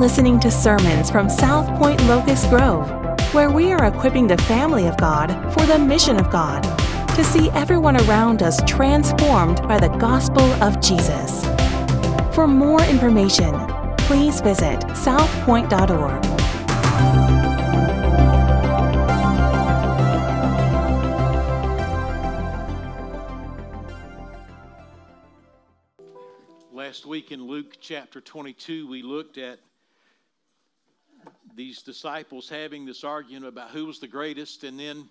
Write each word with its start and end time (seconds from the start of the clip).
listening 0.00 0.40
to 0.40 0.50
sermons 0.50 1.10
from 1.10 1.28
South 1.28 1.68
Point 1.78 2.02
Locust 2.06 2.48
Grove, 2.48 2.88
where 3.34 3.50
we 3.50 3.70
are 3.70 3.84
equipping 3.84 4.26
the 4.26 4.38
family 4.44 4.86
of 4.86 4.96
God 4.96 5.28
for 5.52 5.66
the 5.66 5.78
mission 5.78 6.18
of 6.18 6.30
God 6.30 6.62
to 7.16 7.22
see 7.22 7.50
everyone 7.50 7.98
around 8.08 8.42
us 8.42 8.62
transformed 8.66 9.60
by 9.68 9.78
the 9.78 9.88
gospel 9.98 10.40
of 10.62 10.80
Jesus. 10.80 11.44
For 12.34 12.46
more 12.48 12.82
information, 12.84 13.54
please 13.98 14.40
visit 14.40 14.80
southpoint.org. 14.96 16.24
Last 26.72 27.04
week 27.04 27.32
in 27.32 27.46
Luke 27.46 27.76
chapter 27.82 28.22
22, 28.22 28.88
we 28.88 29.02
looked 29.02 29.36
at 29.36 29.60
these 31.60 31.82
disciples 31.82 32.48
having 32.48 32.86
this 32.86 33.04
argument 33.04 33.44
about 33.44 33.68
who 33.68 33.84
was 33.84 33.98
the 33.98 34.08
greatest, 34.08 34.64
and 34.64 34.80
then 34.80 35.06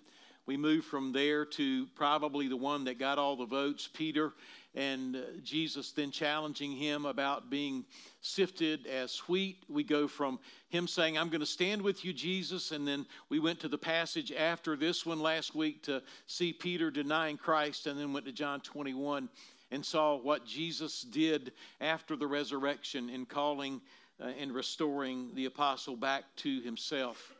we 0.46 0.56
move 0.56 0.84
from 0.84 1.12
there 1.12 1.44
to 1.44 1.86
probably 1.94 2.48
the 2.48 2.56
one 2.56 2.82
that 2.82 2.98
got 2.98 3.18
all 3.18 3.36
the 3.36 3.46
votes, 3.46 3.88
Peter, 3.94 4.32
and 4.74 5.14
uh, 5.14 5.20
Jesus 5.44 5.92
then 5.92 6.10
challenging 6.10 6.72
him 6.72 7.06
about 7.06 7.50
being 7.50 7.84
sifted 8.20 8.88
as 8.88 9.16
wheat. 9.28 9.62
We 9.68 9.84
go 9.84 10.08
from 10.08 10.40
him 10.70 10.88
saying, 10.88 11.16
I'm 11.16 11.28
going 11.28 11.38
to 11.38 11.46
stand 11.46 11.82
with 11.82 12.04
you, 12.04 12.12
Jesus, 12.12 12.72
and 12.72 12.84
then 12.84 13.06
we 13.28 13.38
went 13.38 13.60
to 13.60 13.68
the 13.68 13.78
passage 13.78 14.32
after 14.32 14.74
this 14.74 15.06
one 15.06 15.20
last 15.20 15.54
week 15.54 15.84
to 15.84 16.02
see 16.26 16.52
Peter 16.52 16.90
denying 16.90 17.36
Christ, 17.36 17.86
and 17.86 17.96
then 17.96 18.12
went 18.12 18.26
to 18.26 18.32
John 18.32 18.60
21 18.60 19.28
and 19.70 19.86
saw 19.86 20.16
what 20.16 20.44
Jesus 20.46 21.02
did 21.02 21.52
after 21.80 22.16
the 22.16 22.26
resurrection 22.26 23.08
in 23.08 23.24
calling 23.24 23.80
and 24.20 24.52
restoring 24.52 25.30
the 25.34 25.46
apostle 25.46 25.96
back 25.96 26.24
to 26.36 26.60
himself. 26.60 27.34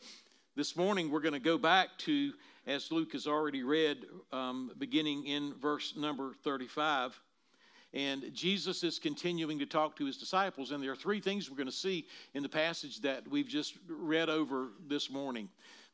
This 0.57 0.77
morning, 0.77 1.11
we're 1.11 1.21
going 1.21 1.35
to 1.35 1.39
go 1.39 1.59
back 1.59 1.89
to, 1.99 2.33
as 2.67 2.91
Luke 2.91 3.13
has 3.13 3.27
already 3.27 3.63
read, 3.63 4.07
um, 4.33 4.73
beginning 4.79 5.27
in 5.27 5.55
verse 5.55 5.95
number 5.97 6.33
35. 6.43 7.19
And 7.93 8.33
Jesus 8.33 8.85
is 8.85 8.99
continuing 8.99 9.59
to 9.59 9.67
talk 9.67 9.97
to 9.97 10.05
his 10.05 10.17
disciples. 10.17 10.71
And 10.71 10.83
there 10.83 10.93
are 10.93 10.97
three 10.97 11.21
things 11.21 11.51
we're 11.51 11.57
going 11.57 11.67
to 11.67 11.73
see 11.73 12.07
in 12.35 12.43
the 12.43 12.49
passage 12.49 13.01
that 13.01 13.27
we've 13.29 13.49
just 13.49 13.75
read 13.89 14.29
over 14.29 14.69
this 14.89 15.11
morning. 15.11 15.49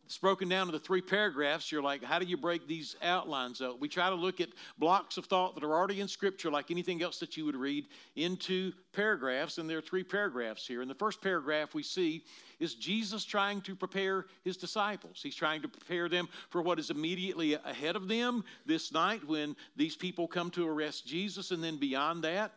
It's 0.06 0.18
broken 0.18 0.48
down 0.48 0.68
into 0.68 0.78
three 0.78 1.00
paragraphs. 1.02 1.72
You're 1.72 1.82
like, 1.82 2.04
how 2.04 2.20
do 2.20 2.26
you 2.26 2.36
break 2.36 2.68
these 2.68 2.94
outlines 3.02 3.60
up? 3.60 3.80
We 3.80 3.88
try 3.88 4.08
to 4.08 4.14
look 4.14 4.40
at 4.40 4.50
blocks 4.78 5.16
of 5.16 5.24
thought 5.24 5.56
that 5.56 5.64
are 5.64 5.74
already 5.74 6.00
in 6.00 6.06
Scripture, 6.06 6.48
like 6.48 6.70
anything 6.70 7.02
else 7.02 7.18
that 7.18 7.36
you 7.36 7.44
would 7.44 7.56
read, 7.56 7.86
into 8.14 8.72
paragraphs. 8.92 9.58
And 9.58 9.68
there 9.68 9.78
are 9.78 9.82
three 9.82 10.04
paragraphs 10.04 10.64
here. 10.64 10.80
And 10.80 10.88
the 10.88 10.94
first 10.94 11.20
paragraph 11.20 11.74
we 11.74 11.82
see 11.82 12.22
is 12.60 12.76
Jesus 12.76 13.24
trying 13.24 13.60
to 13.62 13.74
prepare 13.74 14.26
his 14.44 14.56
disciples. 14.56 15.18
He's 15.20 15.34
trying 15.34 15.60
to 15.62 15.68
prepare 15.68 16.08
them 16.08 16.28
for 16.50 16.62
what 16.62 16.78
is 16.78 16.90
immediately 16.90 17.54
ahead 17.54 17.96
of 17.96 18.06
them 18.06 18.44
this 18.64 18.92
night 18.92 19.26
when 19.26 19.56
these 19.74 19.96
people 19.96 20.28
come 20.28 20.50
to 20.52 20.68
arrest 20.68 21.04
Jesus, 21.04 21.50
and 21.50 21.64
then 21.64 21.78
beyond 21.78 22.22
that. 22.22 22.52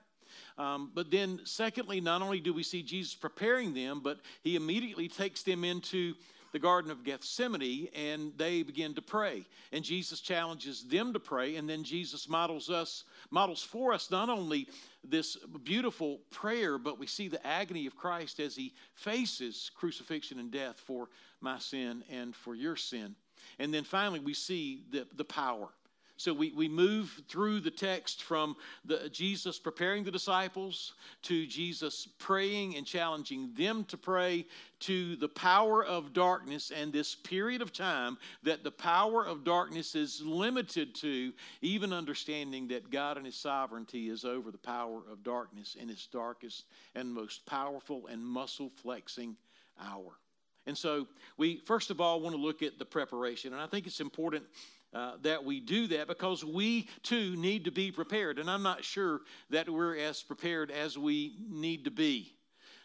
Um, 0.60 0.92
but 0.94 1.10
then, 1.10 1.40
secondly, 1.46 2.00
not 2.00 2.22
only 2.22 2.40
do 2.40 2.54
we 2.54 2.62
see 2.62 2.84
Jesus 2.84 3.16
preparing 3.16 3.74
them, 3.74 4.02
but 4.04 4.20
he 4.44 4.56
immediately 4.56 5.08
takes 5.08 5.42
them 5.42 5.64
into 5.64 6.14
the 6.52 6.60
Garden 6.60 6.92
of 6.92 7.04
Gethsemane 7.04 7.90
and 7.96 8.32
they 8.38 8.64
begin 8.64 8.94
to 8.96 9.02
pray. 9.02 9.46
And 9.72 9.84
Jesus 9.84 10.22
challenges 10.22 10.84
them 10.84 11.14
to 11.14 11.20
pray, 11.20 11.56
and 11.56 11.70
then 11.70 11.84
Jesus 11.84 12.28
models 12.28 12.70
us, 12.70 13.04
models 13.30 13.64
for 13.64 13.94
us 13.94 14.12
not 14.12 14.30
only 14.30 14.68
this 15.04 15.38
beautiful 15.64 16.20
prayer, 16.32 16.78
but 16.78 17.00
we 17.00 17.08
see 17.08 17.28
the 17.28 17.46
agony 17.46 17.86
of 17.86 17.96
Christ 17.96 18.40
as 18.40 18.56
he 18.56 18.74
faces 18.96 19.72
crucifixion 19.76 20.40
and 20.40 20.52
death 20.52 20.80
for 20.80 21.10
my 21.42 21.60
sin 21.60 22.04
and 22.10 22.36
for 22.36 22.56
your 22.56 22.76
sin. 22.76 23.16
And 23.58 23.74
then 23.74 23.84
finally, 23.84 24.20
we 24.20 24.34
see 24.34 24.84
the, 24.92 25.08
the 25.16 25.24
power 25.24 25.70
so 26.20 26.34
we, 26.34 26.52
we 26.52 26.68
move 26.68 27.22
through 27.30 27.62
the 27.62 27.72
text 27.72 28.24
from 28.24 28.58
the, 28.84 29.08
Jesus 29.10 29.58
preparing 29.58 30.04
the 30.04 30.12
disciples 30.12 30.92
to 31.22 31.48
Jesus 31.48 32.10
praying 32.20 32.76
and 32.76 32.86
challenging 32.86 33.54
them 33.58 33.86
to 33.86 33.96
pray 33.96 34.46
to 34.82 35.16
the 35.16 35.30
power 35.30 35.86
of 35.86 36.12
darkness 36.12 36.74
and 36.76 36.92
this 36.92 37.16
period 37.16 37.62
of 37.62 37.72
time 37.72 38.18
that 38.44 38.66
the 38.66 38.72
power 38.72 39.26
of 39.26 39.46
darkness 39.46 39.96
is 39.96 40.22
limited 40.22 40.94
to, 40.96 41.32
even 41.62 41.94
understanding 41.94 42.68
that 42.68 42.92
God 42.92 43.16
and 43.16 43.26
His 43.26 43.38
sovereignty 43.38 44.10
is 44.10 44.26
over 44.26 44.52
the 44.52 44.58
power 44.58 45.02
of 45.10 45.24
darkness 45.24 45.78
in 45.80 45.90
its 45.90 46.06
darkest 46.06 46.66
and 46.96 47.14
most 47.14 47.46
powerful 47.46 48.08
and 48.08 48.22
muscle 48.22 48.74
flexing 48.76 49.38
hour. 49.82 50.12
And 50.68 50.78
so 50.78 51.08
we, 51.38 51.62
first 51.66 51.92
of 51.92 52.02
all, 52.02 52.20
want 52.20 52.36
to 52.36 52.42
look 52.42 52.62
at 52.62 52.78
the 52.78 52.86
preparation. 52.86 53.54
And 53.54 53.62
I 53.62 53.68
think 53.68 53.88
it's 53.88 54.02
important 54.02 54.44
uh, 54.94 55.14
that 55.22 55.44
we 55.44 55.60
do 55.60 55.88
that 55.88 56.08
because 56.08 56.44
we 56.44 56.88
too 57.04 57.36
need 57.36 57.66
to 57.66 57.72
be 57.72 57.92
prepared. 57.92 58.40
And 58.40 58.50
I'm 58.50 58.64
not 58.64 58.84
sure 58.84 59.22
that 59.50 59.70
we're 59.70 59.98
as 59.98 60.24
prepared 60.24 60.72
as 60.72 60.98
we 60.98 61.36
need 61.48 61.86
to 61.86 61.92
be, 61.92 62.34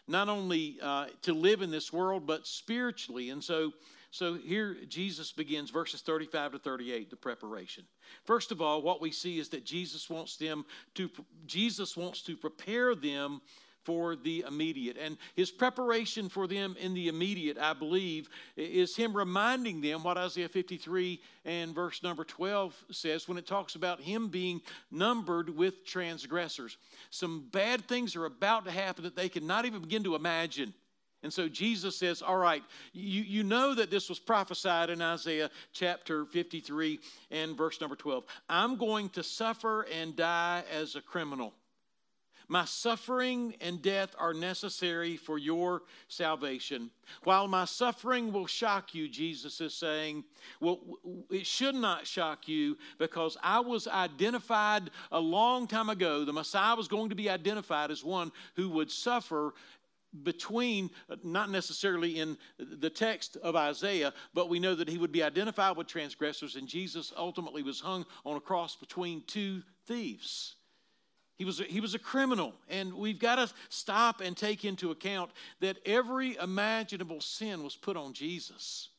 not 0.07 0.29
only 0.29 0.77
uh, 0.81 1.07
to 1.23 1.33
live 1.33 1.61
in 1.61 1.71
this 1.71 1.91
world, 1.91 2.27
but 2.27 2.45
spiritually. 2.45 3.31
And 3.31 3.43
so, 3.43 3.71
so 4.11 4.35
here 4.35 4.77
Jesus 4.87 5.31
begins 5.31 5.71
verses 5.71 6.01
35 6.01 6.53
to 6.53 6.59
38, 6.59 7.09
the 7.09 7.15
preparation. 7.15 7.85
First 8.23 8.51
of 8.51 8.61
all, 8.61 8.81
what 8.81 9.01
we 9.01 9.11
see 9.11 9.39
is 9.39 9.49
that 9.49 9.65
Jesus 9.65 10.09
wants 10.09 10.37
them 10.37 10.65
to 10.93 11.09
Jesus 11.47 11.97
wants 11.97 12.21
to 12.23 12.37
prepare 12.37 12.93
them 12.93 13.41
for 13.85 14.15
the 14.15 14.43
immediate. 14.47 14.97
And 14.97 15.17
his 15.35 15.51
preparation 15.51 16.27
for 16.27 16.47
them 16.47 16.75
in 16.79 16.93
the 16.93 17.07
immediate, 17.07 17.57
I 17.57 17.73
believe, 17.73 18.27
is 18.57 18.95
him 18.95 19.15
reminding 19.15 19.79
them 19.79 20.03
what 20.03 20.17
Isaiah 20.17 20.49
53 20.49 21.21
and 21.45 21.73
verse 21.73 22.03
number 22.03 22.23
12 22.23 22.75
says 22.91 23.27
when 23.27 23.37
it 23.37 23.47
talks 23.47 23.75
about 23.75 24.01
him 24.01 24.27
being 24.27 24.61
numbered 24.91 25.55
with 25.55 25.85
transgressors. 25.85 26.77
Some 27.11 27.47
bad 27.51 27.87
things 27.87 28.15
are 28.15 28.25
about 28.25 28.65
to 28.65 28.71
happen 28.71 29.03
that 29.03 29.15
they 29.15 29.29
cannot 29.29 29.65
even 29.65 29.81
begin 29.81 30.03
to 30.03 30.15
imagine. 30.15 30.73
And 31.23 31.33
so 31.33 31.47
Jesus 31.47 31.97
says, 31.97 32.21
All 32.21 32.37
right, 32.37 32.63
you, 32.93 33.23
you 33.23 33.43
know 33.43 33.73
that 33.73 33.89
this 33.89 34.09
was 34.09 34.19
prophesied 34.19 34.91
in 34.91 35.01
Isaiah 35.01 35.49
chapter 35.73 36.25
53 36.25 36.99
and 37.31 37.57
verse 37.57 37.81
number 37.81 37.95
12. 37.95 38.25
I'm 38.47 38.75
going 38.75 39.09
to 39.09 39.23
suffer 39.23 39.87
and 39.91 40.15
die 40.15 40.63
as 40.71 40.95
a 40.95 41.01
criminal. 41.01 41.53
My 42.47 42.65
suffering 42.65 43.55
and 43.59 43.81
death 43.81 44.15
are 44.19 44.33
necessary 44.33 45.17
for 45.17 45.37
your 45.37 45.83
salvation. 46.07 46.91
While 47.23 47.47
my 47.47 47.65
suffering 47.65 48.31
will 48.31 48.45
shock 48.45 48.93
you, 48.93 49.07
Jesus 49.07 49.61
is 49.61 49.73
saying, 49.73 50.23
well, 50.59 50.79
it 51.31 51.45
should 51.45 51.75
not 51.75 52.05
shock 52.05 52.47
you 52.47 52.77
because 52.99 53.37
I 53.41 53.59
was 53.59 53.87
identified 53.87 54.91
a 55.11 55.19
long 55.19 55.67
time 55.67 55.89
ago. 55.89 56.23
The 56.23 56.33
Messiah 56.33 56.75
was 56.75 56.87
going 56.87 57.09
to 57.09 57.15
be 57.15 57.29
identified 57.29 57.89
as 57.89 58.03
one 58.03 58.31
who 58.55 58.69
would 58.69 58.91
suffer 58.91 59.53
between, 60.23 60.89
not 61.23 61.49
necessarily 61.49 62.19
in 62.19 62.37
the 62.57 62.89
text 62.89 63.37
of 63.37 63.55
Isaiah, 63.55 64.13
but 64.33 64.49
we 64.49 64.59
know 64.59 64.75
that 64.75 64.87
he 64.87 64.97
would 64.97 65.11
be 65.11 65.23
identified 65.23 65.75
with 65.75 65.87
transgressors, 65.87 66.55
and 66.55 66.67
Jesus 66.67 67.11
ultimately 67.17 67.63
was 67.63 67.79
hung 67.81 68.05
on 68.25 68.37
a 68.37 68.41
cross 68.41 68.75
between 68.75 69.23
two 69.27 69.61
thieves. 69.87 70.55
He 71.37 71.43
was, 71.45 71.59
a, 71.59 71.63
he 71.63 71.81
was 71.81 71.93
a 71.93 71.99
criminal, 71.99 72.53
and 72.69 72.93
we've 72.93 73.19
got 73.19 73.35
to 73.35 73.53
stop 73.69 74.21
and 74.21 74.37
take 74.37 74.63
into 74.63 74.91
account 74.91 75.31
that 75.59 75.77
every 75.85 76.37
imaginable 76.37 77.19
sin 77.19 77.61
was 77.63 77.75
put 77.75 77.97
on 77.97 78.13
Jesus. 78.13 78.89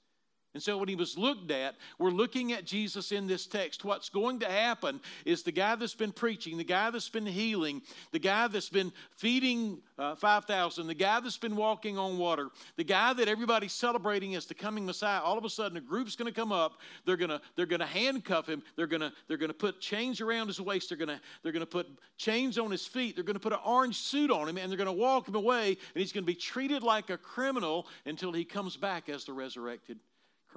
And 0.57 0.63
so 0.63 0.79
when 0.79 0.89
he 0.89 0.95
was 0.95 1.19
looked 1.19 1.51
at, 1.51 1.75
we're 1.99 2.09
looking 2.09 2.53
at 2.53 2.65
Jesus 2.65 3.13
in 3.13 3.27
this 3.27 3.47
text. 3.47 3.85
What's 3.85 4.09
going 4.09 4.39
to 4.39 4.47
happen 4.47 5.03
is 5.27 5.43
the 5.43 5.53
guy 5.53 5.75
that's 5.75 5.93
been 5.93 6.13
preaching, 6.13 6.57
the 6.57 6.65
guy 6.65 6.89
that's 6.89 7.11
been 7.11 7.27
healing, 7.27 7.83
the 8.11 8.19
guy 8.19 8.49
that's 8.49 8.71
been 8.71 8.91
feeding 9.11 9.83
uh, 9.99 10.15
5,000, 10.15 10.87
the 10.87 10.95
guy 10.95 11.21
that's 11.21 11.37
been 11.37 11.57
walking 11.57 11.99
on 11.99 12.17
water, 12.17 12.49
the 12.77 12.85
guy 12.85 13.13
that 13.13 13.29
everybody's 13.29 13.75
celebrating 13.75 14.35
as 14.35 14.47
the 14.47 14.55
coming 14.55 14.87
Messiah, 14.87 15.21
all 15.21 15.37
of 15.37 15.45
a 15.45 15.51
sudden 15.51 15.77
a 15.77 15.81
group's 15.83 16.17
going 16.17 16.33
to 16.33 16.35
come 16.35 16.53
up. 16.53 16.81
They're 17.05 17.19
going 17.19 17.29
to 17.29 17.43
they're 17.55 17.67
going 17.67 17.81
to 17.81 17.87
handcuff 17.87 18.49
him. 18.49 18.63
They're 18.77 18.87
going 18.87 19.03
to 19.03 19.13
they're 19.29 19.37
going 19.37 19.51
to 19.51 19.55
put 19.55 19.79
chains 19.79 20.23
around 20.23 20.47
his 20.47 20.59
waist. 20.59 20.89
They're 20.89 20.97
going 20.97 21.11
to 21.11 21.21
they're 21.43 21.53
going 21.53 21.61
to 21.61 21.67
put 21.67 21.87
chains 22.17 22.57
on 22.57 22.71
his 22.71 22.87
feet. 22.87 23.15
They're 23.15 23.25
going 23.25 23.35
to 23.35 23.41
put 23.41 23.53
an 23.53 23.61
orange 23.63 23.99
suit 23.99 24.31
on 24.31 24.49
him 24.49 24.57
and 24.57 24.71
they're 24.71 24.79
going 24.79 24.87
to 24.87 24.93
walk 24.93 25.29
him 25.29 25.35
away 25.35 25.69
and 25.69 26.01
he's 26.01 26.13
going 26.13 26.25
to 26.25 26.33
be 26.33 26.35
treated 26.35 26.83
like 26.83 27.11
a 27.11 27.19
criminal 27.19 27.87
until 28.07 28.33
he 28.33 28.43
comes 28.43 28.75
back 28.79 29.11
as 29.11 29.27
the 29.27 29.35
resurrected 29.35 29.99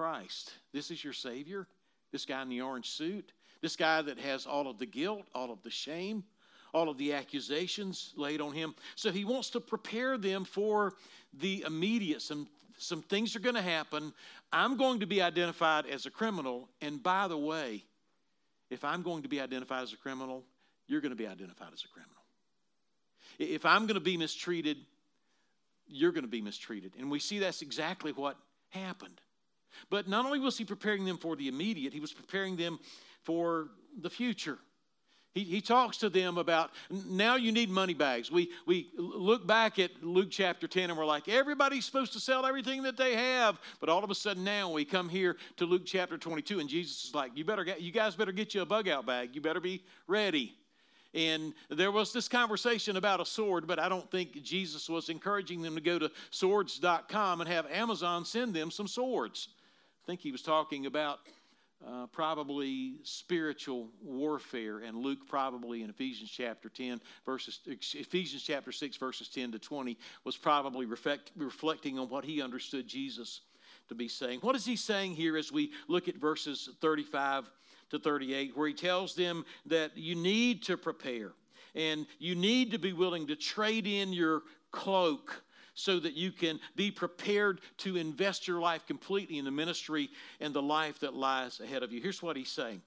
Christ. 0.00 0.54
This 0.72 0.90
is 0.90 1.04
your 1.04 1.12
Savior? 1.12 1.66
This 2.10 2.24
guy 2.24 2.40
in 2.40 2.48
the 2.48 2.62
orange 2.62 2.88
suit? 2.88 3.32
This 3.60 3.76
guy 3.76 4.00
that 4.00 4.18
has 4.18 4.46
all 4.46 4.66
of 4.66 4.78
the 4.78 4.86
guilt, 4.86 5.26
all 5.34 5.52
of 5.52 5.62
the 5.62 5.68
shame, 5.68 6.24
all 6.72 6.88
of 6.88 6.96
the 6.96 7.12
accusations 7.12 8.14
laid 8.16 8.40
on 8.40 8.54
him. 8.54 8.74
So 8.94 9.12
he 9.12 9.26
wants 9.26 9.50
to 9.50 9.60
prepare 9.60 10.16
them 10.16 10.46
for 10.46 10.94
the 11.34 11.64
immediate. 11.66 12.22
Some, 12.22 12.48
some 12.78 13.02
things 13.02 13.36
are 13.36 13.40
going 13.40 13.56
to 13.56 13.60
happen. 13.60 14.14
I'm 14.50 14.78
going 14.78 15.00
to 15.00 15.06
be 15.06 15.20
identified 15.20 15.84
as 15.84 16.06
a 16.06 16.10
criminal. 16.10 16.70
And 16.80 17.02
by 17.02 17.28
the 17.28 17.36
way, 17.36 17.84
if 18.70 18.86
I'm 18.86 19.02
going 19.02 19.24
to 19.24 19.28
be 19.28 19.38
identified 19.38 19.82
as 19.82 19.92
a 19.92 19.98
criminal, 19.98 20.44
you're 20.86 21.02
going 21.02 21.12
to 21.12 21.14
be 21.14 21.26
identified 21.26 21.74
as 21.74 21.84
a 21.84 21.88
criminal. 21.88 22.16
If 23.38 23.66
I'm 23.66 23.82
going 23.82 23.96
to 23.96 24.00
be 24.00 24.16
mistreated, 24.16 24.78
you're 25.86 26.12
going 26.12 26.24
to 26.24 26.30
be 26.30 26.40
mistreated. 26.40 26.94
And 26.98 27.10
we 27.10 27.18
see 27.18 27.40
that's 27.40 27.60
exactly 27.60 28.12
what 28.12 28.38
happened. 28.70 29.20
But 29.90 30.08
not 30.08 30.24
only 30.24 30.38
was 30.38 30.58
he 30.58 30.64
preparing 30.64 31.04
them 31.04 31.18
for 31.18 31.36
the 31.36 31.48
immediate, 31.48 31.92
he 31.92 32.00
was 32.00 32.12
preparing 32.12 32.56
them 32.56 32.78
for 33.22 33.68
the 34.00 34.10
future. 34.10 34.58
He, 35.32 35.44
he 35.44 35.60
talks 35.60 35.98
to 35.98 36.08
them 36.08 36.38
about 36.38 36.70
now 36.90 37.36
you 37.36 37.52
need 37.52 37.70
money 37.70 37.94
bags. 37.94 38.32
We, 38.32 38.50
we 38.66 38.90
look 38.96 39.46
back 39.46 39.78
at 39.78 40.02
Luke 40.02 40.28
chapter 40.30 40.66
10 40.66 40.90
and 40.90 40.98
we're 40.98 41.04
like, 41.04 41.28
everybody's 41.28 41.84
supposed 41.84 42.12
to 42.14 42.20
sell 42.20 42.44
everything 42.44 42.82
that 42.82 42.96
they 42.96 43.14
have. 43.14 43.60
But 43.78 43.88
all 43.88 44.02
of 44.02 44.10
a 44.10 44.14
sudden 44.14 44.42
now 44.42 44.72
we 44.72 44.84
come 44.84 45.08
here 45.08 45.36
to 45.58 45.66
Luke 45.66 45.82
chapter 45.86 46.18
22 46.18 46.58
and 46.58 46.68
Jesus 46.68 47.04
is 47.04 47.14
like, 47.14 47.30
you, 47.36 47.44
better 47.44 47.62
get, 47.62 47.80
you 47.80 47.92
guys 47.92 48.16
better 48.16 48.32
get 48.32 48.54
you 48.54 48.62
a 48.62 48.66
bug 48.66 48.88
out 48.88 49.06
bag. 49.06 49.30
You 49.32 49.40
better 49.40 49.60
be 49.60 49.84
ready. 50.08 50.56
And 51.14 51.54
there 51.68 51.92
was 51.92 52.12
this 52.12 52.28
conversation 52.28 52.96
about 52.96 53.20
a 53.20 53.26
sword, 53.26 53.66
but 53.68 53.78
I 53.78 53.88
don't 53.88 54.08
think 54.10 54.42
Jesus 54.42 54.88
was 54.88 55.08
encouraging 55.08 55.62
them 55.62 55.74
to 55.76 55.80
go 55.80 55.98
to 55.98 56.10
swords.com 56.30 57.40
and 57.40 57.48
have 57.48 57.66
Amazon 57.70 58.24
send 58.24 58.54
them 58.54 58.70
some 58.70 58.88
swords. 58.88 59.48
I 60.02 60.06
think 60.06 60.20
he 60.20 60.32
was 60.32 60.42
talking 60.42 60.86
about 60.86 61.20
uh, 61.86 62.06
probably 62.06 62.96
spiritual 63.02 63.88
warfare, 64.02 64.78
and 64.78 64.98
Luke 64.98 65.20
probably 65.28 65.82
in 65.82 65.90
Ephesians 65.90 66.30
chapter 66.30 66.68
10, 66.68 67.00
verses, 67.24 67.60
Ephesians 67.66 68.42
chapter 68.42 68.72
6, 68.72 68.96
verses 68.96 69.28
10 69.28 69.52
to 69.52 69.58
20, 69.58 69.96
was 70.24 70.36
probably 70.36 70.86
reflect, 70.86 71.32
reflecting 71.36 71.98
on 71.98 72.08
what 72.08 72.24
he 72.24 72.42
understood 72.42 72.86
Jesus 72.86 73.42
to 73.88 73.94
be 73.94 74.08
saying. 74.08 74.40
What 74.40 74.56
is 74.56 74.64
he 74.64 74.76
saying 74.76 75.14
here 75.14 75.36
as 75.36 75.52
we 75.52 75.70
look 75.88 76.08
at 76.08 76.16
verses 76.16 76.70
35 76.80 77.50
to 77.90 77.98
38, 77.98 78.56
where 78.56 78.68
he 78.68 78.74
tells 78.74 79.14
them 79.14 79.44
that 79.66 79.96
you 79.96 80.14
need 80.14 80.62
to 80.64 80.76
prepare 80.76 81.32
and 81.74 82.06
you 82.18 82.34
need 82.34 82.72
to 82.72 82.78
be 82.78 82.92
willing 82.92 83.26
to 83.28 83.36
trade 83.36 83.86
in 83.86 84.12
your 84.12 84.42
cloak 84.70 85.42
so 85.74 85.98
that 86.00 86.14
you 86.14 86.32
can 86.32 86.58
be 86.76 86.90
prepared 86.90 87.60
to 87.78 87.96
invest 87.96 88.48
your 88.48 88.60
life 88.60 88.86
completely 88.86 89.38
in 89.38 89.44
the 89.44 89.50
ministry 89.50 90.10
and 90.40 90.54
the 90.54 90.62
life 90.62 91.00
that 91.00 91.14
lies 91.14 91.60
ahead 91.60 91.82
of 91.82 91.92
you. 91.92 92.00
Here's 92.00 92.22
what 92.22 92.36
he's 92.36 92.50
saying 92.50 92.82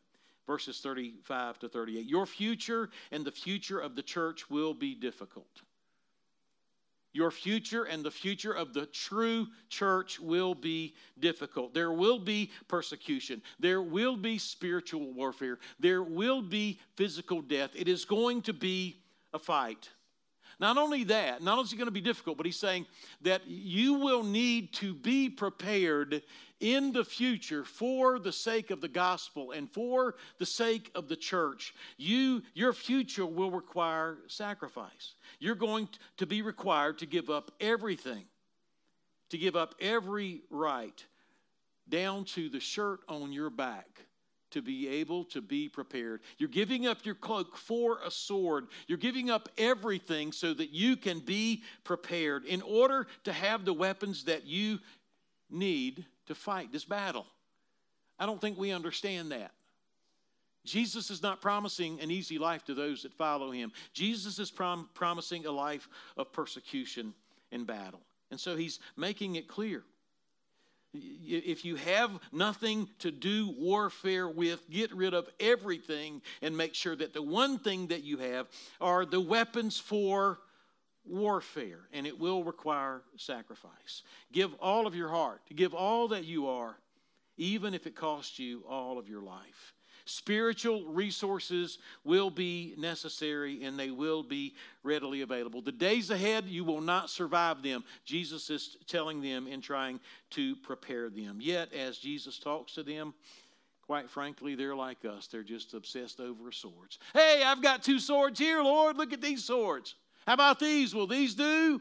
verses 0.46 0.80
35 0.82 1.60
to 1.60 1.70
38. 1.70 2.06
Your 2.06 2.26
future 2.26 2.90
and 3.12 3.24
the 3.24 3.32
future 3.32 3.80
of 3.80 3.96
the 3.96 4.04
church 4.04 4.50
will 4.50 4.74
be 4.74 4.94
difficult. 4.94 5.62
Your 7.14 7.30
future 7.30 7.84
and 7.84 8.04
the 8.04 8.12
future 8.12 8.52
of 8.52 8.74
the 8.74 8.88
true 8.88 9.48
church 9.70 10.20
will 10.20 10.56
be 10.56 10.96
difficult. 11.20 11.74
There 11.74 11.92
will 11.92 12.18
be 12.18 12.50
persecution. 12.68 13.44
There 13.60 13.84
will 13.84 14.18
be 14.18 14.40
spiritual 14.40 15.14
warfare. 15.14 15.60
There 15.80 16.02
will 16.02 16.42
be 16.42 16.80
physical 16.96 17.44
death. 17.44 17.70
It 17.76 17.88
is 17.88 18.04
going 18.04 18.42
to 18.44 18.54
be 18.54 18.98
a 19.32 19.38
fight. 19.38 19.90
Not 20.64 20.78
only 20.78 21.04
that, 21.04 21.44
not 21.44 21.58
only 21.58 21.66
is 21.66 21.74
it 21.74 21.76
going 21.76 21.88
to 21.88 21.92
be 21.92 22.00
difficult, 22.00 22.38
but 22.38 22.46
he's 22.46 22.58
saying 22.58 22.86
that 23.24 23.42
you 23.46 23.96
will 23.96 24.24
need 24.24 24.72
to 24.76 24.94
be 24.94 25.30
prepared 25.30 26.22
in 26.62 26.94
the 26.94 27.04
future 27.04 27.66
for 27.66 28.18
the 28.18 28.32
sake 28.32 28.72
of 28.72 28.80
the 28.80 28.88
gospel 28.88 29.52
and 29.52 29.70
for 29.70 30.16
the 30.40 30.46
sake 30.46 30.90
of 30.96 31.10
the 31.10 31.18
church. 31.18 31.74
You, 31.98 32.44
your 32.54 32.72
future 32.72 33.26
will 33.26 33.52
require 33.52 34.20
sacrifice. 34.28 35.16
You're 35.38 35.56
going 35.56 35.90
to 36.16 36.26
be 36.26 36.42
required 36.42 37.00
to 37.00 37.08
give 37.08 37.30
up 37.30 37.52
everything, 37.60 38.24
to 39.32 39.38
give 39.38 39.58
up 39.58 39.76
every 39.82 40.44
right, 40.50 41.06
down 41.90 42.24
to 42.24 42.48
the 42.48 42.62
shirt 42.62 43.02
on 43.10 43.34
your 43.34 43.50
back 43.50 44.06
to 44.54 44.62
be 44.62 44.88
able 44.88 45.26
to 45.26 45.42
be 45.42 45.70
prepared. 45.70 46.22
You're 46.38 46.50
giving 46.50 46.88
up 46.88 47.06
your 47.06 47.16
cloak 47.16 47.58
for 47.58 48.00
a 48.06 48.10
sword. 48.10 48.68
You're 48.88 48.98
giving 48.98 49.30
up 49.30 49.50
everything 49.58 50.32
so 50.32 50.54
that 50.54 50.72
you 50.72 50.96
can 50.96 51.20
be 51.20 51.64
prepared 51.84 52.46
in 52.46 52.62
order 52.62 53.08
to 53.26 53.34
have 53.34 53.66
the 53.66 53.74
weapons 53.74 54.24
that 54.26 54.46
you 54.46 54.80
need 55.50 56.06
to 56.28 56.36
fight 56.36 56.72
this 56.72 56.86
battle. 56.86 57.26
I 58.18 58.26
don't 58.26 58.40
think 58.40 58.58
we 58.58 58.72
understand 58.72 59.32
that. 59.32 59.52
Jesus 60.66 61.12
is 61.12 61.22
not 61.22 61.42
promising 61.42 62.00
an 62.00 62.10
easy 62.10 62.38
life 62.38 62.64
to 62.66 62.74
those 62.74 63.04
that 63.04 63.14
follow 63.14 63.52
him. 63.52 63.72
Jesus 63.94 64.40
is 64.40 64.50
prom- 64.50 64.90
promising 64.94 65.46
a 65.46 65.52
life 65.52 65.90
of 66.16 66.32
persecution 66.32 67.14
and 67.52 67.68
battle. 67.68 68.00
And 68.32 68.40
so 68.40 68.56
he's 68.56 68.80
making 68.96 69.36
it 69.36 69.48
clear 69.48 69.84
if 70.94 71.66
you 71.66 71.76
have 71.76 72.12
nothing 72.32 72.88
to 73.00 73.12
do 73.12 73.54
warfare 73.58 74.28
with, 74.28 74.70
get 74.70 74.94
rid 74.94 75.14
of 75.14 75.28
everything 75.40 76.22
and 76.42 76.56
make 76.56 76.76
sure 76.76 76.96
that 76.96 77.14
the 77.14 77.22
one 77.22 77.58
thing 77.58 77.88
that 77.88 78.04
you 78.04 78.18
have 78.18 78.48
are 78.80 79.06
the 79.06 79.22
weapons 79.22 79.80
for 79.80 80.40
warfare, 81.06 81.82
and 81.92 82.08
it 82.08 82.18
will 82.18 82.44
require 82.44 83.02
sacrifice. 83.18 84.04
Give 84.32 84.54
all 84.56 84.88
of 84.88 84.96
your 84.96 85.10
heart, 85.10 85.42
give 85.54 85.74
all 85.74 86.10
that 86.10 86.26
you 86.26 86.48
are, 86.48 86.76
even 87.38 87.74
if 87.74 87.88
it 87.88 87.96
costs 87.96 88.40
you 88.40 88.64
all 88.70 88.98
of 88.98 89.10
your 89.10 89.22
life. 89.22 89.74
Spiritual 90.06 90.86
resources 90.86 91.78
will 92.04 92.30
be 92.30 92.74
necessary 92.78 93.64
and 93.64 93.80
they 93.80 93.90
will 93.90 94.22
be 94.22 94.54
readily 94.84 95.22
available. 95.22 95.62
The 95.62 95.72
days 95.72 96.10
ahead, 96.10 96.46
you 96.46 96.66
will 96.66 96.82
not 96.82 97.10
survive 97.10 97.62
them. 97.64 97.84
Jesus 98.04 98.50
is 98.50 98.78
telling 98.86 99.22
them 99.22 99.48
and 99.50 99.64
trying 99.64 100.02
to 100.32 100.56
prepare 100.58 101.10
them. 101.10 101.38
Yet, 101.40 101.74
as 101.74 101.98
Jesus 101.98 102.38
talks 102.38 102.74
to 102.74 102.84
them, 102.84 103.14
quite 103.86 104.10
frankly, 104.10 104.56
they're 104.56 104.76
like 104.76 105.06
us. 105.06 105.28
They're 105.28 105.42
just 105.42 105.74
obsessed 105.74 106.20
over 106.20 106.52
swords. 106.52 107.00
Hey, 107.14 107.42
I've 107.46 107.62
got 107.62 107.82
two 107.82 108.00
swords 108.00 108.40
here, 108.40 108.62
Lord. 108.62 108.98
Look 108.98 109.14
at 109.14 109.22
these 109.22 109.46
swords. 109.46 109.96
How 110.28 110.34
about 110.34 110.60
these? 110.60 110.94
Will 110.94 111.08
these 111.08 111.34
do? 111.36 111.80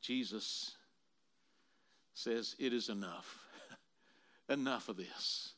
Jesus 0.00 0.72
says, 2.14 2.56
It 2.58 2.72
is 2.72 2.88
enough. 2.88 3.38
enough 4.48 4.88
of 4.88 4.96
this. 4.96 5.52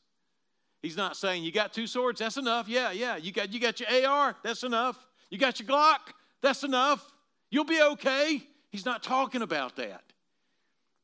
He's 0.81 0.95
not 0.95 1.17
saying 1.17 1.43
you 1.43 1.51
got 1.51 1.73
two 1.73 1.87
swords, 1.87 2.19
that's 2.19 2.37
enough. 2.37 2.67
Yeah, 2.67 2.91
yeah. 2.91 3.17
You 3.17 3.31
got 3.31 3.51
you 3.51 3.59
got 3.59 3.79
your 3.79 4.07
AR, 4.07 4.35
that's 4.43 4.63
enough. 4.63 4.97
You 5.29 5.37
got 5.37 5.59
your 5.59 5.67
Glock, 5.67 5.99
that's 6.41 6.63
enough. 6.63 7.05
You'll 7.51 7.65
be 7.65 7.81
okay. 7.81 8.41
He's 8.69 8.85
not 8.85 9.03
talking 9.03 9.41
about 9.41 9.75
that. 9.77 10.03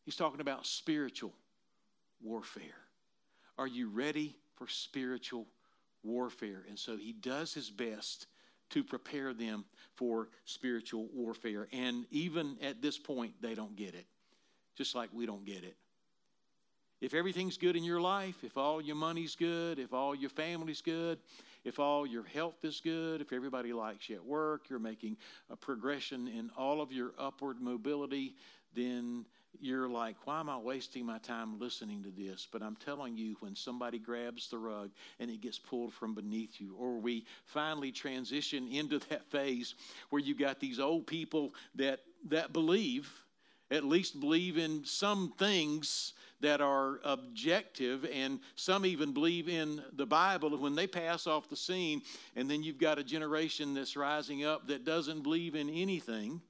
He's 0.05 0.15
talking 0.15 0.39
about 0.39 0.65
spiritual 0.65 1.33
warfare. 2.21 2.63
Are 3.57 3.67
you 3.67 3.89
ready 3.89 4.35
for 4.55 4.67
spiritual 4.67 5.47
warfare? 6.03 6.63
And 6.69 6.77
so 6.77 6.95
he 6.95 7.13
does 7.13 7.53
his 7.53 7.69
best 7.69 8.27
to 8.69 8.83
prepare 8.83 9.33
them 9.33 9.65
for 9.95 10.29
spiritual 10.45 11.07
warfare. 11.13 11.67
And 11.71 12.05
even 12.11 12.57
at 12.61 12.81
this 12.81 12.97
point, 12.97 13.33
they 13.41 13.55
don't 13.55 13.75
get 13.75 13.95
it, 13.95 14.05
just 14.75 14.95
like 14.95 15.09
we 15.13 15.25
don't 15.25 15.45
get 15.45 15.63
it. 15.63 15.75
If 17.01 17.13
everything's 17.13 17.57
good 17.57 17.75
in 17.75 17.83
your 17.83 18.01
life, 18.01 18.43
if 18.43 18.57
all 18.57 18.81
your 18.81 18.95
money's 18.95 19.35
good, 19.35 19.79
if 19.79 19.93
all 19.93 20.15
your 20.15 20.29
family's 20.29 20.81
good, 20.81 21.19
if 21.65 21.79
all 21.79 22.05
your 22.05 22.23
health 22.23 22.63
is 22.63 22.79
good, 22.79 23.21
if 23.21 23.33
everybody 23.33 23.73
likes 23.73 24.09
you 24.09 24.15
at 24.15 24.25
work, 24.25 24.69
you're 24.69 24.79
making 24.79 25.17
a 25.49 25.55
progression 25.55 26.27
in 26.27 26.49
all 26.57 26.81
of 26.81 26.91
your 26.91 27.11
upward 27.17 27.59
mobility, 27.59 28.35
then 28.73 29.25
you're 29.59 29.89
like, 29.89 30.15
why 30.25 30.39
am 30.39 30.49
I 30.49 30.57
wasting 30.57 31.05
my 31.05 31.17
time 31.19 31.59
listening 31.59 32.03
to 32.03 32.11
this? 32.11 32.47
But 32.51 32.61
I'm 32.61 32.75
telling 32.75 33.17
you, 33.17 33.35
when 33.39 33.55
somebody 33.55 33.99
grabs 33.99 34.49
the 34.49 34.57
rug 34.57 34.91
and 35.19 35.29
it 35.29 35.41
gets 35.41 35.59
pulled 35.59 35.93
from 35.93 36.13
beneath 36.13 36.59
you, 36.59 36.75
or 36.77 36.97
we 36.99 37.25
finally 37.45 37.91
transition 37.91 38.67
into 38.67 38.99
that 39.09 39.25
phase 39.31 39.75
where 40.09 40.21
you 40.21 40.35
got 40.35 40.59
these 40.59 40.79
old 40.79 41.07
people 41.07 41.53
that 41.75 41.99
that 42.27 42.53
believe, 42.53 43.11
at 43.71 43.83
least 43.83 44.19
believe 44.19 44.57
in 44.57 44.85
some 44.85 45.33
things 45.37 46.13
that 46.41 46.61
are 46.61 46.99
objective, 47.03 48.05
and 48.13 48.39
some 48.55 48.85
even 48.85 49.13
believe 49.13 49.47
in 49.47 49.81
the 49.93 50.05
Bible 50.05 50.55
when 50.57 50.75
they 50.75 50.85
pass 50.85 51.27
off 51.27 51.49
the 51.49 51.55
scene, 51.55 52.01
and 52.35 52.49
then 52.49 52.61
you've 52.61 52.77
got 52.77 52.99
a 52.99 53.03
generation 53.03 53.73
that's 53.73 53.95
rising 53.95 54.43
up 54.43 54.67
that 54.67 54.85
doesn't 54.85 55.23
believe 55.23 55.55
in 55.55 55.69
anything. 55.69 56.41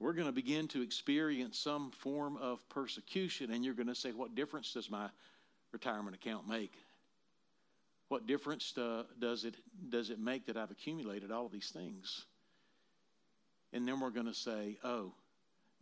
We're 0.00 0.14
going 0.14 0.26
to 0.26 0.32
begin 0.32 0.66
to 0.68 0.82
experience 0.82 1.58
some 1.58 1.92
form 1.92 2.36
of 2.38 2.68
persecution, 2.68 3.52
and 3.52 3.64
you're 3.64 3.74
going 3.74 3.86
to 3.86 3.94
say, 3.94 4.10
What 4.10 4.34
difference 4.34 4.72
does 4.72 4.90
my 4.90 5.08
retirement 5.72 6.16
account 6.16 6.48
make? 6.48 6.74
What 8.08 8.26
difference 8.26 8.76
uh, 8.76 9.04
does, 9.20 9.44
it, 9.44 9.54
does 9.88 10.10
it 10.10 10.18
make 10.18 10.46
that 10.46 10.56
I've 10.56 10.70
accumulated 10.70 11.30
all 11.30 11.46
of 11.46 11.52
these 11.52 11.70
things? 11.70 12.26
And 13.72 13.86
then 13.86 14.00
we're 14.00 14.10
going 14.10 14.26
to 14.26 14.34
say, 14.34 14.76
Oh, 14.82 15.12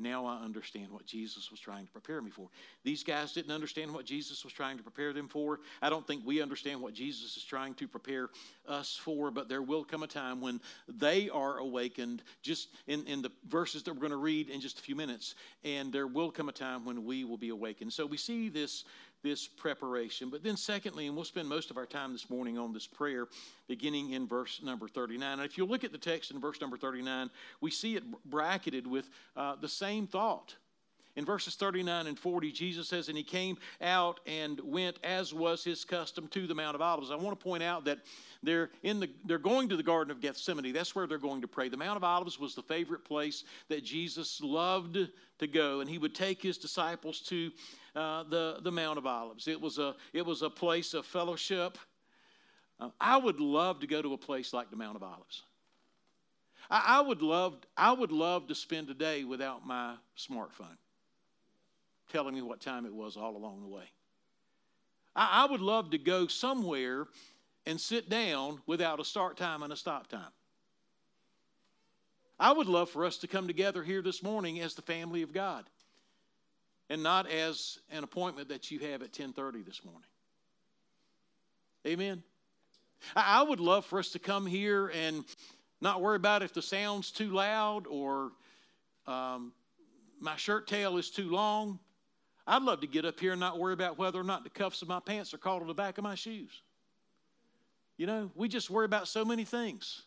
now 0.00 0.26
I 0.26 0.36
understand 0.42 0.90
what 0.90 1.06
Jesus 1.06 1.50
was 1.50 1.60
trying 1.60 1.86
to 1.86 1.92
prepare 1.92 2.20
me 2.22 2.30
for. 2.30 2.48
These 2.84 3.04
guys 3.04 3.32
didn't 3.32 3.52
understand 3.52 3.92
what 3.92 4.04
Jesus 4.04 4.44
was 4.44 4.52
trying 4.52 4.76
to 4.78 4.82
prepare 4.82 5.12
them 5.12 5.28
for. 5.28 5.60
I 5.82 5.90
don't 5.90 6.06
think 6.06 6.22
we 6.24 6.40
understand 6.40 6.80
what 6.80 6.94
Jesus 6.94 7.36
is 7.36 7.44
trying 7.44 7.74
to 7.74 7.88
prepare 7.88 8.30
us 8.68 8.98
for, 9.02 9.30
but 9.30 9.48
there 9.48 9.62
will 9.62 9.84
come 9.84 10.02
a 10.02 10.06
time 10.06 10.40
when 10.40 10.60
they 10.88 11.28
are 11.28 11.58
awakened, 11.58 12.22
just 12.42 12.68
in, 12.86 13.04
in 13.06 13.22
the 13.22 13.30
verses 13.48 13.82
that 13.82 13.92
we're 13.92 14.00
going 14.00 14.10
to 14.10 14.16
read 14.16 14.48
in 14.48 14.60
just 14.60 14.78
a 14.78 14.82
few 14.82 14.96
minutes, 14.96 15.34
and 15.64 15.92
there 15.92 16.06
will 16.06 16.30
come 16.30 16.48
a 16.48 16.52
time 16.52 16.84
when 16.84 17.04
we 17.04 17.24
will 17.24 17.38
be 17.38 17.50
awakened. 17.50 17.92
So 17.92 18.06
we 18.06 18.16
see 18.16 18.48
this, 18.48 18.84
this 19.22 19.46
preparation. 19.46 20.30
But 20.30 20.42
then, 20.42 20.56
secondly, 20.56 21.06
and 21.06 21.14
we'll 21.14 21.24
spend 21.24 21.48
most 21.48 21.70
of 21.70 21.76
our 21.76 21.86
time 21.86 22.12
this 22.12 22.30
morning 22.30 22.58
on 22.58 22.72
this 22.72 22.86
prayer, 22.86 23.28
beginning 23.68 24.12
in 24.12 24.26
verse 24.26 24.60
number 24.62 24.88
39. 24.88 25.32
And 25.32 25.42
if 25.42 25.58
you 25.58 25.64
look 25.64 25.84
at 25.84 25.92
the 25.92 25.98
text 25.98 26.30
in 26.30 26.40
verse 26.40 26.60
number 26.60 26.76
39, 26.76 27.30
we 27.60 27.70
see 27.70 27.96
it 27.96 28.04
bracketed 28.30 28.86
with 28.86 29.08
uh, 29.36 29.56
the 29.60 29.68
same 29.68 30.06
thought. 30.06 30.54
In 31.20 31.26
verses 31.26 31.54
39 31.54 32.06
and 32.06 32.18
40, 32.18 32.50
Jesus 32.50 32.88
says, 32.88 33.10
And 33.10 33.18
he 33.18 33.22
came 33.22 33.58
out 33.82 34.20
and 34.26 34.58
went, 34.64 34.98
as 35.04 35.34
was 35.34 35.62
his 35.62 35.84
custom, 35.84 36.26
to 36.28 36.46
the 36.46 36.54
Mount 36.54 36.74
of 36.74 36.80
Olives. 36.80 37.10
I 37.10 37.14
want 37.14 37.38
to 37.38 37.44
point 37.44 37.62
out 37.62 37.84
that 37.84 37.98
they're, 38.42 38.70
in 38.84 39.00
the, 39.00 39.10
they're 39.26 39.36
going 39.36 39.68
to 39.68 39.76
the 39.76 39.82
Garden 39.82 40.10
of 40.10 40.22
Gethsemane. 40.22 40.72
That's 40.72 40.94
where 40.94 41.06
they're 41.06 41.18
going 41.18 41.42
to 41.42 41.46
pray. 41.46 41.68
The 41.68 41.76
Mount 41.76 41.98
of 41.98 42.04
Olives 42.04 42.40
was 42.40 42.54
the 42.54 42.62
favorite 42.62 43.04
place 43.04 43.44
that 43.68 43.84
Jesus 43.84 44.40
loved 44.40 44.96
to 45.40 45.46
go, 45.46 45.80
and 45.80 45.90
he 45.90 45.98
would 45.98 46.14
take 46.14 46.40
his 46.40 46.56
disciples 46.56 47.20
to 47.26 47.50
uh, 47.94 48.22
the, 48.22 48.60
the 48.62 48.72
Mount 48.72 48.96
of 48.96 49.04
Olives. 49.04 49.46
It 49.46 49.60
was 49.60 49.76
a, 49.76 49.96
it 50.14 50.24
was 50.24 50.40
a 50.40 50.48
place 50.48 50.94
of 50.94 51.04
fellowship. 51.04 51.76
Uh, 52.80 52.88
I 52.98 53.18
would 53.18 53.40
love 53.40 53.80
to 53.80 53.86
go 53.86 54.00
to 54.00 54.14
a 54.14 54.18
place 54.18 54.54
like 54.54 54.70
the 54.70 54.76
Mount 54.76 54.96
of 54.96 55.02
Olives. 55.02 55.42
I, 56.70 56.82
I, 56.96 57.00
would 57.02 57.20
love, 57.20 57.58
I 57.76 57.92
would 57.92 58.10
love 58.10 58.46
to 58.46 58.54
spend 58.54 58.88
a 58.88 58.94
day 58.94 59.24
without 59.24 59.66
my 59.66 59.96
smartphone 60.16 60.78
telling 62.10 62.34
me 62.34 62.42
what 62.42 62.60
time 62.60 62.86
it 62.86 62.94
was 62.94 63.16
all 63.16 63.36
along 63.36 63.62
the 63.62 63.68
way. 63.68 63.84
I, 65.14 65.44
I 65.44 65.50
would 65.50 65.60
love 65.60 65.90
to 65.90 65.98
go 65.98 66.26
somewhere 66.26 67.06
and 67.66 67.80
sit 67.80 68.08
down 68.08 68.60
without 68.66 69.00
a 69.00 69.04
start 69.04 69.36
time 69.36 69.62
and 69.62 69.72
a 69.72 69.76
stop 69.76 70.08
time. 70.08 70.32
I 72.38 72.52
would 72.52 72.68
love 72.68 72.88
for 72.88 73.04
us 73.04 73.18
to 73.18 73.26
come 73.26 73.46
together 73.46 73.82
here 73.82 74.00
this 74.00 74.22
morning 74.22 74.60
as 74.60 74.74
the 74.74 74.82
family 74.82 75.22
of 75.22 75.32
God 75.32 75.64
and 76.88 77.02
not 77.02 77.30
as 77.30 77.78
an 77.90 78.02
appointment 78.02 78.48
that 78.48 78.70
you 78.70 78.78
have 78.80 79.02
at 79.02 79.12
10:30 79.12 79.62
this 79.62 79.84
morning. 79.84 80.08
Amen. 81.86 82.22
I 83.14 83.42
would 83.42 83.60
love 83.60 83.86
for 83.86 83.98
us 83.98 84.10
to 84.10 84.18
come 84.18 84.46
here 84.46 84.88
and 84.88 85.24
not 85.80 86.02
worry 86.02 86.16
about 86.16 86.42
if 86.42 86.52
the 86.52 86.62
sound's 86.62 87.10
too 87.10 87.30
loud 87.30 87.86
or 87.86 88.32
um, 89.06 89.52
my 90.18 90.36
shirt 90.36 90.66
tail 90.66 90.98
is 90.98 91.10
too 91.10 91.30
long. 91.30 91.78
I'd 92.50 92.62
love 92.62 92.80
to 92.80 92.88
get 92.88 93.04
up 93.04 93.20
here 93.20 93.30
and 93.30 93.38
not 93.38 93.60
worry 93.60 93.72
about 93.72 93.96
whether 93.96 94.18
or 94.18 94.24
not 94.24 94.42
the 94.42 94.50
cuffs 94.50 94.82
of 94.82 94.88
my 94.88 94.98
pants 94.98 95.32
are 95.32 95.38
caught 95.38 95.62
on 95.62 95.68
the 95.68 95.74
back 95.74 95.98
of 95.98 96.04
my 96.04 96.16
shoes. 96.16 96.50
You 97.96 98.06
know, 98.06 98.32
we 98.34 98.48
just 98.48 98.70
worry 98.70 98.86
about 98.86 99.06
so 99.06 99.24
many 99.24 99.44
things. 99.44 100.02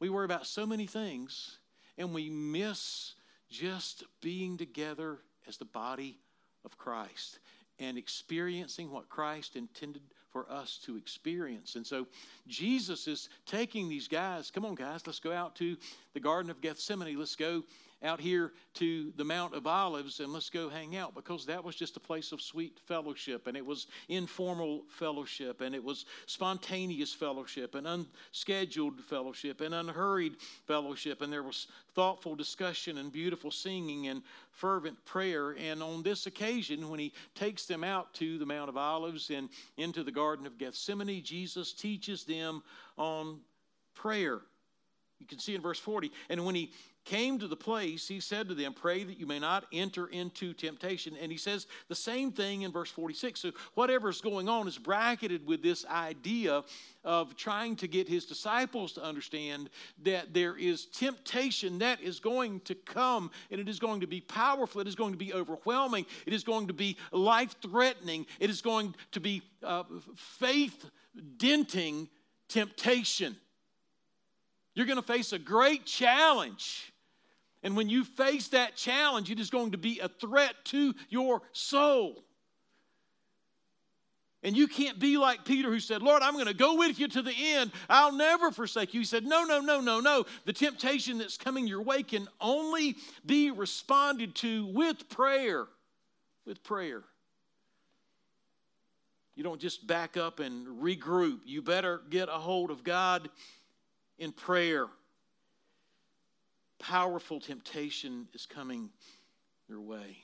We 0.00 0.08
worry 0.08 0.24
about 0.24 0.48
so 0.48 0.66
many 0.66 0.88
things, 0.88 1.58
and 1.96 2.12
we 2.12 2.28
miss 2.28 3.14
just 3.48 4.02
being 4.20 4.56
together 4.56 5.18
as 5.46 5.56
the 5.56 5.64
body 5.64 6.18
of 6.64 6.76
Christ 6.76 7.38
and 7.78 7.96
experiencing 7.96 8.90
what 8.90 9.08
Christ 9.08 9.54
intended 9.54 10.02
for 10.32 10.50
us 10.50 10.80
to 10.86 10.96
experience. 10.96 11.76
And 11.76 11.86
so 11.86 12.08
Jesus 12.48 13.06
is 13.06 13.28
taking 13.46 13.88
these 13.88 14.08
guys, 14.08 14.50
come 14.50 14.64
on, 14.64 14.74
guys, 14.74 15.06
let's 15.06 15.20
go 15.20 15.30
out 15.30 15.54
to 15.56 15.76
the 16.14 16.20
Garden 16.20 16.50
of 16.50 16.60
Gethsemane. 16.60 17.16
Let's 17.16 17.36
go 17.36 17.62
out 18.04 18.20
here 18.20 18.52
to 18.74 19.12
the 19.16 19.24
Mount 19.24 19.54
of 19.54 19.66
Olives 19.66 20.20
and 20.20 20.32
let's 20.32 20.50
go 20.50 20.68
hang 20.68 20.96
out 20.96 21.14
because 21.14 21.46
that 21.46 21.64
was 21.64 21.74
just 21.74 21.96
a 21.96 22.00
place 22.00 22.32
of 22.32 22.42
sweet 22.42 22.78
fellowship 22.86 23.46
and 23.46 23.56
it 23.56 23.64
was 23.64 23.86
informal 24.08 24.84
fellowship 24.88 25.60
and 25.60 25.74
it 25.74 25.82
was 25.82 26.04
spontaneous 26.26 27.12
fellowship 27.14 27.74
and 27.74 27.86
unscheduled 27.86 29.00
fellowship 29.00 29.60
and 29.60 29.74
unhurried 29.74 30.36
fellowship 30.66 31.22
and 31.22 31.32
there 31.32 31.42
was 31.42 31.66
thoughtful 31.94 32.34
discussion 32.34 32.98
and 32.98 33.12
beautiful 33.12 33.50
singing 33.50 34.08
and 34.08 34.22
fervent 34.50 35.02
prayer. 35.04 35.52
And 35.52 35.82
on 35.82 36.02
this 36.02 36.26
occasion, 36.26 36.88
when 36.88 37.00
he 37.00 37.12
takes 37.34 37.66
them 37.66 37.84
out 37.84 38.12
to 38.14 38.38
the 38.38 38.46
Mount 38.46 38.68
of 38.68 38.76
Olives 38.76 39.30
and 39.30 39.48
into 39.76 40.02
the 40.02 40.12
Garden 40.12 40.46
of 40.46 40.58
Gethsemane, 40.58 41.22
Jesus 41.22 41.72
teaches 41.72 42.24
them 42.24 42.62
on 42.96 43.40
prayer. 43.94 44.40
You 45.24 45.28
can 45.28 45.38
see 45.38 45.54
in 45.54 45.62
verse 45.62 45.78
40. 45.78 46.12
And 46.28 46.44
when 46.44 46.54
he 46.54 46.70
came 47.06 47.38
to 47.38 47.48
the 47.48 47.56
place, 47.56 48.06
he 48.06 48.20
said 48.20 48.46
to 48.46 48.54
them, 48.54 48.74
Pray 48.74 49.04
that 49.04 49.18
you 49.18 49.24
may 49.24 49.38
not 49.38 49.64
enter 49.72 50.08
into 50.08 50.52
temptation. 50.52 51.16
And 51.18 51.32
he 51.32 51.38
says 51.38 51.66
the 51.88 51.94
same 51.94 52.30
thing 52.30 52.60
in 52.60 52.70
verse 52.72 52.90
46. 52.90 53.40
So, 53.40 53.52
whatever's 53.72 54.20
going 54.20 54.50
on 54.50 54.68
is 54.68 54.76
bracketed 54.76 55.46
with 55.46 55.62
this 55.62 55.86
idea 55.86 56.62
of 57.04 57.34
trying 57.36 57.74
to 57.76 57.88
get 57.88 58.06
his 58.06 58.26
disciples 58.26 58.92
to 58.92 59.02
understand 59.02 59.70
that 60.02 60.34
there 60.34 60.58
is 60.58 60.84
temptation 60.86 61.78
that 61.78 62.02
is 62.02 62.20
going 62.20 62.60
to 62.60 62.74
come, 62.74 63.30
and 63.50 63.58
it 63.58 63.68
is 63.68 63.78
going 63.78 64.02
to 64.02 64.06
be 64.06 64.20
powerful, 64.20 64.82
it 64.82 64.88
is 64.88 64.94
going 64.94 65.12
to 65.12 65.18
be 65.18 65.32
overwhelming, 65.32 66.04
it 66.26 66.34
is 66.34 66.44
going 66.44 66.66
to 66.66 66.74
be 66.74 66.98
life 67.12 67.56
threatening, 67.62 68.26
it 68.40 68.50
is 68.50 68.60
going 68.60 68.94
to 69.12 69.20
be 69.20 69.40
uh, 69.62 69.84
faith 70.16 70.84
denting 71.38 72.10
temptation. 72.48 73.36
You're 74.74 74.86
going 74.86 74.96
to 74.96 75.02
face 75.02 75.32
a 75.32 75.38
great 75.38 75.86
challenge 75.86 76.94
and 77.64 77.78
when 77.78 77.88
you 77.88 78.04
face 78.04 78.48
that 78.48 78.76
challenge, 78.76 79.30
it 79.30 79.40
is 79.40 79.48
going 79.48 79.72
to 79.72 79.78
be 79.78 79.98
a 79.98 80.08
threat 80.08 80.54
to 80.66 80.94
your 81.08 81.40
soul. 81.52 82.22
And 84.42 84.54
you 84.54 84.68
can't 84.68 85.00
be 85.00 85.16
like 85.16 85.46
Peter 85.46 85.70
who 85.70 85.80
said, 85.80 86.02
Lord, 86.02 86.20
I'm 86.20 86.34
going 86.34 86.44
to 86.44 86.52
go 86.52 86.76
with 86.76 86.98
you 86.98 87.08
to 87.08 87.22
the 87.22 87.34
end. 87.34 87.72
I'll 87.88 88.12
never 88.12 88.50
forsake 88.50 88.92
you. 88.92 89.00
He 89.00 89.06
said, 89.06 89.24
No, 89.24 89.44
no, 89.44 89.60
no, 89.60 89.80
no, 89.80 90.00
no. 90.00 90.26
The 90.44 90.52
temptation 90.52 91.16
that's 91.16 91.38
coming 91.38 91.66
your 91.66 91.80
way 91.80 92.02
can 92.02 92.28
only 92.38 92.96
be 93.24 93.50
responded 93.50 94.34
to 94.36 94.66
with 94.66 95.08
prayer. 95.08 95.64
With 96.44 96.62
prayer. 96.62 97.02
You 99.34 99.42
don't 99.42 99.60
just 99.60 99.86
back 99.86 100.18
up 100.18 100.38
and 100.38 100.66
regroup. 100.82 101.40
You 101.46 101.62
better 101.62 102.02
get 102.10 102.28
a 102.28 102.32
hold 102.32 102.70
of 102.70 102.84
God 102.84 103.30
in 104.18 104.32
prayer 104.32 104.86
powerful 106.78 107.40
temptation 107.40 108.28
is 108.34 108.46
coming 108.46 108.90
your 109.68 109.80
way. 109.80 110.18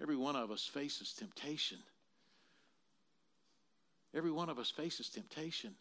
Every 0.00 0.16
one 0.16 0.36
of 0.36 0.50
us 0.50 0.64
faces 0.64 1.12
temptation. 1.12 1.78
Every 4.14 4.30
one 4.30 4.48
of 4.48 4.58
us 4.58 4.70
faces 4.70 5.08
temptation. 5.08 5.74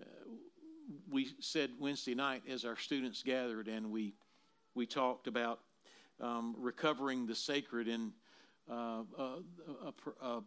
Uh, 0.00 0.04
we 1.10 1.28
said 1.40 1.70
Wednesday 1.78 2.14
night 2.14 2.42
as 2.48 2.64
our 2.64 2.76
students 2.76 3.22
gathered 3.22 3.68
and 3.68 3.90
we, 3.90 4.14
we 4.74 4.86
talked 4.86 5.26
about 5.26 5.60
um, 6.20 6.54
recovering 6.58 7.26
the 7.26 7.34
sacred 7.34 7.88
in 7.88 8.12
uh, 8.70 9.02
a, 9.18 9.38
a, 9.84 9.92
a, 10.22 10.42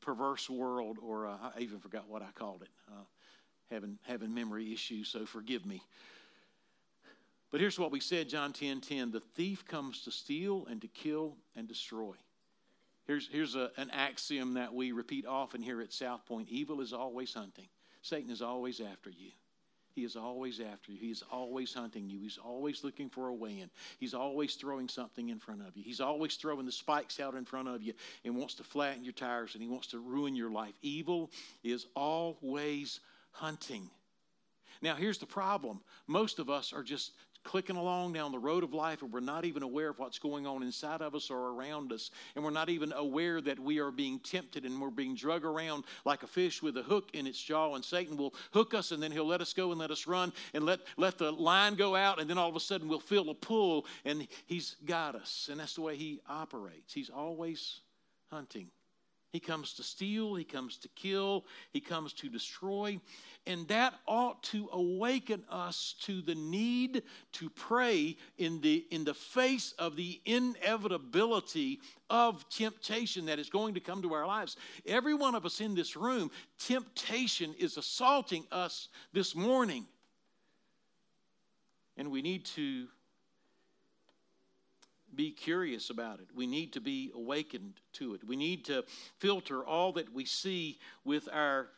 perverse 0.00 0.50
world, 0.50 0.98
or 1.02 1.26
uh, 1.26 1.36
I 1.56 1.60
even 1.60 1.80
forgot 1.80 2.06
what 2.08 2.20
I 2.20 2.28
called 2.34 2.62
it. 2.62 2.68
Uh, 2.88 3.04
having, 3.70 3.98
having 4.02 4.34
memory 4.34 4.72
issues, 4.72 5.08
so 5.08 5.26
forgive 5.26 5.66
me. 5.66 5.82
But 7.50 7.60
here's 7.60 7.78
what 7.78 7.90
we 7.90 8.00
said, 8.00 8.28
John 8.28 8.52
10 8.52 8.80
10. 8.80 9.10
The 9.10 9.20
thief 9.20 9.64
comes 9.66 10.02
to 10.02 10.10
steal 10.10 10.66
and 10.66 10.80
to 10.82 10.88
kill 10.88 11.36
and 11.56 11.66
destroy. 11.66 12.14
Here's, 13.06 13.26
here's 13.26 13.54
a, 13.54 13.70
an 13.78 13.90
axiom 13.90 14.54
that 14.54 14.74
we 14.74 14.92
repeat 14.92 15.24
often 15.24 15.62
here 15.62 15.80
at 15.80 15.92
South 15.92 16.26
Point 16.26 16.48
evil 16.50 16.82
is 16.82 16.92
always 16.92 17.32
hunting, 17.32 17.68
Satan 18.02 18.30
is 18.30 18.42
always 18.42 18.80
after 18.80 19.10
you. 19.10 19.30
He 19.94 20.04
is 20.04 20.14
always 20.14 20.60
after 20.60 20.92
you. 20.92 20.98
He 21.00 21.10
is 21.10 21.24
always 21.32 21.74
hunting 21.74 22.08
you. 22.08 22.20
He's 22.20 22.38
always 22.38 22.84
looking 22.84 23.08
for 23.08 23.28
a 23.28 23.34
way 23.34 23.58
in. 23.58 23.68
He's 23.98 24.14
always 24.14 24.54
throwing 24.54 24.88
something 24.88 25.30
in 25.30 25.40
front 25.40 25.60
of 25.66 25.76
you. 25.76 25.82
He's 25.82 26.00
always 26.00 26.36
throwing 26.36 26.66
the 26.66 26.70
spikes 26.70 27.18
out 27.18 27.34
in 27.34 27.44
front 27.44 27.66
of 27.66 27.82
you 27.82 27.94
and 28.24 28.36
wants 28.36 28.54
to 28.56 28.62
flatten 28.62 29.02
your 29.02 29.14
tires 29.14 29.54
and 29.54 29.62
he 29.62 29.68
wants 29.68 29.88
to 29.88 29.98
ruin 29.98 30.36
your 30.36 30.50
life. 30.50 30.74
Evil 30.82 31.32
is 31.64 31.86
always 31.96 33.00
hunting. 33.38 33.88
Now, 34.82 34.94
here's 34.94 35.18
the 35.18 35.26
problem 35.26 35.80
most 36.06 36.38
of 36.38 36.50
us 36.50 36.72
are 36.72 36.82
just 36.82 37.12
clicking 37.44 37.76
along 37.76 38.12
down 38.12 38.32
the 38.32 38.38
road 38.38 38.62
of 38.62 38.74
life 38.74 39.00
and 39.00 39.12
we're 39.12 39.20
not 39.20 39.44
even 39.44 39.62
aware 39.62 39.88
of 39.88 39.98
what's 39.98 40.18
going 40.18 40.46
on 40.46 40.62
inside 40.62 41.00
of 41.00 41.14
us 41.14 41.30
or 41.30 41.50
around 41.50 41.92
us. 41.92 42.10
And 42.34 42.44
we're 42.44 42.50
not 42.50 42.68
even 42.68 42.92
aware 42.92 43.40
that 43.40 43.58
we 43.58 43.78
are 43.78 43.90
being 43.90 44.18
tempted 44.18 44.64
and 44.64 44.80
we're 44.80 44.90
being 44.90 45.14
drug 45.14 45.44
around 45.44 45.84
like 46.04 46.22
a 46.22 46.26
fish 46.26 46.62
with 46.62 46.76
a 46.76 46.82
hook 46.82 47.10
in 47.14 47.26
its 47.26 47.42
jaw. 47.42 47.74
And 47.74 47.84
Satan 47.84 48.16
will 48.16 48.34
hook 48.52 48.74
us 48.74 48.90
and 48.92 49.02
then 49.02 49.12
he'll 49.12 49.26
let 49.26 49.40
us 49.40 49.52
go 49.52 49.70
and 49.70 49.80
let 49.80 49.90
us 49.90 50.06
run 50.06 50.32
and 50.52 50.66
let, 50.66 50.80
let 50.96 51.16
the 51.16 51.32
line 51.32 51.74
go 51.74 51.96
out. 51.96 52.20
And 52.20 52.28
then 52.28 52.38
all 52.38 52.48
of 52.48 52.56
a 52.56 52.60
sudden 52.60 52.88
we'll 52.88 53.00
feel 53.00 53.30
a 53.30 53.34
pull 53.34 53.86
and 54.04 54.26
he's 54.46 54.76
got 54.84 55.14
us. 55.14 55.48
And 55.50 55.60
that's 55.60 55.74
the 55.74 55.82
way 55.82 55.96
he 55.96 56.20
operates. 56.28 56.92
He's 56.92 57.10
always 57.10 57.80
hunting. 58.30 58.68
He 59.30 59.40
comes 59.40 59.74
to 59.74 59.82
steal, 59.82 60.34
he 60.34 60.44
comes 60.44 60.78
to 60.78 60.88
kill, 60.88 61.44
he 61.70 61.80
comes 61.80 62.14
to 62.14 62.30
destroy. 62.30 62.98
And 63.46 63.68
that 63.68 63.94
ought 64.06 64.42
to 64.44 64.70
awaken 64.72 65.44
us 65.50 65.94
to 66.02 66.22
the 66.22 66.34
need 66.34 67.02
to 67.32 67.50
pray 67.50 68.16
in 68.38 68.60
the, 68.62 68.86
in 68.90 69.04
the 69.04 69.12
face 69.12 69.72
of 69.78 69.96
the 69.96 70.20
inevitability 70.24 71.80
of 72.08 72.48
temptation 72.48 73.26
that 73.26 73.38
is 73.38 73.50
going 73.50 73.74
to 73.74 73.80
come 73.80 74.00
to 74.00 74.14
our 74.14 74.26
lives. 74.26 74.56
Every 74.86 75.14
one 75.14 75.34
of 75.34 75.44
us 75.44 75.60
in 75.60 75.74
this 75.74 75.94
room, 75.94 76.30
temptation 76.58 77.54
is 77.58 77.76
assaulting 77.76 78.46
us 78.50 78.88
this 79.12 79.34
morning. 79.34 79.86
And 81.98 82.10
we 82.10 82.22
need 82.22 82.46
to 82.46 82.88
be 85.14 85.30
curious 85.30 85.90
about 85.90 86.20
it. 86.20 86.28
We 86.34 86.46
need 86.46 86.72
to 86.74 86.80
be 86.80 87.10
awakened 87.14 87.80
to 87.94 88.14
it. 88.14 88.26
We 88.26 88.36
need 88.36 88.64
to 88.66 88.84
filter 89.18 89.64
all 89.64 89.92
that 89.92 90.12
we 90.12 90.24
see 90.24 90.78
with 91.04 91.28
our 91.32 91.68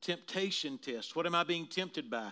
temptation 0.00 0.78
test. 0.78 1.14
What 1.14 1.26
am 1.26 1.34
I 1.34 1.44
being 1.44 1.66
tempted 1.66 2.10
by? 2.10 2.30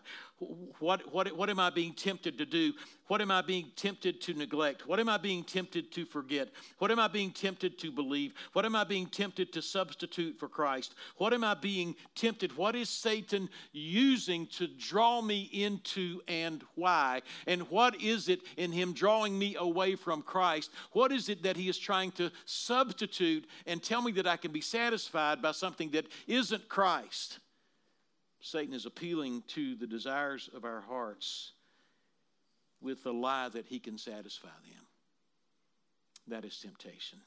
What, 0.78 1.12
what, 1.12 1.36
what 1.36 1.50
am 1.50 1.58
I 1.58 1.70
being 1.70 1.92
tempted 1.92 2.38
to 2.38 2.46
do? 2.46 2.72
What 3.08 3.20
am 3.20 3.30
I 3.30 3.42
being 3.42 3.72
tempted 3.74 4.20
to 4.22 4.34
neglect? 4.34 4.86
What 4.86 5.00
am 5.00 5.08
I 5.08 5.16
being 5.16 5.42
tempted 5.42 5.90
to 5.92 6.04
forget? 6.04 6.48
What 6.78 6.90
am 6.90 7.00
I 7.00 7.08
being 7.08 7.32
tempted 7.32 7.78
to 7.78 7.90
believe? 7.90 8.34
What 8.52 8.64
am 8.64 8.76
I 8.76 8.84
being 8.84 9.06
tempted 9.06 9.52
to 9.54 9.62
substitute 9.62 10.38
for 10.38 10.48
Christ? 10.48 10.94
What 11.16 11.32
am 11.32 11.42
I 11.42 11.54
being 11.54 11.96
tempted? 12.14 12.56
What 12.56 12.76
is 12.76 12.88
Satan 12.88 13.48
using 13.72 14.46
to 14.58 14.68
draw 14.68 15.20
me 15.20 15.48
into 15.52 16.20
and 16.28 16.62
why? 16.74 17.22
And 17.46 17.62
what 17.70 18.00
is 18.00 18.28
it 18.28 18.42
in 18.56 18.70
him 18.70 18.92
drawing 18.92 19.38
me 19.38 19.56
away 19.58 19.96
from 19.96 20.22
Christ? 20.22 20.70
What 20.92 21.10
is 21.10 21.28
it 21.28 21.42
that 21.42 21.56
he 21.56 21.68
is 21.68 21.78
trying 21.78 22.12
to 22.12 22.30
substitute 22.44 23.46
and 23.66 23.82
tell 23.82 24.02
me 24.02 24.12
that 24.12 24.26
I 24.26 24.36
can 24.36 24.52
be 24.52 24.60
satisfied 24.60 25.42
by 25.42 25.52
something 25.52 25.90
that 25.90 26.06
isn't 26.26 26.68
Christ? 26.68 27.38
Satan 28.40 28.74
is 28.74 28.86
appealing 28.86 29.42
to 29.48 29.74
the 29.74 29.86
desires 29.86 30.48
of 30.54 30.64
our 30.64 30.80
hearts 30.80 31.52
with 32.80 33.02
the 33.02 33.12
lie 33.12 33.48
that 33.48 33.66
he 33.66 33.78
can 33.78 33.98
satisfy 33.98 34.48
them. 34.48 34.86
That 36.28 36.44
is 36.44 36.58
temptation. 36.58 37.18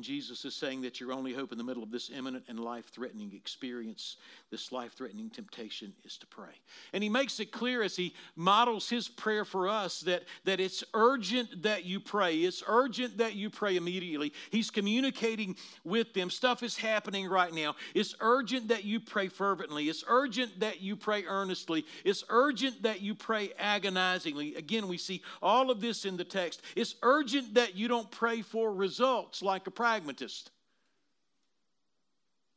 Jesus 0.00 0.46
is 0.46 0.54
saying 0.54 0.80
that 0.82 1.00
your 1.00 1.12
only 1.12 1.34
hope 1.34 1.52
in 1.52 1.58
the 1.58 1.64
middle 1.64 1.82
of 1.82 1.90
this 1.90 2.10
imminent 2.10 2.44
and 2.48 2.58
life 2.58 2.86
threatening 2.86 3.32
experience, 3.34 4.16
this 4.50 4.72
life 4.72 4.94
threatening 4.94 5.28
temptation, 5.28 5.92
is 6.02 6.16
to 6.16 6.26
pray. 6.26 6.54
And 6.94 7.02
he 7.02 7.10
makes 7.10 7.40
it 7.40 7.52
clear 7.52 7.82
as 7.82 7.94
he 7.94 8.14
models 8.34 8.88
his 8.88 9.06
prayer 9.06 9.44
for 9.44 9.68
us 9.68 10.00
that, 10.00 10.22
that 10.44 10.60
it's 10.60 10.82
urgent 10.94 11.62
that 11.64 11.84
you 11.84 12.00
pray. 12.00 12.38
It's 12.38 12.62
urgent 12.66 13.18
that 13.18 13.34
you 13.34 13.50
pray 13.50 13.76
immediately. 13.76 14.32
He's 14.50 14.70
communicating 14.70 15.56
with 15.84 16.14
them. 16.14 16.30
Stuff 16.30 16.62
is 16.62 16.78
happening 16.78 17.28
right 17.28 17.52
now. 17.52 17.74
It's 17.94 18.14
urgent 18.20 18.68
that 18.68 18.84
you 18.84 18.98
pray 18.98 19.28
fervently. 19.28 19.90
It's 19.90 20.04
urgent 20.08 20.60
that 20.60 20.80
you 20.80 20.96
pray 20.96 21.24
earnestly. 21.26 21.84
It's 22.02 22.24
urgent 22.30 22.82
that 22.84 23.02
you 23.02 23.14
pray 23.14 23.52
agonizingly. 23.58 24.54
Again, 24.54 24.88
we 24.88 24.96
see 24.96 25.20
all 25.42 25.70
of 25.70 25.82
this 25.82 26.06
in 26.06 26.16
the 26.16 26.24
text. 26.24 26.62
It's 26.76 26.94
urgent 27.02 27.52
that 27.54 27.76
you 27.76 27.88
don't 27.88 28.10
pray 28.10 28.40
for 28.40 28.72
results 28.72 29.42
like 29.42 29.66
a 29.66 29.70
pragmatist. 29.82 30.48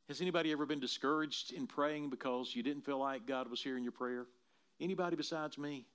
Has 0.10 0.22
anybody 0.22 0.52
ever 0.52 0.68
been 0.68 0.80
discouraged 0.80 1.54
in 1.54 1.66
praying 1.66 2.12
because 2.12 2.56
you 2.56 2.62
didn't 2.62 2.86
feel 2.86 3.00
like 3.00 3.26
God 3.26 3.50
was 3.50 3.60
hearing 3.60 3.82
your 3.82 3.94
prayer? 3.94 4.28
Anybody 4.80 5.16
besides 5.16 5.58
me? 5.58 5.88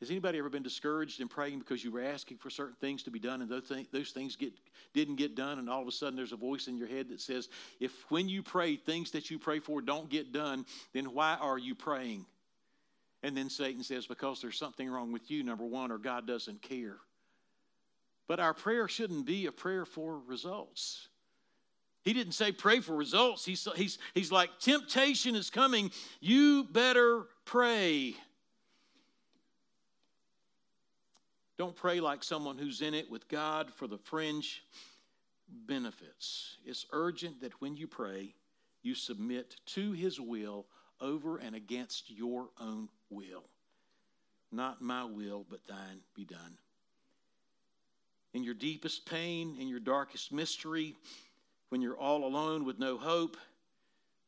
Has 0.00 0.10
anybody 0.10 0.38
ever 0.38 0.50
been 0.50 0.62
discouraged 0.62 1.22
in 1.22 1.28
praying 1.28 1.60
because 1.60 1.82
you 1.82 1.90
were 1.90 2.02
asking 2.02 2.36
for 2.36 2.50
certain 2.50 2.76
things 2.78 3.04
to 3.04 3.10
be 3.10 3.18
done 3.18 3.40
and 3.40 3.50
those, 3.50 3.68
th- 3.68 3.90
those 3.90 4.10
things 4.10 4.36
get, 4.36 4.52
didn't 4.92 5.16
get 5.16 5.34
done, 5.34 5.58
and 5.58 5.70
all 5.70 5.80
of 5.80 5.88
a 5.88 5.92
sudden 5.92 6.14
there's 6.14 6.32
a 6.32 6.36
voice 6.36 6.68
in 6.68 6.76
your 6.76 6.88
head 6.88 7.08
that 7.08 7.22
says, 7.22 7.48
if 7.80 7.90
when 8.10 8.28
you 8.28 8.42
pray, 8.42 8.76
things 8.76 9.12
that 9.12 9.30
you 9.30 9.38
pray 9.38 9.60
for 9.60 9.80
don't 9.80 10.10
get 10.10 10.30
done, 10.30 10.66
then 10.92 11.06
why 11.14 11.38
are 11.40 11.56
you 11.56 11.74
praying? 11.74 12.26
And 13.22 13.34
then 13.34 13.48
Satan 13.48 13.82
says, 13.82 14.06
because 14.06 14.42
there's 14.42 14.58
something 14.58 14.90
wrong 14.90 15.10
with 15.10 15.30
you, 15.30 15.42
number 15.42 15.64
one, 15.64 15.90
or 15.90 15.96
God 15.96 16.26
doesn't 16.26 16.60
care. 16.60 16.98
But 18.30 18.38
our 18.38 18.54
prayer 18.54 18.86
shouldn't 18.86 19.26
be 19.26 19.46
a 19.46 19.50
prayer 19.50 19.84
for 19.84 20.20
results. 20.20 21.08
He 22.04 22.12
didn't 22.12 22.34
say 22.34 22.52
pray 22.52 22.78
for 22.78 22.94
results. 22.94 23.44
He's, 23.44 23.66
he's, 23.74 23.98
he's 24.14 24.30
like, 24.30 24.50
temptation 24.60 25.34
is 25.34 25.50
coming. 25.50 25.90
You 26.20 26.62
better 26.62 27.24
pray. 27.44 28.14
Don't 31.58 31.74
pray 31.74 31.98
like 31.98 32.22
someone 32.22 32.56
who's 32.56 32.82
in 32.82 32.94
it 32.94 33.10
with 33.10 33.26
God 33.26 33.72
for 33.74 33.88
the 33.88 33.98
fringe 33.98 34.62
benefits. 35.66 36.58
It's 36.64 36.86
urgent 36.92 37.40
that 37.40 37.60
when 37.60 37.76
you 37.76 37.88
pray, 37.88 38.36
you 38.84 38.94
submit 38.94 39.56
to 39.74 39.90
His 39.90 40.20
will 40.20 40.66
over 41.00 41.38
and 41.38 41.56
against 41.56 42.08
your 42.08 42.50
own 42.60 42.90
will. 43.10 43.48
Not 44.52 44.80
my 44.80 45.02
will, 45.02 45.44
but 45.50 45.66
thine 45.66 46.02
be 46.14 46.24
done 46.24 46.58
in 48.34 48.42
your 48.42 48.54
deepest 48.54 49.06
pain, 49.06 49.56
in 49.58 49.68
your 49.68 49.80
darkest 49.80 50.32
mystery, 50.32 50.94
when 51.70 51.80
you're 51.80 51.96
all 51.96 52.24
alone 52.24 52.64
with 52.64 52.78
no 52.78 52.96
hope, 52.96 53.36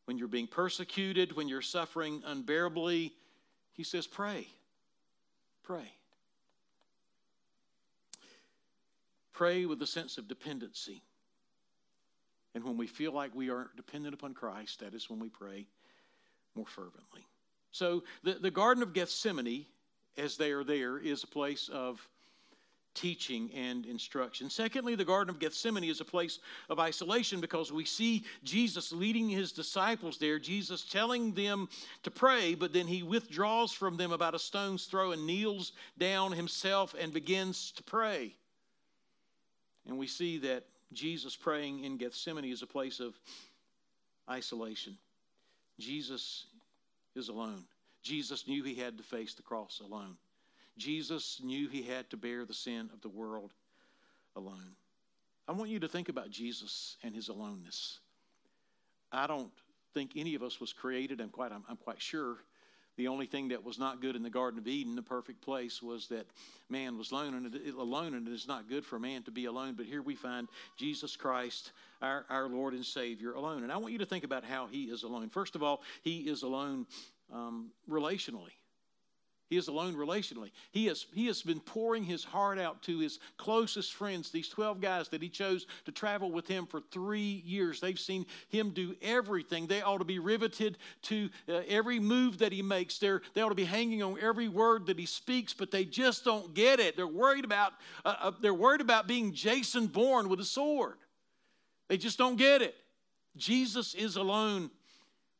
when 0.07 0.19
you're 0.19 0.29
being 0.29 0.47
persecuted, 0.47 1.37
when 1.37 1.49
you're 1.49 1.63
suffering 1.63 2.23
unbearably, 2.27 3.13
he 3.73 3.85
says, 3.85 4.07
Pray. 4.07 4.47
Pray. 5.63 5.93
Pray 9.33 9.65
with 9.65 9.81
a 9.83 9.87
sense 9.87 10.19
of 10.19 10.29
dependency. 10.29 11.03
And 12.55 12.65
when 12.65 12.77
we 12.77 12.87
feel 12.87 13.13
like 13.13 13.35
we 13.35 13.51
aren't 13.51 13.75
dependent 13.77 14.15
upon 14.15 14.35
Christ, 14.35 14.81
that 14.81 14.95
is 14.95 15.09
when 15.09 15.19
we 15.19 15.29
pray 15.29 15.67
more 16.55 16.67
fervently. 16.67 17.27
So, 17.71 18.03
the, 18.23 18.35
the 18.35 18.51
Garden 18.51 18.83
of 18.83 18.93
Gethsemane, 18.93 19.65
as 20.19 20.37
they 20.37 20.53
are 20.53 20.65
there, 20.65 20.99
is 20.99 21.25
a 21.25 21.27
place 21.27 21.71
of 21.73 22.07
teaching 22.95 23.51
and 23.55 23.87
instruction. 23.87 24.51
Secondly, 24.51 24.95
the 24.95 25.05
Garden 25.05 25.35
of 25.35 25.41
Gethsemane 25.41 25.85
is 25.85 26.01
a 26.01 26.05
place 26.05 26.39
of 26.69 26.79
isolation 26.79 27.41
because 27.41 27.73
we 27.73 27.85
see 27.85 28.25
Jesus 28.45 28.93
leading 28.93 29.29
his 29.29 29.53
disciples 29.53 30.19
there, 30.19 30.39
Jesus 30.39 30.85
telling 30.85 31.33
them 31.33 31.69
to 32.03 32.11
pray, 32.11 32.55
but 32.55 32.73
then 32.73 32.87
he 32.87 33.03
withdraws 33.03 33.73
from 33.73 33.97
them 33.97 34.13
about 34.13 34.35
a 34.35 34.39
stone's 34.39 34.85
throw 34.85 35.13
and 35.13 35.27
kneels 35.27 35.73
down 35.99 36.33
himself 36.33 36.95
and 36.99 37.13
begins 37.13 37.73
to 37.73 37.83
pray. 37.83 38.35
And 39.87 39.99
we 39.99 40.07
see 40.07 40.39
that 40.39 40.65
Jesus 40.93 41.35
praying 41.35 41.85
in 41.85 41.97
Gethsemane 41.97 42.45
is 42.45 42.63
a 42.63 42.67
place 42.67 43.01
of 43.01 43.19
isolation. 44.31 44.97
Jesus 45.79 46.47
is 47.17 47.29
alone. 47.29 47.65
Jesus 48.03 48.47
knew 48.47 48.63
he 48.63 48.75
had 48.75 48.99
to 48.99 49.03
face 49.03 49.35
the 49.35 49.43
cross 49.43 49.81
alone. 49.85 50.17
Jesus 50.79 51.41
knew 51.43 51.69
he 51.69 51.83
had 51.83 52.09
to 52.11 52.17
bear 52.17 52.45
the 52.45 52.55
sin 52.55 52.91
of 52.93 53.01
the 53.01 53.09
world 53.09 53.53
alone. 54.37 54.77
I 55.47 55.53
want 55.53 55.71
you 55.71 55.81
to 55.81 55.89
think 55.89 56.09
about 56.09 56.31
Jesus 56.31 56.97
and 57.03 57.15
his 57.15 57.29
aloneness. 57.29 57.99
I 59.11 59.27
don't 59.27 59.51
think 59.93 60.13
any 60.17 60.35
of 60.35 60.43
us 60.43 60.61
was 60.61 60.73
created, 60.73 61.21
I'm 61.21 61.29
quite, 61.29 61.53
I'm, 61.53 61.65
I'm 61.69 61.77
quite 61.77 62.01
sure. 62.01 62.39
The 62.97 63.09
only 63.09 63.27
thing 63.27 63.49
that 63.49 63.65
was 63.65 63.79
not 63.79 64.03
good 64.03 64.17
in 64.17 64.23
the 64.23 64.31
Garden 64.31 64.59
of 64.59 64.69
Eden, 64.69 64.95
the 64.95 65.03
perfect 65.03 65.41
place, 65.41 65.83
was 65.83 66.09
that 66.09 66.27
man 66.69 66.99
was 66.99 67.11
alone, 67.11 67.35
and 67.35 67.55
it, 67.55 67.75
alone, 67.75 68.15
and 68.15 68.29
it 68.29 68.35
is 68.35 68.47
not 68.47 68.69
good 68.69 68.85
for 68.85 68.99
man 68.99 69.23
to 69.23 69.31
be 69.31 69.47
alone. 69.47 69.75
But 69.75 69.87
here 69.87 70.03
we 70.03 70.15
find 70.15 70.47
Jesus 70.77 71.17
Christ, 71.17 71.73
our, 72.03 72.27
our 72.29 72.49
Lord 72.49 72.75
and 72.75 72.85
Savior, 72.85 73.33
alone. 73.33 73.63
And 73.63 73.73
I 73.73 73.79
want 73.79 73.93
you 73.93 73.99
to 73.99 74.07
think 74.07 74.25
about 74.25 74.45
how 74.45 74.67
He 74.67 74.85
is 74.85 75.05
alone. 75.05 75.31
First 75.31 75.57
of 75.57 75.63
all, 75.63 75.83
He 76.03 76.19
is 76.19 76.43
alone 76.43 76.87
um, 77.33 77.71
relationally. 77.89 78.53
He 79.53 79.59
is 79.59 79.69
alone 79.69 79.97
relationally. 79.97 80.51
He 80.71 80.87
has, 80.87 81.05
he 81.13 81.27
has 81.27 81.43
been 81.43 81.61
pouring 81.61 82.05
his 82.05 82.25
heart 82.25 82.59
out 82.59 82.81
to 82.85 82.99
his 82.99 83.19
closest 83.37 83.93
friends, 83.93 84.31
these 84.31 84.49
12 84.49 84.81
guys 84.81 85.11
that 85.11 85.21
he 85.21 85.29
chose 85.29 85.67
to 85.85 85.93
travel 85.93 86.33
with 86.33 86.49
him 86.49 86.65
for 86.65 86.81
three 86.81 87.43
years. 87.45 87.79
They've 87.79 87.99
seen 87.99 88.25
him 88.49 88.71
do 88.71 88.97
everything. 89.03 89.67
They 89.67 89.83
ought 89.83 89.99
to 89.99 90.07
be 90.07 90.19
riveted 90.19 90.79
to 91.03 91.29
uh, 91.51 91.61
every 91.69 92.01
move 92.01 92.39
that 92.39 92.51
he 92.51 92.63
makes. 92.63 92.97
They're, 92.97 93.21
they 93.35 93.43
ought 93.43 93.51
to 93.51 93.55
be 93.55 93.67
hanging 93.67 94.03
on 94.03 94.19
every 94.23 94.49
word 94.49 94.87
that 94.87 94.99
he 94.99 95.05
speaks, 95.05 95.53
but 95.53 95.71
they 95.71 95.85
just 95.85 96.25
don't 96.25 96.55
get 96.55 96.81
it. 96.81 96.97
They're 96.97 97.07
worried 97.07 97.45
about, 97.45 97.75
uh, 98.07 98.15
uh, 98.23 98.31
they're 98.41 98.55
worried 98.55 98.81
about 98.81 99.07
being 99.07 99.35
Jason 99.35 99.87
Bourne 99.87 100.31
with 100.31 100.41
a 100.41 100.47
sword. 100.47 100.97
They 101.91 101.99
just 101.99 102.17
don't 102.17 102.37
get 102.37 102.63
it. 102.63 102.75
Jesus 103.37 103.93
is 103.93 104.17
alone 104.17 104.71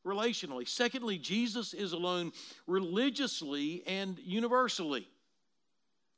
relationally. 0.07 0.69
Secondly, 0.69 1.19
Jesus 1.19 1.75
is 1.75 1.93
alone 1.93 2.33
religiously 2.67 3.83
and 3.87 4.19
universally. 4.19 5.07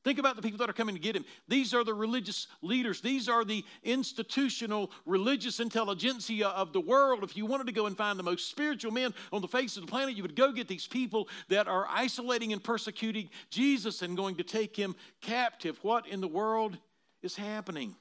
Think 0.05 0.18
about 0.18 0.37
the 0.37 0.42
people 0.42 0.59
that 0.59 0.68
are 0.68 0.75
coming 0.75 0.94
to 0.94 1.01
get 1.01 1.16
him. 1.16 1.25
These 1.49 1.73
are 1.73 1.83
the 1.83 1.94
religious 1.94 2.47
leaders. 2.61 3.01
These 3.01 3.27
are 3.27 3.42
the 3.42 3.64
institutional 3.83 4.90
religious 5.07 5.61
intelligentsia 5.61 6.49
of 6.49 6.75
the 6.75 6.81
world. 6.81 7.25
If 7.25 7.38
you 7.38 7.47
wanted 7.47 7.66
to 7.68 7.73
go 7.73 7.87
and 7.87 7.97
find 7.97 8.18
the 8.18 8.23
most 8.23 8.51
spiritual 8.51 8.92
men 8.92 9.14
on 9.33 9.40
the 9.40 9.49
face 9.49 9.79
of 9.79 9.87
the 9.87 9.90
planet, 9.90 10.14
you 10.14 10.23
would 10.23 10.37
go 10.37 10.53
get 10.53 10.68
these 10.68 10.87
people 10.87 11.27
that 11.49 11.68
are 11.68 11.87
isolating 11.88 12.53
and 12.53 12.62
persecuting 12.62 13.31
Jesus 13.49 14.03
and 14.03 14.14
going 14.14 14.37
to 14.37 14.44
take 14.44 14.77
him 14.77 14.94
captive. 15.23 15.79
What 15.81 16.07
in 16.07 16.20
the 16.20 16.29
world 16.29 16.77
is 17.23 17.35
happening? 17.35 17.97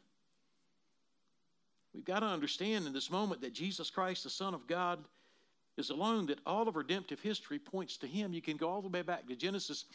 We've 1.94 2.04
got 2.04 2.20
to 2.20 2.26
understand 2.26 2.86
in 2.86 2.92
this 2.92 3.10
moment 3.10 3.40
that 3.42 3.54
Jesus 3.54 3.90
Christ, 3.90 4.26
the 4.26 4.30
Son 4.30 4.54
of 4.54 4.68
God, 4.68 5.00
is 5.78 5.90
alone 5.90 6.28
that 6.28 6.40
all 6.46 6.68
of 6.68 6.76
redemptive 6.76 7.20
history 7.20 7.60
points 7.60 7.98
to 7.98 8.08
him. 8.08 8.34
You 8.34 8.42
can 8.42 8.58
go 8.58 8.70
all 8.70 8.82
the 8.82 8.90
way 8.90 9.02
back 9.02 9.28
to 9.28 9.36
Genesis 9.36 9.86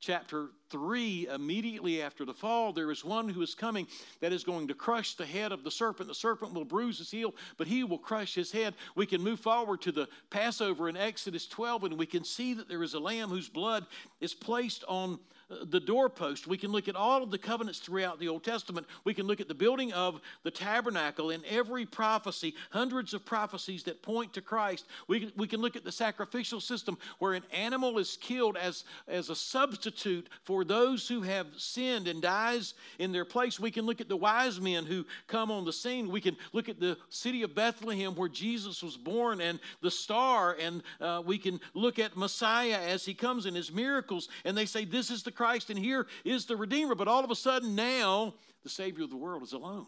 chapter 0.00 0.48
3, 0.70 1.28
immediately 1.34 2.02
after 2.02 2.24
the 2.24 2.34
fall, 2.34 2.72
there 2.72 2.90
is 2.90 3.04
one 3.04 3.28
who 3.28 3.42
is 3.42 3.54
coming 3.54 3.86
that 4.20 4.32
is 4.32 4.44
going 4.44 4.68
to 4.68 4.74
crush 4.74 5.14
the 5.14 5.24
head 5.24 5.52
of 5.52 5.64
the 5.64 5.70
serpent. 5.70 6.08
The 6.08 6.14
serpent 6.14 6.52
will 6.52 6.64
bruise 6.64 6.98
his 6.98 7.10
heel, 7.10 7.34
but 7.56 7.66
he 7.66 7.84
will 7.84 7.98
crush 7.98 8.34
his 8.34 8.52
head. 8.52 8.74
We 8.94 9.06
can 9.06 9.22
move 9.22 9.40
forward 9.40 9.80
to 9.82 9.92
the 9.92 10.08
Passover 10.30 10.88
in 10.88 10.96
Exodus 10.96 11.46
12, 11.46 11.84
and 11.84 11.98
we 11.98 12.06
can 12.06 12.24
see 12.24 12.54
that 12.54 12.68
there 12.68 12.82
is 12.82 12.94
a 12.94 13.00
lamb 13.00 13.28
whose 13.28 13.48
blood 13.48 13.86
is 14.20 14.34
placed 14.34 14.84
on 14.86 15.18
the 15.48 15.78
doorpost. 15.78 16.46
We 16.46 16.58
can 16.58 16.72
look 16.72 16.88
at 16.88 16.96
all 16.96 17.22
of 17.22 17.30
the 17.30 17.38
covenants 17.38 17.78
throughout 17.78 18.18
the 18.18 18.28
Old 18.28 18.42
Testament. 18.42 18.86
We 19.04 19.14
can 19.14 19.26
look 19.26 19.40
at 19.40 19.46
the 19.46 19.54
building 19.54 19.92
of 19.92 20.20
the 20.42 20.50
tabernacle 20.50 21.30
in 21.30 21.42
every 21.48 21.86
prophecy, 21.86 22.54
hundreds 22.70 23.14
of 23.14 23.24
prophecies 23.24 23.84
that 23.84 24.02
point 24.02 24.32
to 24.34 24.40
Christ. 24.40 24.86
We 25.06 25.20
can, 25.20 25.32
we 25.36 25.46
can 25.46 25.60
look 25.60 25.76
at 25.76 25.84
the 25.84 25.92
sacrificial 25.92 26.60
system 26.60 26.98
where 27.20 27.34
an 27.34 27.44
animal 27.52 27.98
is 27.98 28.18
killed 28.20 28.56
as, 28.56 28.84
as 29.06 29.30
a 29.30 29.36
substitute 29.36 30.28
for 30.42 30.64
those 30.64 31.06
who 31.06 31.22
have 31.22 31.46
sinned 31.56 32.08
and 32.08 32.20
dies 32.20 32.74
in 32.98 33.12
their 33.12 33.24
place. 33.24 33.60
We 33.60 33.70
can 33.70 33.86
look 33.86 34.00
at 34.00 34.08
the 34.08 34.16
wise 34.16 34.60
men 34.60 34.84
who 34.84 35.04
come 35.28 35.52
on 35.52 35.64
the 35.64 35.72
scene. 35.72 36.10
We 36.10 36.20
can 36.20 36.36
look 36.52 36.68
at 36.68 36.80
the 36.80 36.98
city 37.08 37.44
of 37.44 37.54
Bethlehem 37.54 38.16
where 38.16 38.28
Jesus 38.28 38.82
was 38.82 38.96
born 38.96 39.40
and 39.40 39.60
the 39.80 39.92
star, 39.92 40.56
and 40.60 40.82
uh, 41.00 41.22
we 41.24 41.38
can 41.38 41.60
look 41.74 42.00
at 42.00 42.16
Messiah 42.16 42.80
as 42.80 43.04
he 43.04 43.14
comes 43.14 43.46
in 43.46 43.54
his 43.54 43.72
miracles, 43.72 44.28
and 44.44 44.56
they 44.56 44.66
say, 44.66 44.84
This 44.84 45.10
is 45.10 45.22
the 45.22 45.35
Christ, 45.36 45.70
and 45.70 45.78
here 45.78 46.06
is 46.24 46.46
the 46.46 46.56
Redeemer. 46.56 46.94
But 46.94 47.08
all 47.08 47.24
of 47.24 47.30
a 47.30 47.36
sudden, 47.36 47.74
now 47.74 48.34
the 48.62 48.68
Savior 48.68 49.04
of 49.04 49.10
the 49.10 49.16
world 49.16 49.42
is 49.42 49.52
alone. 49.52 49.86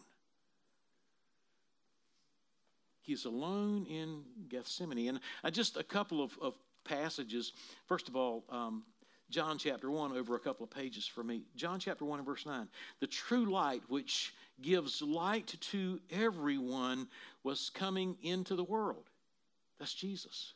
He's 3.03 3.25
alone 3.25 3.87
in 3.87 4.23
Gethsemane. 4.49 5.19
And 5.43 5.55
just 5.55 5.79
a 5.79 5.83
couple 5.83 6.23
of, 6.23 6.39
of 6.43 6.55
passages. 6.85 7.53
First 7.87 8.09
of 8.09 8.17
all, 8.17 8.45
um, 8.51 8.85
John 9.31 9.59
chapter 9.59 9.91
1 9.91 10.13
over 10.13 10.37
a 10.37 10.39
couple 10.39 10.65
of 10.65 10.71
pages 10.71 11.07
for 11.07 11.23
me. 11.23 11.43
John 11.57 11.79
chapter 11.79 12.05
1 12.05 12.19
and 12.19 12.27
verse 12.27 12.47
9. 12.47 12.69
The 13.01 13.07
true 13.07 13.51
light 13.51 13.83
which 13.89 14.35
gives 14.63 15.03
light 15.03 15.55
to 15.61 16.01
everyone 16.11 17.09
was 17.45 17.71
coming 17.71 18.17
into 18.23 18.55
the 18.55 18.65
world. 18.65 19.05
That's 19.79 19.95
Jesus. 19.95 20.55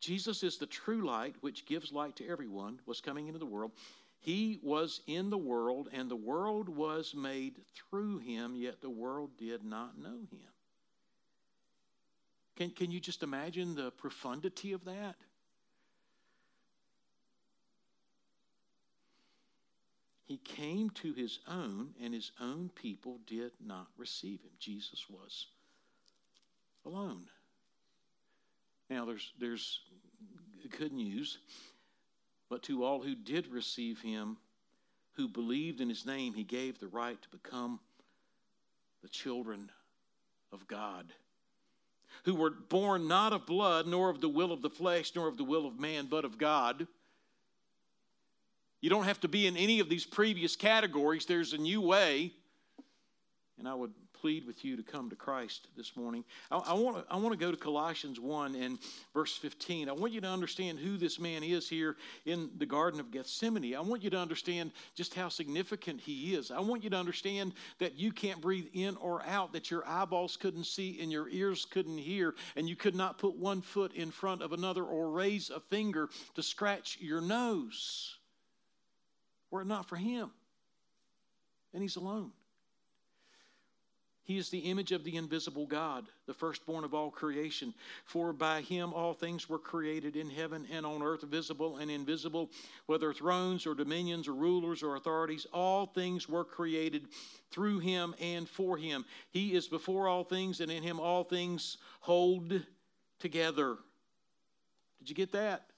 Jesus 0.00 0.42
is 0.42 0.56
the 0.56 0.66
true 0.66 1.06
light 1.06 1.36
which 1.42 1.66
gives 1.66 1.92
light 1.92 2.16
to 2.16 2.28
everyone, 2.28 2.80
was 2.86 3.00
coming 3.00 3.26
into 3.26 3.38
the 3.38 3.46
world. 3.46 3.72
He 4.20 4.58
was 4.62 5.00
in 5.06 5.30
the 5.30 5.38
world, 5.38 5.88
and 5.92 6.10
the 6.10 6.16
world 6.16 6.68
was 6.68 7.14
made 7.14 7.56
through 7.74 8.18
him, 8.18 8.54
yet 8.54 8.80
the 8.80 8.90
world 8.90 9.30
did 9.38 9.62
not 9.62 9.98
know 9.98 10.26
him. 10.30 10.50
Can, 12.56 12.70
can 12.70 12.90
you 12.90 13.00
just 13.00 13.22
imagine 13.22 13.74
the 13.74 13.90
profundity 13.92 14.72
of 14.72 14.84
that? 14.84 15.16
He 20.26 20.36
came 20.36 20.90
to 20.90 21.12
his 21.12 21.40
own, 21.48 21.88
and 22.02 22.14
his 22.14 22.30
own 22.40 22.70
people 22.74 23.18
did 23.26 23.52
not 23.64 23.88
receive 23.96 24.40
him. 24.42 24.50
Jesus 24.58 25.06
was 25.08 25.46
alone. 26.84 27.24
Now, 28.90 29.06
there's, 29.06 29.32
there's 29.38 29.80
good 30.68 30.92
news, 30.92 31.38
but 32.48 32.62
to 32.64 32.84
all 32.84 33.00
who 33.00 33.14
did 33.14 33.46
receive 33.48 34.00
him, 34.00 34.36
who 35.12 35.28
believed 35.28 35.80
in 35.80 35.88
his 35.88 36.06
name, 36.06 36.34
he 36.34 36.44
gave 36.44 36.78
the 36.78 36.88
right 36.88 37.20
to 37.20 37.28
become 37.28 37.80
the 39.02 39.08
children 39.08 39.70
of 40.52 40.66
God, 40.66 41.06
who 42.24 42.34
were 42.34 42.50
born 42.50 43.08
not 43.08 43.32
of 43.32 43.46
blood, 43.46 43.86
nor 43.86 44.10
of 44.10 44.20
the 44.20 44.28
will 44.28 44.52
of 44.52 44.62
the 44.62 44.70
flesh, 44.70 45.12
nor 45.14 45.28
of 45.28 45.36
the 45.36 45.44
will 45.44 45.66
of 45.66 45.78
man, 45.78 46.06
but 46.10 46.24
of 46.24 46.38
God. 46.38 46.86
You 48.80 48.90
don't 48.90 49.04
have 49.04 49.20
to 49.20 49.28
be 49.28 49.46
in 49.46 49.56
any 49.56 49.80
of 49.80 49.88
these 49.88 50.06
previous 50.06 50.56
categories. 50.56 51.26
There's 51.26 51.52
a 51.52 51.58
new 51.58 51.80
way. 51.80 52.32
And 53.58 53.68
I 53.68 53.74
would 53.74 53.92
plead 54.20 54.46
with 54.46 54.64
you 54.64 54.76
to 54.76 54.82
come 54.82 55.08
to 55.10 55.16
Christ 55.16 55.68
this 55.76 55.96
morning. 55.96 56.24
I, 56.50 56.58
I 56.58 56.72
want 56.74 56.98
to 56.98 57.12
I 57.12 57.16
want 57.16 57.32
to 57.32 57.44
go 57.44 57.50
to 57.50 57.56
Colossians 57.56 58.20
1 58.20 58.54
and 58.54 58.78
verse 59.14 59.36
15. 59.36 59.88
I 59.88 59.92
want 59.92 60.12
you 60.12 60.20
to 60.20 60.28
understand 60.28 60.78
who 60.78 60.96
this 60.96 61.18
man 61.18 61.42
is 61.42 61.68
here 61.68 61.96
in 62.26 62.50
the 62.58 62.66
Garden 62.66 63.00
of 63.00 63.10
Gethsemane. 63.10 63.74
I 63.74 63.80
want 63.80 64.02
you 64.02 64.10
to 64.10 64.18
understand 64.18 64.72
just 64.94 65.14
how 65.14 65.28
significant 65.28 66.00
he 66.00 66.34
is. 66.34 66.50
I 66.50 66.60
want 66.60 66.84
you 66.84 66.90
to 66.90 66.96
understand 66.96 67.54
that 67.78 67.98
you 67.98 68.12
can't 68.12 68.40
breathe 68.40 68.68
in 68.74 68.96
or 68.96 69.22
out, 69.26 69.52
that 69.52 69.70
your 69.70 69.86
eyeballs 69.88 70.36
couldn't 70.36 70.64
see 70.64 71.00
and 71.00 71.10
your 71.10 71.28
ears 71.30 71.66
couldn't 71.70 71.98
hear, 71.98 72.34
and 72.56 72.68
you 72.68 72.76
could 72.76 72.94
not 72.94 73.18
put 73.18 73.36
one 73.36 73.62
foot 73.62 73.94
in 73.94 74.10
front 74.10 74.42
of 74.42 74.52
another 74.52 74.84
or 74.84 75.10
raise 75.10 75.50
a 75.50 75.60
finger 75.60 76.08
to 76.34 76.42
scratch 76.42 76.98
your 77.00 77.20
nose 77.20 78.16
were 79.50 79.62
it 79.62 79.66
not 79.66 79.88
for 79.88 79.96
him. 79.96 80.30
And 81.72 81.82
he's 81.82 81.96
alone. 81.96 82.32
He 84.30 84.38
is 84.38 84.48
the 84.48 84.60
image 84.60 84.92
of 84.92 85.02
the 85.02 85.16
invisible 85.16 85.66
God, 85.66 86.06
the 86.28 86.34
firstborn 86.34 86.84
of 86.84 86.94
all 86.94 87.10
creation. 87.10 87.74
For 88.04 88.32
by 88.32 88.60
him 88.60 88.94
all 88.94 89.12
things 89.12 89.48
were 89.48 89.58
created 89.58 90.14
in 90.14 90.30
heaven 90.30 90.68
and 90.70 90.86
on 90.86 91.02
earth, 91.02 91.22
visible 91.22 91.78
and 91.78 91.90
invisible, 91.90 92.48
whether 92.86 93.12
thrones 93.12 93.66
or 93.66 93.74
dominions 93.74 94.28
or 94.28 94.34
rulers 94.34 94.84
or 94.84 94.94
authorities, 94.94 95.48
all 95.52 95.84
things 95.84 96.28
were 96.28 96.44
created 96.44 97.08
through 97.50 97.80
him 97.80 98.14
and 98.20 98.48
for 98.48 98.78
him. 98.78 99.04
He 99.30 99.54
is 99.54 99.66
before 99.66 100.06
all 100.06 100.22
things, 100.22 100.60
and 100.60 100.70
in 100.70 100.84
him 100.84 101.00
all 101.00 101.24
things 101.24 101.78
hold 101.98 102.52
together. 103.18 103.78
Did 105.00 105.08
you 105.08 105.16
get 105.16 105.32
that? 105.32 105.69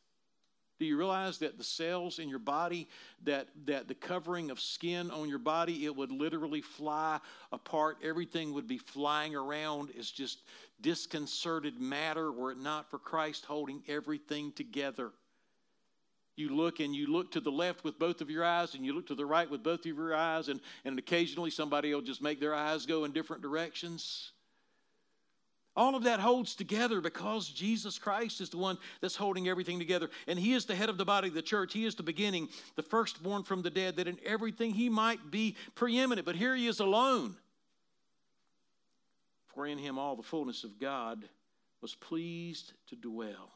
Do 0.83 0.89
you 0.89 0.97
realize 0.97 1.39
that 1.39 1.59
the 1.59 1.63
cells 1.63 2.19
in 2.19 2.29
your 2.29 2.41
body, 2.41 2.89
that, 3.23 3.47
that 3.67 3.87
the 3.87 3.95
covering 3.95 4.51
of 4.51 4.59
skin 4.59 5.13
on 5.13 5.29
your 5.29 5.39
body, 5.39 5.85
it 5.85 5.95
would 5.95 6.11
literally 6.11 6.61
fly 6.61 7.21
apart? 7.53 7.99
Everything 8.03 8.53
would 8.53 8.67
be 8.67 8.79
flying 8.79 9.37
around 9.37 9.91
as 9.97 10.11
just 10.11 10.41
disconcerted 10.81 11.81
matter 11.81 12.33
were 12.33 12.51
it 12.51 12.59
not 12.59 12.91
for 12.91 12.99
Christ 12.99 13.45
holding 13.45 13.85
everything 13.87 14.51
together. 14.51 15.13
You 16.35 16.49
look 16.49 16.81
and 16.81 16.97
you 16.97 17.07
look 17.07 17.31
to 17.31 17.41
the 17.41 17.53
left 17.53 17.85
with 17.85 17.97
both 18.01 18.21
of 18.21 18.29
your 18.29 18.45
eyes, 18.45 18.75
and 18.75 18.85
you 18.85 18.93
look 18.93 19.07
to 19.07 19.15
the 19.15 19.25
right 19.25 19.49
with 19.49 19.63
both 19.63 19.87
of 19.87 19.87
your 19.87 20.17
eyes, 20.17 20.49
and, 20.49 20.59
and 20.85 20.99
occasionally 20.99 21.51
somebody 21.51 21.95
will 21.95 22.03
just 22.03 22.21
make 22.21 22.41
their 22.41 22.57
eyes 22.57 22.87
go 22.87 23.05
in 23.05 23.13
different 23.13 23.41
directions. 23.41 24.33
All 25.75 25.95
of 25.95 26.05
that 26.05 26.21
holds 26.21 26.55
together 26.55 27.01
because 27.01 27.49
Jesus 27.49 27.99
Christ 27.99 28.43
is 28.43 28.51
the 28.51 28.59
one 28.59 28.77
that's 29.01 29.17
holding 29.17 29.49
everything 29.49 29.79
together. 29.79 30.11
And 30.27 30.39
He 30.39 30.53
is 30.53 30.67
the 30.67 30.75
head 30.75 30.91
of 30.91 30.99
the 30.99 31.05
body 31.05 31.29
of 31.29 31.35
the 31.35 31.41
church. 31.41 31.73
He 31.73 31.87
is 31.87 31.95
the 31.95 32.03
beginning, 32.03 32.51
the 32.77 32.83
firstborn 32.83 33.43
from 33.43 33.63
the 33.63 33.71
dead, 33.71 33.97
that 33.97 34.09
in 34.09 34.19
everything 34.25 34.73
He 34.73 34.91
might 34.91 35.31
be 35.31 35.57
preeminent. 35.75 36.27
But 36.27 36.37
here 36.37 36.55
He 36.55 36.67
is 36.67 36.81
alone. 36.81 37.37
For 39.55 39.67
in 39.67 39.79
Him 39.79 39.99
all 39.99 40.15
the 40.15 40.23
fullness 40.23 40.63
of 40.63 40.79
God 40.79 41.27
was 41.81 41.95
pleased 41.95 42.75
to 42.89 42.97
dwell, 42.97 43.51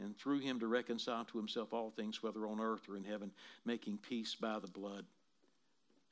and 0.00 0.16
through 0.18 0.40
Him 0.40 0.58
to 0.58 0.66
reconcile 0.66 1.24
to 1.26 1.38
Himself 1.38 1.72
all 1.72 1.90
things, 1.90 2.20
whether 2.20 2.46
on 2.46 2.60
earth 2.60 2.88
or 2.88 2.96
in 2.96 3.04
heaven, 3.04 3.30
making 3.64 3.98
peace 3.98 4.34
by 4.34 4.58
the 4.58 4.66
blood 4.66 5.04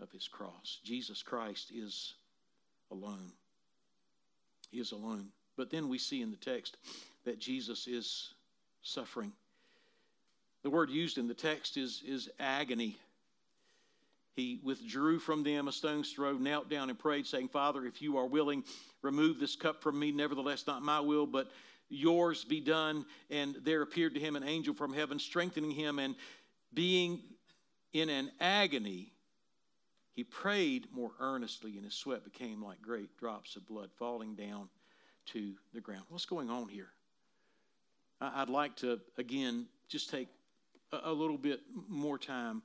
of 0.00 0.10
His 0.12 0.28
cross. 0.28 0.78
Jesus 0.84 1.22
Christ 1.22 1.72
is 1.74 2.14
alone. 2.92 3.32
He 4.70 4.78
is 4.78 4.92
alone. 4.92 5.28
But 5.56 5.70
then 5.70 5.88
we 5.88 5.98
see 5.98 6.22
in 6.22 6.30
the 6.30 6.36
text 6.36 6.76
that 7.24 7.38
Jesus 7.38 7.86
is 7.86 8.34
suffering. 8.82 9.32
The 10.62 10.70
word 10.70 10.90
used 10.90 11.18
in 11.18 11.28
the 11.28 11.34
text 11.34 11.76
is, 11.76 12.02
is 12.06 12.28
agony. 12.38 12.96
He 14.34 14.60
withdrew 14.62 15.18
from 15.18 15.42
them 15.42 15.68
a 15.68 15.72
stone's 15.72 16.12
throw, 16.12 16.32
knelt 16.32 16.68
down 16.68 16.90
and 16.90 16.98
prayed, 16.98 17.26
saying, 17.26 17.48
Father, 17.48 17.86
if 17.86 18.02
you 18.02 18.18
are 18.18 18.26
willing, 18.26 18.64
remove 19.02 19.40
this 19.40 19.56
cup 19.56 19.82
from 19.82 19.98
me. 19.98 20.12
Nevertheless, 20.12 20.66
not 20.66 20.82
my 20.82 21.00
will, 21.00 21.26
but 21.26 21.50
yours 21.88 22.44
be 22.44 22.60
done. 22.60 23.06
And 23.30 23.56
there 23.62 23.82
appeared 23.82 24.14
to 24.14 24.20
him 24.20 24.36
an 24.36 24.44
angel 24.44 24.74
from 24.74 24.92
heaven, 24.92 25.18
strengthening 25.18 25.70
him, 25.70 25.98
and 25.98 26.14
being 26.74 27.20
in 27.92 28.10
an 28.10 28.30
agony, 28.40 29.12
he 30.16 30.24
prayed 30.24 30.88
more 30.92 31.12
earnestly, 31.20 31.76
and 31.76 31.84
his 31.84 31.94
sweat 31.94 32.24
became 32.24 32.64
like 32.64 32.80
great 32.80 33.14
drops 33.18 33.54
of 33.54 33.68
blood 33.68 33.90
falling 33.98 34.34
down 34.34 34.70
to 35.26 35.52
the 35.74 35.80
ground. 35.80 36.04
What's 36.08 36.24
going 36.24 36.48
on 36.48 36.68
here? 36.68 36.88
I'd 38.18 38.48
like 38.48 38.74
to, 38.76 38.98
again, 39.18 39.66
just 39.88 40.08
take 40.08 40.28
a 40.90 41.12
little 41.12 41.36
bit 41.36 41.60
more 41.86 42.16
time 42.16 42.62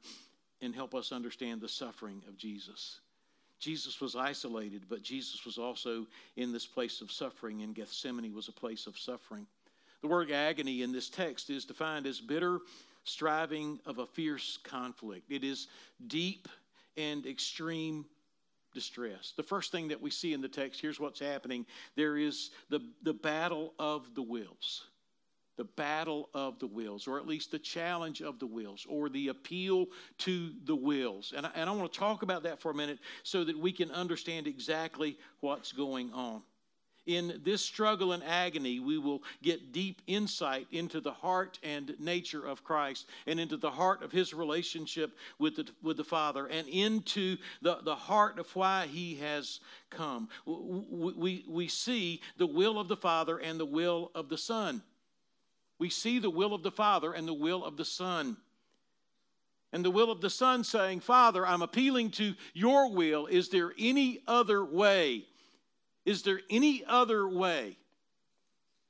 and 0.61 0.73
help 0.73 0.95
us 0.95 1.11
understand 1.11 1.59
the 1.59 1.67
suffering 1.67 2.21
of 2.29 2.37
Jesus. 2.37 3.01
Jesus 3.59 3.99
was 3.99 4.15
isolated, 4.15 4.83
but 4.87 5.03
Jesus 5.03 5.43
was 5.45 5.57
also 5.57 6.07
in 6.37 6.53
this 6.53 6.65
place 6.65 7.01
of 7.01 7.11
suffering, 7.11 7.63
and 7.63 7.75
Gethsemane 7.75 8.33
was 8.33 8.47
a 8.47 8.53
place 8.53 8.87
of 8.87 8.97
suffering. 8.97 9.45
The 10.01 10.07
word 10.07 10.31
agony 10.31 10.83
in 10.83 10.93
this 10.93 11.09
text 11.09 11.49
is 11.49 11.65
defined 11.65 12.07
as 12.07 12.21
bitter 12.21 12.59
striving 13.03 13.79
of 13.85 13.97
a 13.97 14.05
fierce 14.05 14.57
conflict. 14.63 15.29
It 15.29 15.43
is 15.43 15.67
deep 16.07 16.47
and 16.97 17.25
extreme 17.25 18.05
distress. 18.73 19.33
The 19.35 19.43
first 19.43 19.71
thing 19.71 19.89
that 19.89 20.01
we 20.01 20.09
see 20.09 20.33
in 20.33 20.41
the 20.41 20.47
text, 20.47 20.81
here's 20.81 20.99
what's 20.99 21.19
happening 21.19 21.65
there 21.95 22.17
is 22.17 22.51
the, 22.69 22.79
the 23.03 23.13
battle 23.13 23.73
of 23.79 24.13
the 24.15 24.21
wills. 24.21 24.85
The 25.57 25.65
battle 25.65 26.29
of 26.33 26.57
the 26.59 26.67
wills, 26.67 27.07
or 27.07 27.19
at 27.19 27.27
least 27.27 27.51
the 27.51 27.59
challenge 27.59 28.21
of 28.21 28.39
the 28.39 28.47
wills, 28.47 28.85
or 28.89 29.09
the 29.09 29.27
appeal 29.27 29.87
to 30.19 30.53
the 30.63 30.75
wills. 30.75 31.33
And 31.35 31.45
I, 31.45 31.51
and 31.53 31.69
I 31.69 31.73
want 31.73 31.91
to 31.91 31.99
talk 31.99 32.23
about 32.23 32.43
that 32.43 32.61
for 32.61 32.71
a 32.71 32.73
minute 32.73 32.99
so 33.23 33.43
that 33.43 33.57
we 33.57 33.71
can 33.71 33.91
understand 33.91 34.47
exactly 34.47 35.17
what's 35.41 35.71
going 35.71 36.11
on. 36.13 36.41
In 37.15 37.41
this 37.43 37.61
struggle 37.61 38.13
and 38.13 38.23
agony, 38.23 38.79
we 38.79 38.97
will 38.97 39.21
get 39.41 39.71
deep 39.71 40.01
insight 40.07 40.67
into 40.71 41.01
the 41.01 41.11
heart 41.11 41.59
and 41.63 41.95
nature 41.99 42.45
of 42.45 42.63
Christ 42.63 43.07
and 43.27 43.39
into 43.39 43.57
the 43.57 43.71
heart 43.71 44.03
of 44.03 44.11
his 44.11 44.33
relationship 44.33 45.11
with 45.39 45.55
the, 45.55 45.67
with 45.81 45.97
the 45.97 46.03
Father 46.03 46.47
and 46.47 46.67
into 46.67 47.37
the, 47.61 47.79
the 47.83 47.95
heart 47.95 48.39
of 48.39 48.53
why 48.55 48.87
he 48.87 49.15
has 49.15 49.59
come. 49.89 50.29
We, 50.45 51.13
we, 51.13 51.45
we 51.47 51.67
see 51.67 52.21
the 52.37 52.47
will 52.47 52.79
of 52.79 52.87
the 52.87 52.97
Father 52.97 53.37
and 53.37 53.59
the 53.59 53.65
will 53.65 54.11
of 54.15 54.29
the 54.29 54.37
Son. 54.37 54.81
We 55.79 55.89
see 55.89 56.19
the 56.19 56.29
will 56.29 56.53
of 56.53 56.63
the 56.63 56.71
Father 56.71 57.13
and 57.13 57.27
the 57.27 57.33
will 57.33 57.65
of 57.65 57.77
the 57.77 57.85
Son. 57.85 58.37
And 59.73 59.85
the 59.85 59.91
will 59.91 60.11
of 60.11 60.21
the 60.21 60.29
Son 60.29 60.63
saying, 60.63 60.99
Father, 60.99 61.47
I'm 61.47 61.61
appealing 61.61 62.11
to 62.11 62.35
your 62.53 62.91
will. 62.91 63.25
Is 63.27 63.49
there 63.49 63.73
any 63.79 64.19
other 64.27 64.65
way? 64.65 65.25
Is 66.05 66.23
there 66.23 66.41
any 66.49 66.83
other 66.85 67.27
way 67.27 67.77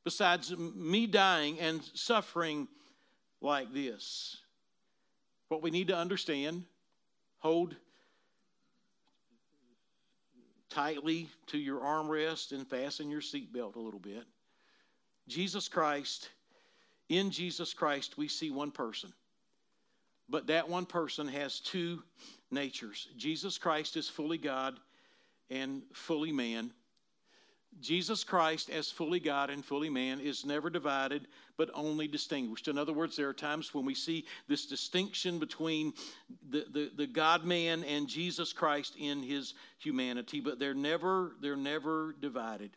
besides 0.03 0.55
me 0.57 1.07
dying 1.07 1.59
and 1.59 1.81
suffering 1.93 2.67
like 3.41 3.73
this? 3.73 4.37
What 5.49 5.61
we 5.61 5.71
need 5.71 5.89
to 5.89 5.97
understand, 5.97 6.63
hold 7.39 7.75
tightly 10.69 11.27
to 11.47 11.57
your 11.57 11.81
armrest 11.81 12.53
and 12.53 12.65
fasten 12.65 13.11
your 13.11 13.21
seatbelt 13.21 13.75
a 13.75 13.79
little 13.79 13.99
bit. 13.99 14.23
Jesus 15.27 15.67
Christ, 15.67 16.29
in 17.09 17.29
Jesus 17.29 17.73
Christ, 17.73 18.17
we 18.17 18.27
see 18.27 18.49
one 18.49 18.71
person. 18.71 19.11
But 20.29 20.47
that 20.47 20.69
one 20.69 20.85
person 20.85 21.27
has 21.27 21.59
two 21.59 22.01
natures. 22.51 23.09
Jesus 23.17 23.57
Christ 23.57 23.97
is 23.97 24.07
fully 24.07 24.37
God 24.37 24.79
and 25.49 25.81
fully 25.93 26.31
man. 26.31 26.71
Jesus 27.79 28.23
Christ, 28.23 28.69
as 28.69 28.91
fully 28.91 29.19
God 29.19 29.49
and 29.49 29.63
fully 29.63 29.89
man, 29.89 30.19
is 30.19 30.45
never 30.45 30.69
divided 30.69 31.27
but 31.57 31.69
only 31.73 32.07
distinguished. 32.07 32.67
In 32.67 32.77
other 32.77 32.93
words, 32.93 33.15
there 33.15 33.29
are 33.29 33.33
times 33.33 33.73
when 33.73 33.85
we 33.85 33.95
see 33.95 34.25
this 34.47 34.65
distinction 34.65 35.39
between 35.39 35.93
the, 36.49 36.65
the, 36.71 36.91
the 36.95 37.07
God 37.07 37.45
man 37.45 37.83
and 37.83 38.07
Jesus 38.07 38.51
Christ 38.51 38.95
in 38.99 39.23
his 39.23 39.53
humanity, 39.79 40.39
but 40.39 40.59
they're 40.59 40.73
never, 40.73 41.33
they're 41.41 41.55
never 41.55 42.15
divided. 42.19 42.71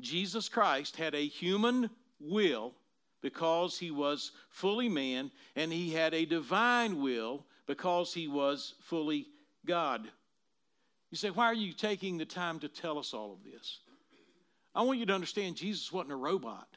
Jesus 0.00 0.48
Christ 0.48 0.96
had 0.96 1.14
a 1.14 1.26
human 1.26 1.90
will 2.20 2.74
because 3.22 3.78
he 3.78 3.90
was 3.90 4.32
fully 4.48 4.88
man, 4.88 5.30
and 5.56 5.72
he 5.72 5.92
had 5.92 6.14
a 6.14 6.24
divine 6.24 7.00
will 7.00 7.44
because 7.66 8.14
he 8.14 8.28
was 8.28 8.74
fully 8.80 9.26
God. 9.66 10.08
You 11.10 11.16
say, 11.16 11.30
why 11.30 11.46
are 11.46 11.54
you 11.54 11.72
taking 11.72 12.18
the 12.18 12.24
time 12.24 12.60
to 12.60 12.68
tell 12.68 12.98
us 12.98 13.12
all 13.12 13.32
of 13.32 13.44
this? 13.44 13.80
I 14.74 14.82
want 14.82 14.98
you 14.98 15.06
to 15.06 15.14
understand 15.14 15.56
Jesus 15.56 15.92
wasn't 15.92 16.12
a 16.12 16.16
robot. 16.16 16.68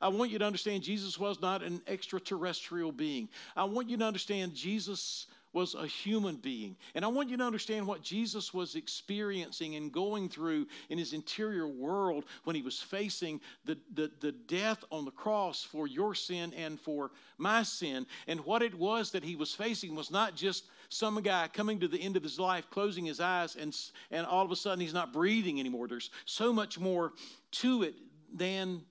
I 0.00 0.08
want 0.08 0.32
you 0.32 0.38
to 0.40 0.44
understand 0.44 0.82
Jesus 0.82 1.16
was 1.18 1.40
not 1.40 1.62
an 1.62 1.80
extraterrestrial 1.86 2.90
being. 2.90 3.28
I 3.54 3.64
want 3.64 3.88
you 3.88 3.96
to 3.98 4.04
understand 4.04 4.54
Jesus 4.54 5.28
was 5.52 5.74
a 5.74 5.86
human 5.86 6.36
being. 6.36 6.76
And 6.94 7.04
I 7.04 7.08
want 7.08 7.28
you 7.28 7.36
to 7.36 7.44
understand 7.44 7.86
what 7.86 8.02
Jesus 8.02 8.54
was 8.54 8.74
experiencing 8.74 9.76
and 9.76 9.92
going 9.92 10.28
through 10.28 10.66
in 10.88 10.98
his 10.98 11.12
interior 11.12 11.66
world 11.66 12.24
when 12.44 12.56
he 12.56 12.62
was 12.62 12.78
facing 12.78 13.40
the, 13.64 13.78
the, 13.94 14.10
the 14.20 14.32
death 14.32 14.82
on 14.90 15.04
the 15.04 15.10
cross 15.10 15.62
for 15.62 15.86
your 15.86 16.14
sin 16.14 16.52
and 16.54 16.80
for 16.80 17.10
my 17.38 17.62
sin. 17.62 18.06
And 18.26 18.40
what 18.40 18.62
it 18.62 18.74
was 18.74 19.10
that 19.12 19.24
he 19.24 19.36
was 19.36 19.54
facing 19.54 19.94
was 19.94 20.10
not 20.10 20.34
just 20.34 20.64
some 20.88 21.20
guy 21.22 21.48
coming 21.48 21.80
to 21.80 21.88
the 21.88 22.00
end 22.00 22.16
of 22.16 22.22
his 22.22 22.38
life, 22.38 22.68
closing 22.70 23.04
his 23.04 23.20
eyes, 23.20 23.56
and, 23.56 23.76
and 24.10 24.26
all 24.26 24.44
of 24.44 24.50
a 24.50 24.56
sudden 24.56 24.80
he's 24.80 24.94
not 24.94 25.12
breathing 25.12 25.60
anymore. 25.60 25.88
There's 25.88 26.10
so 26.26 26.52
much 26.52 26.78
more 26.78 27.12
to 27.52 27.82
it 27.82 27.94
than 28.32 28.82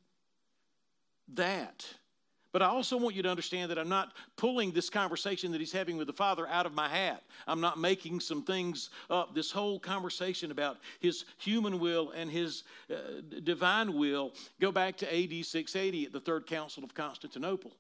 that. 1.34 1.86
But 2.52 2.62
I 2.62 2.66
also 2.66 2.98
want 2.98 3.16
you 3.16 3.24
to 3.24 3.30
understand 3.30 3.72
that 3.72 3.80
I'm 3.80 3.90
not 3.90 4.14
pulling 4.36 4.72
this 4.72 4.90
conversation 4.90 5.52
that 5.52 5.62
he's 5.62 5.72
having 5.72 5.98
with 5.98 6.08
the 6.08 6.14
Father 6.14 6.48
out 6.48 6.66
of 6.66 6.74
my 6.74 6.90
hat. 6.90 7.24
I'm 7.48 7.62
not 7.62 7.80
making 7.80 8.20
some 8.20 8.44
things 8.44 8.90
up. 9.10 9.34
This 9.34 9.52
whole 9.52 9.80
conversation 9.80 10.52
about 10.52 10.78
his 11.00 11.26
human 11.38 11.80
will 11.80 12.12
and 12.12 12.30
his 12.30 12.64
uh, 12.90 13.22
divine 13.44 13.94
will 13.94 14.34
go 14.60 14.72
back 14.72 14.98
to 14.98 15.06
AD 15.06 15.46
680 15.46 16.06
at 16.06 16.12
the 16.12 16.20
Third 16.20 16.46
Council 16.46 16.84
of 16.84 16.94
Constantinople. 16.94 17.72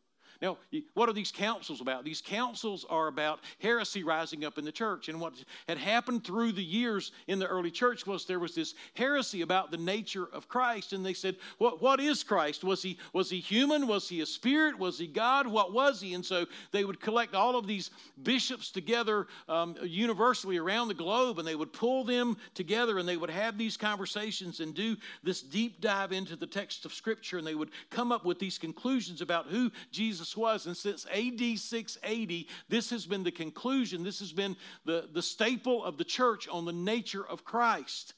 Now, 0.41 0.57
what 0.95 1.07
are 1.07 1.13
these 1.13 1.31
councils 1.31 1.81
about? 1.81 2.03
These 2.03 2.21
councils 2.21 2.83
are 2.89 3.07
about 3.07 3.41
heresy 3.59 4.03
rising 4.03 4.43
up 4.43 4.57
in 4.57 4.65
the 4.65 4.71
church. 4.71 5.07
And 5.07 5.21
what 5.21 5.33
had 5.67 5.77
happened 5.77 6.23
through 6.23 6.53
the 6.53 6.63
years 6.63 7.11
in 7.27 7.37
the 7.37 7.45
early 7.45 7.69
church 7.69 8.07
was 8.07 8.25
there 8.25 8.39
was 8.39 8.55
this 8.55 8.73
heresy 8.95 9.41
about 9.41 9.69
the 9.69 9.77
nature 9.77 10.27
of 10.33 10.47
Christ. 10.47 10.93
And 10.93 11.05
they 11.05 11.13
said, 11.13 11.35
What, 11.59 11.79
what 11.79 11.99
is 11.99 12.23
Christ? 12.23 12.63
Was 12.63 12.81
he, 12.81 12.97
was 13.13 13.29
he 13.29 13.39
human? 13.39 13.87
Was 13.87 14.09
he 14.09 14.21
a 14.21 14.25
spirit? 14.25 14.79
Was 14.79 14.97
he 14.97 15.05
God? 15.05 15.45
What 15.45 15.73
was 15.73 16.01
he? 16.01 16.15
And 16.15 16.25
so 16.25 16.47
they 16.71 16.85
would 16.85 16.99
collect 16.99 17.35
all 17.35 17.55
of 17.55 17.67
these 17.67 17.91
bishops 18.23 18.71
together 18.71 19.27
um, 19.47 19.75
universally 19.83 20.57
around 20.57 20.87
the 20.87 20.95
globe 20.95 21.37
and 21.37 21.47
they 21.47 21.55
would 21.55 21.71
pull 21.71 22.03
them 22.03 22.35
together 22.55 22.97
and 22.97 23.07
they 23.07 23.17
would 23.17 23.29
have 23.29 23.59
these 23.59 23.77
conversations 23.77 24.59
and 24.59 24.73
do 24.73 24.97
this 25.23 25.41
deep 25.41 25.81
dive 25.81 26.11
into 26.11 26.35
the 26.35 26.47
text 26.47 26.83
of 26.83 26.93
Scripture. 26.93 27.37
And 27.37 27.45
they 27.45 27.55
would 27.55 27.69
come 27.91 28.11
up 28.11 28.25
with 28.25 28.39
these 28.39 28.57
conclusions 28.57 29.21
about 29.21 29.45
who 29.45 29.71
Jesus 29.91 30.30
was. 30.35 30.65
And 30.65 30.75
since 30.75 31.05
AD 31.07 31.59
680, 31.59 32.47
this 32.69 32.89
has 32.89 33.05
been 33.05 33.23
the 33.23 33.31
conclusion, 33.31 34.03
this 34.03 34.19
has 34.19 34.31
been 34.31 34.55
the, 34.85 35.09
the 35.11 35.21
staple 35.21 35.83
of 35.83 35.97
the 35.97 36.03
church 36.03 36.47
on 36.47 36.65
the 36.65 36.73
nature 36.73 37.25
of 37.25 37.43
Christ. 37.43 38.13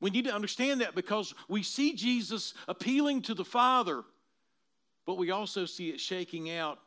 We 0.00 0.10
need 0.10 0.24
to 0.26 0.34
understand 0.34 0.80
that 0.80 0.94
because 0.94 1.34
we 1.48 1.62
see 1.62 1.94
Jesus 1.94 2.54
appealing 2.68 3.22
to 3.22 3.34
the 3.34 3.44
Father, 3.44 4.04
but 5.06 5.18
we 5.18 5.30
also 5.30 5.64
see 5.64 5.90
it 5.90 6.00
shaking 6.00 6.50
out 6.50 6.78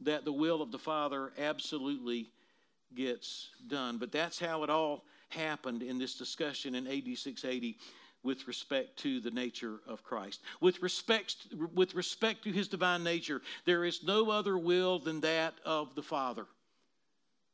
that 0.00 0.24
the 0.24 0.32
will 0.32 0.62
of 0.62 0.72
the 0.72 0.78
Father 0.78 1.32
absolutely 1.38 2.30
gets 2.94 3.50
done. 3.68 3.98
But 3.98 4.10
that's 4.10 4.38
how 4.38 4.64
it 4.64 4.70
all 4.70 5.04
happened 5.28 5.82
in 5.82 5.98
this 5.98 6.16
discussion 6.16 6.74
in 6.74 6.86
AD 6.86 7.16
680 7.16 7.78
with 8.22 8.46
respect 8.46 8.98
to 8.98 9.20
the 9.20 9.30
nature 9.30 9.80
of 9.86 10.02
Christ. 10.02 10.40
With 10.60 10.82
respect, 10.82 11.36
with 11.74 11.94
respect 11.94 12.44
to 12.44 12.52
his 12.52 12.68
divine 12.68 13.02
nature, 13.02 13.40
there 13.64 13.84
is 13.84 14.02
no 14.02 14.30
other 14.30 14.58
will 14.58 14.98
than 14.98 15.20
that 15.20 15.54
of 15.64 15.94
the 15.94 16.02
Father. 16.02 16.46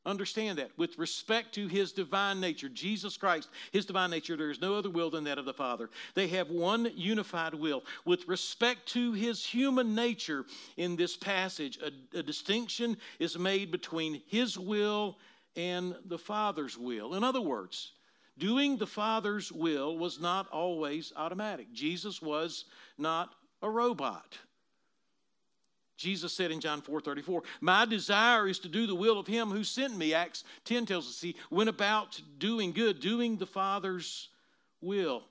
Understand 0.06 0.58
that. 0.58 0.70
With 0.78 0.98
respect 0.98 1.52
to 1.56 1.66
his 1.66 1.90
divine 1.90 2.40
nature, 2.40 2.68
Jesus 2.68 3.16
Christ, 3.16 3.48
his 3.72 3.84
divine 3.84 4.10
nature, 4.10 4.36
there 4.36 4.52
is 4.52 4.60
no 4.60 4.76
other 4.76 4.88
will 4.88 5.10
than 5.10 5.24
that 5.24 5.38
of 5.38 5.44
the 5.44 5.52
Father. 5.52 5.90
They 6.14 6.28
have 6.28 6.48
one 6.48 6.92
unified 6.94 7.54
will. 7.54 7.82
With 8.04 8.28
respect 8.28 8.86
to 8.90 9.12
his 9.14 9.44
human 9.44 9.96
nature, 9.96 10.44
in 10.76 10.94
this 10.94 11.16
passage, 11.16 11.80
a, 11.82 12.18
a 12.18 12.22
distinction 12.22 12.96
is 13.18 13.36
made 13.36 13.72
between 13.72 14.22
his 14.28 14.56
will 14.56 15.18
and 15.56 15.96
the 16.04 16.18
Father's 16.18 16.78
will. 16.78 17.14
In 17.14 17.24
other 17.24 17.40
words, 17.40 17.92
Doing 18.38 18.76
the 18.76 18.86
Father's 18.86 19.50
will 19.50 19.96
was 19.96 20.20
not 20.20 20.48
always 20.48 21.12
automatic. 21.16 21.72
Jesus 21.72 22.20
was 22.20 22.66
not 22.98 23.34
a 23.62 23.70
robot. 23.70 24.38
Jesus 25.96 26.34
said 26.34 26.50
in 26.50 26.60
John 26.60 26.82
4 26.82 27.00
34, 27.00 27.42
My 27.62 27.86
desire 27.86 28.46
is 28.46 28.58
to 28.60 28.68
do 28.68 28.86
the 28.86 28.94
will 28.94 29.18
of 29.18 29.26
him 29.26 29.50
who 29.50 29.64
sent 29.64 29.96
me. 29.96 30.12
Acts 30.12 30.44
10 30.66 30.84
tells 30.84 31.08
us 31.08 31.20
he 31.20 31.36
went 31.50 31.70
about 31.70 32.20
doing 32.38 32.72
good, 32.72 33.00
doing 33.00 33.36
the 33.36 33.46
Father's 33.46 34.28
will. 34.82 35.24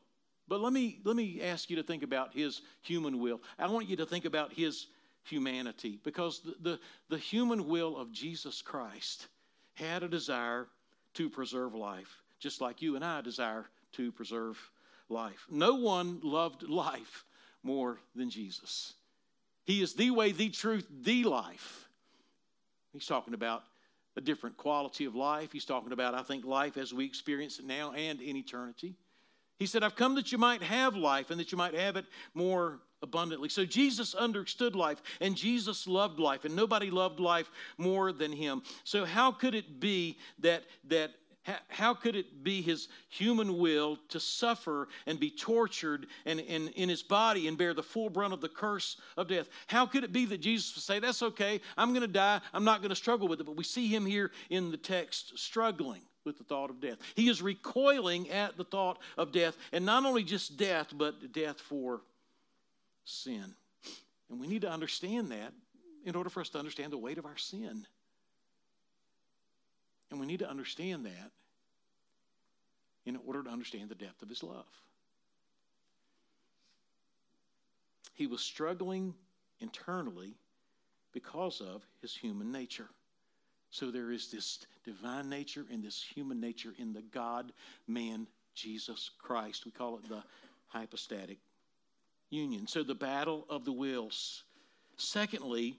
But 0.48 0.62
let 0.62 0.74
me, 0.74 1.00
let 1.04 1.16
me 1.16 1.42
ask 1.42 1.70
you 1.70 1.76
to 1.76 1.84
think 1.84 2.02
about 2.02 2.34
his 2.34 2.62
human 2.82 3.20
will. 3.20 3.42
I 3.60 3.68
want 3.68 3.88
you 3.88 3.96
to 3.98 4.06
think 4.06 4.26
about 4.26 4.54
his 4.54 4.88
humanity 5.24 6.00
because 6.04 6.42
the, 6.42 6.56
the, 6.62 6.80
the 7.10 7.18
human 7.18 7.68
will 7.68 7.98
of 7.98 8.12
Jesus 8.12 8.64
Christ 8.64 9.28
had 9.76 10.02
a 10.02 10.08
desire 10.08 10.68
to 11.16 11.30
preserve 11.30 11.76
life 11.76 12.24
just 12.40 12.62
like 12.62 12.82
you 12.82 12.96
and 12.96 13.04
I 13.04 13.22
desire 13.22 13.66
to 13.94 14.12
preserve 14.12 14.60
life. 15.10 15.46
No 15.50 15.76
one 15.76 16.20
loved 16.24 16.64
life 16.64 17.26
more 17.64 18.00
than 18.16 18.30
Jesus. 18.30 18.94
He 19.66 19.82
is 19.82 19.94
the 19.94 20.12
way, 20.12 20.32
the 20.32 20.50
truth, 20.50 20.88
the 21.02 21.24
life. 21.24 21.88
He's 22.94 23.08
talking 23.08 23.34
about 23.34 23.64
a 24.16 24.22
different 24.22 24.58
quality 24.58 25.06
of 25.06 25.16
life. 25.16 25.52
He's 25.52 25.66
talking 25.66 25.92
about, 25.92 26.14
I 26.14 26.22
think, 26.22 26.46
life 26.46 26.78
as 26.78 26.94
we 26.94 27.06
experience 27.06 27.60
it 27.60 27.66
now 27.66 27.92
and 27.92 28.22
in 28.22 28.38
eternity. 28.38 28.96
He 29.58 29.66
said, 29.66 29.84
I've 29.84 29.96
come 29.96 30.16
that 30.16 30.32
you 30.32 30.38
might 30.38 30.62
have 30.62 30.96
life 30.96 31.32
and 31.32 31.40
that 31.40 31.52
you 31.52 31.58
might 31.58 31.74
have 31.74 31.96
it 31.96 32.06
more 32.34 32.80
abundantly. 33.02 33.50
So 33.50 33.66
Jesus 33.66 34.14
understood 34.14 34.76
life 34.76 35.02
and 35.22 35.36
Jesus 35.36 35.88
loved 35.88 36.20
life, 36.20 36.46
and 36.46 36.56
nobody 36.56 36.90
loved 36.90 37.20
life 37.20 37.50
more 37.78 38.12
than 38.12 38.32
him. 38.32 38.64
So, 38.84 39.06
how 39.06 39.32
could 39.32 39.56
it 39.56 39.80
be 39.80 40.18
that, 40.40 40.64
that 40.86 41.12
how 41.70 41.94
could 41.94 42.16
it 42.16 42.44
be 42.44 42.62
his 42.62 42.88
human 43.10 43.58
will 43.58 43.98
to 44.10 44.20
suffer 44.20 44.88
and 45.06 45.20
be 45.20 45.30
tortured 45.30 46.08
and, 46.26 46.40
and 46.40 46.70
in 46.70 46.90
his 46.90 47.04
body 47.04 47.48
and 47.48 47.58
bear 47.58 47.74
the 47.74 47.84
full 47.84 48.10
brunt 48.10 48.34
of 48.34 48.42
the 48.42 48.50
curse 48.50 48.98
of 49.18 49.28
death? 49.28 49.48
How 49.68 49.86
could 49.86 50.04
it 50.04 50.12
be 50.12 50.26
that 50.26 50.40
Jesus 50.42 50.76
would 50.76 50.84
say, 50.84 51.00
That's 51.00 51.22
okay, 51.22 51.62
I'm 51.78 51.90
going 51.90 52.02
to 52.02 52.08
die, 52.08 52.42
I'm 52.54 52.64
not 52.64 52.82
going 52.82 52.90
to 52.90 52.96
struggle 52.96 53.28
with 53.28 53.40
it? 53.40 53.46
But 53.46 53.58
we 53.58 53.64
see 53.64 53.88
him 53.88 54.06
here 54.06 54.32
in 54.50 54.72
the 54.72 54.78
text 54.78 55.38
struggling. 55.38 56.02
with 56.24 56.40
the 56.40 56.44
thought 56.44 56.72
of 56.72 56.82
death. 56.82 56.98
He 57.16 57.30
is 57.30 57.44
recoiling 57.44 58.32
at 58.32 58.58
the 58.58 58.64
thought 58.64 58.98
of 59.16 59.32
death, 59.32 59.56
and 59.72 59.86
not 59.86 60.06
only 60.06 60.24
just 60.24 60.58
death, 60.58 60.88
but 60.92 61.32
death 61.32 61.62
for 61.62 62.02
sin. 63.04 63.54
And 64.32 64.40
we 64.40 64.48
need 64.48 64.62
to 64.62 64.72
understand 64.72 65.32
that 65.32 65.54
in 66.04 66.16
order 66.16 66.32
for 66.32 66.42
us 66.42 66.50
to 66.50 66.58
understand 66.58 66.92
the 66.92 66.98
weight 66.98 67.20
of 67.20 67.28
our 67.28 67.38
sin. 67.38 67.86
And 70.12 70.20
we 70.20 70.26
need 70.26 70.40
to 70.40 70.50
understand 70.50 71.06
that 71.06 71.32
in 73.06 73.20
order 73.26 73.44
to 73.44 73.50
understand 73.50 73.90
the 73.90 73.96
depth 73.96 74.22
of 74.22 74.30
his 74.30 74.44
love. 74.44 74.66
He 78.14 78.28
was 78.28 78.42
struggling 78.42 79.14
internally 79.60 80.36
because 81.14 81.62
of 81.62 81.84
his 82.02 82.16
human 82.16 82.52
nature. 82.52 82.88
So 83.72 83.92
there 83.92 84.12
is 84.12 84.32
this 84.32 84.60
divine 84.86 85.30
nature 85.30 85.66
and 85.72 85.84
this 85.84 86.02
human 86.02 86.40
nature 86.40 86.74
in 86.78 86.94
the 86.94 87.02
God 87.02 87.52
man 87.88 88.28
Jesus 88.54 89.12
Christ. 89.20 89.66
We 89.66 89.72
call 89.72 89.98
it 89.98 90.08
the 90.08 90.24
hypostatic 90.68 91.38
union. 92.30 92.68
So 92.68 92.84
the 92.84 92.96
battle 92.96 93.46
of 93.50 93.66
the 93.66 93.72
wills. 93.72 94.44
Secondly, 94.98 95.78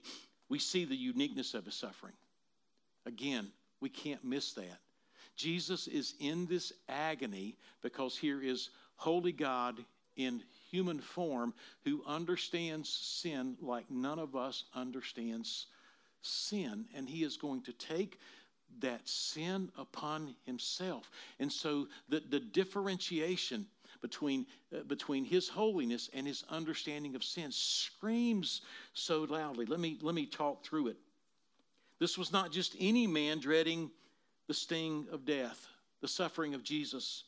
we 0.49 0.59
see 0.59 0.85
the 0.85 0.95
uniqueness 0.95 1.53
of 1.53 1.65
his 1.65 1.73
suffering. 1.73 2.13
Again, 3.05 3.47
we 3.81 3.89
can't 3.89 4.23
miss 4.23 4.53
that. 4.53 4.79
Jesus 5.35 5.87
is 5.87 6.15
in 6.19 6.47
this 6.47 6.73
agony 6.89 7.55
because 7.81 8.17
here 8.17 8.41
is 8.41 8.71
holy 8.95 9.31
God 9.31 9.83
in 10.15 10.41
human 10.71 10.99
form 10.99 11.53
who 11.83 12.03
understands 12.05 12.89
sin 12.89 13.55
like 13.61 13.89
none 13.89 14.19
of 14.19 14.35
us 14.35 14.65
understands 14.73 15.67
sin. 16.21 16.85
And 16.95 17.07
he 17.07 17.23
is 17.23 17.37
going 17.37 17.61
to 17.63 17.73
take 17.73 18.19
that 18.79 19.07
sin 19.07 19.71
upon 19.77 20.35
himself. 20.45 21.09
And 21.39 21.51
so 21.51 21.87
the, 22.09 22.21
the 22.29 22.39
differentiation 22.39 23.65
between, 24.01 24.45
uh, 24.75 24.83
between 24.83 25.23
his 25.23 25.47
holiness 25.47 26.09
and 26.13 26.27
his 26.27 26.43
understanding 26.49 27.15
of 27.15 27.23
sin 27.23 27.51
screams 27.51 28.61
so 28.93 29.23
loudly. 29.23 29.65
Let 29.65 29.79
me, 29.79 29.97
let 30.01 30.15
me 30.15 30.25
talk 30.25 30.63
through 30.65 30.87
it. 30.87 30.97
This 31.99 32.17
was 32.17 32.31
not 32.31 32.51
just 32.51 32.75
any 32.79 33.07
man 33.07 33.39
dreading 33.39 33.91
the 34.47 34.53
sting 34.53 35.07
of 35.11 35.25
death, 35.25 35.67
the 36.01 36.07
suffering 36.07 36.53
of 36.53 36.63
Jesus 36.63 37.23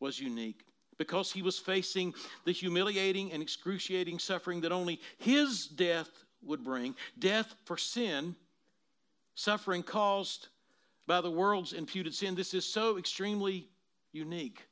was 0.00 0.18
unique 0.18 0.64
because 0.96 1.30
he 1.32 1.42
was 1.42 1.58
facing 1.58 2.14
the 2.44 2.52
humiliating 2.52 3.32
and 3.32 3.42
excruciating 3.42 4.18
suffering 4.18 4.60
that 4.62 4.72
only 4.72 5.00
his 5.18 5.66
death 5.66 6.08
would 6.42 6.64
bring 6.64 6.94
death 7.18 7.54
for 7.64 7.76
sin, 7.76 8.34
suffering 9.34 9.82
caused 9.82 10.48
by 11.06 11.20
the 11.20 11.30
world's 11.30 11.72
imputed 11.72 12.14
sin. 12.14 12.34
This 12.34 12.54
is 12.54 12.64
so 12.64 12.98
extremely 12.98 13.68
unique. 14.12 14.67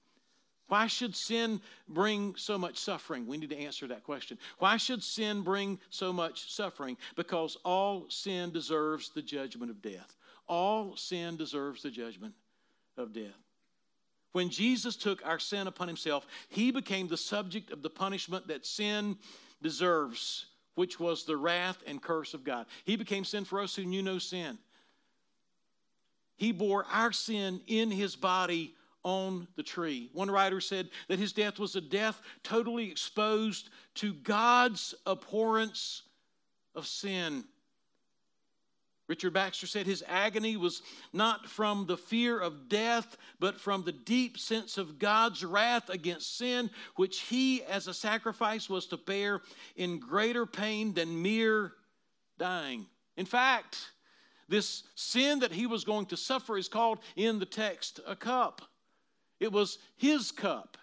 Why 0.68 0.88
should 0.88 1.14
sin 1.14 1.60
bring 1.88 2.34
so 2.36 2.58
much 2.58 2.78
suffering? 2.78 3.26
We 3.26 3.36
need 3.36 3.50
to 3.50 3.58
answer 3.58 3.86
that 3.86 4.02
question. 4.02 4.38
Why 4.58 4.76
should 4.76 5.02
sin 5.02 5.42
bring 5.42 5.78
so 5.90 6.12
much 6.12 6.52
suffering? 6.52 6.96
Because 7.14 7.56
all 7.64 8.06
sin 8.08 8.50
deserves 8.50 9.10
the 9.10 9.22
judgment 9.22 9.70
of 9.70 9.80
death. 9.80 10.16
All 10.48 10.96
sin 10.96 11.36
deserves 11.36 11.82
the 11.82 11.90
judgment 11.90 12.34
of 12.96 13.12
death. 13.12 13.36
When 14.32 14.50
Jesus 14.50 14.96
took 14.96 15.24
our 15.24 15.38
sin 15.38 15.66
upon 15.66 15.88
himself, 15.88 16.26
he 16.48 16.70
became 16.70 17.08
the 17.08 17.16
subject 17.16 17.70
of 17.70 17.82
the 17.82 17.90
punishment 17.90 18.48
that 18.48 18.66
sin 18.66 19.16
deserves, 19.62 20.46
which 20.74 21.00
was 21.00 21.24
the 21.24 21.36
wrath 21.36 21.78
and 21.86 22.02
curse 22.02 22.34
of 22.34 22.44
God. 22.44 22.66
He 22.84 22.96
became 22.96 23.24
sin 23.24 23.44
for 23.44 23.60
us 23.60 23.74
who 23.74 23.84
knew 23.84 24.02
no 24.02 24.18
sin. 24.18 24.58
He 26.36 26.52
bore 26.52 26.84
our 26.92 27.12
sin 27.12 27.62
in 27.66 27.90
his 27.90 28.14
body 28.14 28.74
on 29.06 29.46
the 29.54 29.62
tree. 29.62 30.10
One 30.12 30.28
writer 30.28 30.60
said 30.60 30.90
that 31.06 31.20
his 31.20 31.32
death 31.32 31.60
was 31.60 31.76
a 31.76 31.80
death 31.80 32.20
totally 32.42 32.90
exposed 32.90 33.70
to 33.94 34.12
God's 34.12 34.96
abhorrence 35.06 36.02
of 36.74 36.88
sin. 36.88 37.44
Richard 39.06 39.32
Baxter 39.32 39.68
said 39.68 39.86
his 39.86 40.02
agony 40.08 40.56
was 40.56 40.82
not 41.12 41.46
from 41.48 41.86
the 41.86 41.96
fear 41.96 42.40
of 42.40 42.68
death, 42.68 43.16
but 43.38 43.60
from 43.60 43.84
the 43.84 43.92
deep 43.92 44.38
sense 44.38 44.76
of 44.76 44.98
God's 44.98 45.44
wrath 45.44 45.88
against 45.88 46.36
sin, 46.36 46.68
which 46.96 47.20
he, 47.20 47.62
as 47.62 47.86
a 47.86 47.94
sacrifice, 47.94 48.68
was 48.68 48.86
to 48.86 48.96
bear 48.96 49.40
in 49.76 50.00
greater 50.00 50.46
pain 50.46 50.92
than 50.94 51.22
mere 51.22 51.74
dying. 52.38 52.86
In 53.16 53.24
fact, 53.24 53.92
this 54.48 54.82
sin 54.96 55.38
that 55.38 55.52
he 55.52 55.68
was 55.68 55.84
going 55.84 56.06
to 56.06 56.16
suffer 56.16 56.58
is 56.58 56.66
called 56.66 56.98
in 57.14 57.38
the 57.38 57.46
text 57.46 58.00
a 58.04 58.16
cup. 58.16 58.62
It 59.40 59.52
was 59.52 59.78
his 59.96 60.30
cup. 60.30 60.76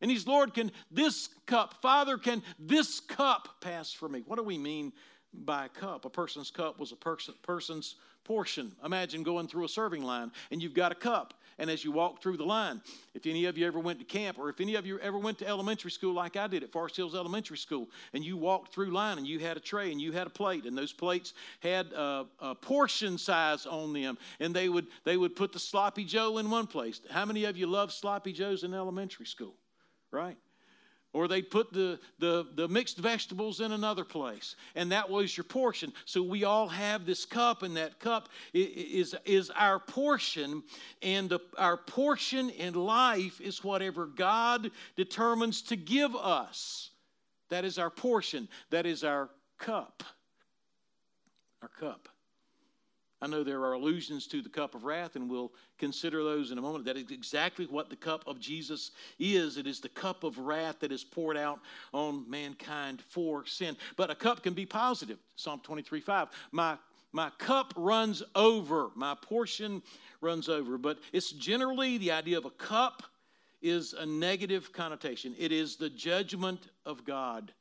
And 0.00 0.10
he's, 0.10 0.26
Lord, 0.26 0.54
can 0.54 0.72
this 0.90 1.28
cup, 1.46 1.82
Father, 1.82 2.16
can 2.16 2.42
this 2.58 3.00
cup 3.00 3.60
pass 3.60 3.92
for 3.92 4.08
me? 4.08 4.22
What 4.26 4.36
do 4.36 4.42
we 4.42 4.56
mean 4.56 4.92
by 5.32 5.66
a 5.66 5.68
cup? 5.68 6.04
A 6.04 6.10
person's 6.10 6.50
cup 6.50 6.78
was 6.78 6.92
a 6.92 6.96
person, 6.96 7.34
person's 7.42 7.96
portion. 8.24 8.72
Imagine 8.84 9.22
going 9.22 9.46
through 9.48 9.64
a 9.64 9.68
serving 9.68 10.02
line 10.02 10.32
and 10.50 10.62
you've 10.62 10.74
got 10.74 10.92
a 10.92 10.94
cup. 10.94 11.34
And 11.60 11.70
as 11.70 11.84
you 11.84 11.92
walk 11.92 12.22
through 12.22 12.38
the 12.38 12.44
line, 12.44 12.80
if 13.12 13.26
any 13.26 13.44
of 13.44 13.58
you 13.58 13.66
ever 13.66 13.78
went 13.78 13.98
to 13.98 14.04
camp 14.06 14.38
or 14.38 14.48
if 14.48 14.62
any 14.62 14.76
of 14.76 14.86
you 14.86 14.98
ever 15.00 15.18
went 15.18 15.38
to 15.40 15.46
elementary 15.46 15.90
school 15.90 16.14
like 16.14 16.34
I 16.34 16.46
did 16.46 16.62
at 16.62 16.72
Forest 16.72 16.96
Hills 16.96 17.14
Elementary 17.14 17.58
School, 17.58 17.90
and 18.14 18.24
you 18.24 18.38
walked 18.38 18.72
through 18.72 18.90
line 18.90 19.18
and 19.18 19.26
you 19.26 19.38
had 19.38 19.58
a 19.58 19.60
tray 19.60 19.92
and 19.92 20.00
you 20.00 20.10
had 20.10 20.26
a 20.26 20.30
plate, 20.30 20.64
and 20.64 20.76
those 20.76 20.94
plates 20.94 21.34
had 21.60 21.92
a, 21.92 22.24
a 22.40 22.54
portion 22.54 23.18
size 23.18 23.66
on 23.66 23.92
them, 23.92 24.16
and 24.40 24.56
they 24.56 24.70
would 24.70 24.86
they 25.04 25.18
would 25.18 25.36
put 25.36 25.52
the 25.52 25.58
sloppy 25.58 26.04
Joe 26.04 26.38
in 26.38 26.48
one 26.48 26.66
place. 26.66 27.02
How 27.10 27.26
many 27.26 27.44
of 27.44 27.58
you 27.58 27.66
love 27.66 27.92
sloppy 27.92 28.32
Joes 28.32 28.64
in 28.64 28.72
elementary 28.72 29.26
school? 29.26 29.54
Right? 30.10 30.38
Or 31.12 31.26
they'd 31.26 31.50
put 31.50 31.72
the, 31.72 31.98
the, 32.18 32.46
the, 32.54 32.68
mixed 32.68 32.98
vegetables 32.98 33.60
in 33.60 33.72
another 33.72 34.04
place 34.04 34.54
and 34.74 34.92
that 34.92 35.08
was 35.08 35.36
your 35.36 35.44
portion. 35.44 35.92
So 36.04 36.22
we 36.22 36.44
all 36.44 36.68
have 36.68 37.06
this 37.06 37.24
cup 37.24 37.62
and 37.62 37.76
that 37.76 37.98
cup 37.98 38.28
is, 38.52 39.14
is 39.24 39.50
our 39.50 39.78
portion 39.78 40.62
and 41.02 41.28
the, 41.28 41.40
our 41.58 41.76
portion 41.76 42.50
in 42.50 42.74
life 42.74 43.40
is 43.40 43.64
whatever 43.64 44.06
god 44.06 44.70
determines 44.96 45.62
to 45.62 45.76
give 45.76 46.14
us. 46.14 46.90
That 47.48 47.64
is 47.64 47.78
our 47.78 47.90
portion. 47.90 48.48
That 48.70 48.86
is 48.86 49.02
our 49.02 49.30
cup. 49.58 50.04
Our 51.62 51.68
cup 51.68 52.09
I 53.22 53.26
know 53.26 53.44
there 53.44 53.60
are 53.60 53.74
allusions 53.74 54.26
to 54.28 54.40
the 54.40 54.48
cup 54.48 54.74
of 54.74 54.84
wrath, 54.84 55.14
and 55.14 55.28
we'll 55.28 55.52
consider 55.78 56.24
those 56.24 56.52
in 56.52 56.58
a 56.58 56.62
moment. 56.62 56.86
That 56.86 56.96
is 56.96 57.10
exactly 57.10 57.66
what 57.66 57.90
the 57.90 57.96
cup 57.96 58.26
of 58.26 58.40
Jesus 58.40 58.92
is. 59.18 59.58
It 59.58 59.66
is 59.66 59.80
the 59.80 59.90
cup 59.90 60.24
of 60.24 60.38
wrath 60.38 60.80
that 60.80 60.90
is 60.90 61.04
poured 61.04 61.36
out 61.36 61.60
on 61.92 62.28
mankind 62.30 63.02
for 63.02 63.44
sin. 63.44 63.76
But 63.96 64.10
a 64.10 64.14
cup 64.14 64.42
can 64.42 64.54
be 64.54 64.64
positive. 64.64 65.18
Psalm 65.36 65.60
23 65.62 66.00
5. 66.00 66.28
My, 66.52 66.78
my 67.12 67.30
cup 67.38 67.74
runs 67.76 68.22
over, 68.34 68.90
my 68.94 69.14
portion 69.14 69.82
runs 70.22 70.48
over. 70.48 70.78
But 70.78 70.98
it's 71.12 71.32
generally 71.32 71.98
the 71.98 72.12
idea 72.12 72.38
of 72.38 72.46
a 72.46 72.50
cup 72.50 73.02
is 73.60 73.92
a 73.92 74.06
negative 74.06 74.72
connotation, 74.72 75.34
it 75.38 75.52
is 75.52 75.76
the 75.76 75.90
judgment 75.90 76.68
of 76.86 77.04
God. 77.04 77.52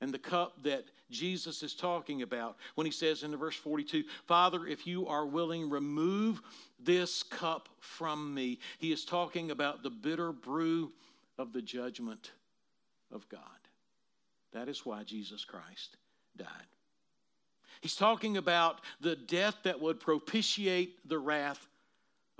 And 0.00 0.12
the 0.12 0.18
cup 0.18 0.62
that 0.62 0.84
Jesus 1.10 1.62
is 1.62 1.74
talking 1.74 2.22
about 2.22 2.56
when 2.74 2.86
he 2.86 2.90
says 2.90 3.22
in 3.22 3.30
the 3.30 3.36
verse 3.36 3.56
42, 3.56 4.04
Father, 4.26 4.66
if 4.66 4.86
you 4.86 5.06
are 5.06 5.26
willing, 5.26 5.68
remove 5.68 6.40
this 6.78 7.22
cup 7.22 7.68
from 7.80 8.32
me. 8.32 8.58
He 8.78 8.92
is 8.92 9.04
talking 9.04 9.50
about 9.50 9.82
the 9.82 9.90
bitter 9.90 10.32
brew 10.32 10.92
of 11.38 11.52
the 11.52 11.62
judgment 11.62 12.30
of 13.12 13.28
God. 13.28 13.40
That 14.52 14.68
is 14.68 14.86
why 14.86 15.04
Jesus 15.04 15.44
Christ 15.44 15.96
died. 16.36 16.48
He's 17.80 17.96
talking 17.96 18.36
about 18.36 18.80
the 19.00 19.16
death 19.16 19.56
that 19.64 19.80
would 19.80 20.00
propitiate 20.00 21.08
the 21.08 21.18
wrath 21.18 21.66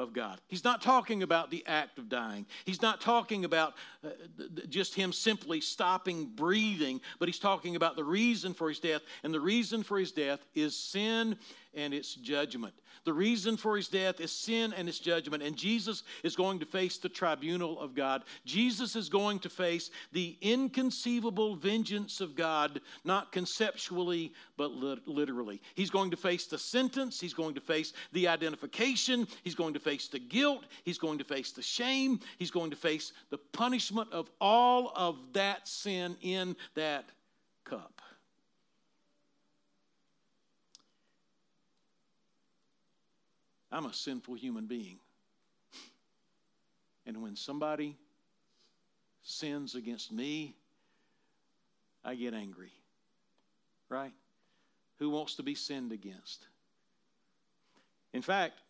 of 0.00 0.14
God. 0.14 0.40
He's 0.48 0.64
not 0.64 0.80
talking 0.80 1.22
about 1.22 1.50
the 1.50 1.62
act 1.66 1.98
of 1.98 2.08
dying. 2.08 2.46
He's 2.64 2.80
not 2.80 3.02
talking 3.02 3.44
about 3.44 3.74
uh, 4.02 4.08
just 4.68 4.94
him 4.94 5.12
simply 5.12 5.60
stopping 5.60 6.24
breathing, 6.34 7.02
but 7.18 7.28
he's 7.28 7.38
talking 7.38 7.76
about 7.76 7.96
the 7.96 8.04
reason 8.04 8.54
for 8.54 8.70
his 8.70 8.80
death. 8.80 9.02
And 9.22 9.32
the 9.32 9.40
reason 9.40 9.82
for 9.82 9.98
his 9.98 10.10
death 10.10 10.40
is 10.54 10.74
sin 10.74 11.36
and 11.74 11.94
its 11.94 12.14
judgment. 12.14 12.74
The 13.04 13.12
reason 13.12 13.56
for 13.56 13.76
his 13.76 13.88
death 13.88 14.20
is 14.20 14.30
sin 14.30 14.74
and 14.76 14.88
its 14.88 14.98
judgment. 14.98 15.42
And 15.42 15.56
Jesus 15.56 16.02
is 16.22 16.36
going 16.36 16.58
to 16.58 16.66
face 16.66 16.98
the 16.98 17.08
tribunal 17.08 17.80
of 17.80 17.94
God. 17.94 18.24
Jesus 18.44 18.94
is 18.94 19.08
going 19.08 19.38
to 19.40 19.48
face 19.48 19.90
the 20.12 20.36
inconceivable 20.42 21.56
vengeance 21.56 22.20
of 22.20 22.34
God, 22.34 22.80
not 23.04 23.32
conceptually, 23.32 24.34
but 24.58 24.72
literally. 24.72 25.62
He's 25.74 25.90
going 25.90 26.10
to 26.10 26.16
face 26.16 26.46
the 26.46 26.58
sentence. 26.58 27.20
He's 27.20 27.34
going 27.34 27.54
to 27.54 27.60
face 27.60 27.94
the 28.12 28.28
identification. 28.28 29.26
He's 29.44 29.54
going 29.54 29.74
to 29.74 29.80
face 29.80 30.08
the 30.08 30.18
guilt. 30.18 30.64
He's 30.84 30.98
going 30.98 31.18
to 31.18 31.24
face 31.24 31.52
the 31.52 31.62
shame. 31.62 32.20
He's 32.38 32.50
going 32.50 32.70
to 32.70 32.76
face 32.76 33.12
the 33.30 33.38
punishment 33.38 34.12
of 34.12 34.30
all 34.40 34.92
of 34.94 35.16
that 35.32 35.66
sin 35.66 36.16
in 36.20 36.56
that 36.74 37.06
cup. 37.64 37.99
I'm 43.72 43.86
a 43.86 43.92
sinful 43.92 44.34
human 44.34 44.66
being. 44.66 44.98
And 47.06 47.22
when 47.22 47.36
somebody 47.36 47.96
sins 49.22 49.74
against 49.74 50.12
me, 50.12 50.54
I 52.04 52.14
get 52.14 52.34
angry. 52.34 52.72
Right? 53.88 54.12
Who 54.98 55.10
wants 55.10 55.34
to 55.36 55.42
be 55.42 55.54
sinned 55.54 55.92
against? 55.92 56.46
In 58.12 58.22
fact, 58.22 58.60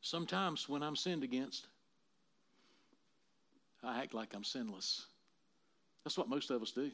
sometimes 0.00 0.68
when 0.68 0.82
I'm 0.82 0.96
sinned 0.96 1.22
against, 1.22 1.66
I 3.84 4.02
act 4.02 4.14
like 4.14 4.34
I'm 4.34 4.44
sinless. 4.44 5.06
That's 6.04 6.16
what 6.16 6.28
most 6.28 6.50
of 6.50 6.62
us 6.62 6.72
do. 6.72 6.90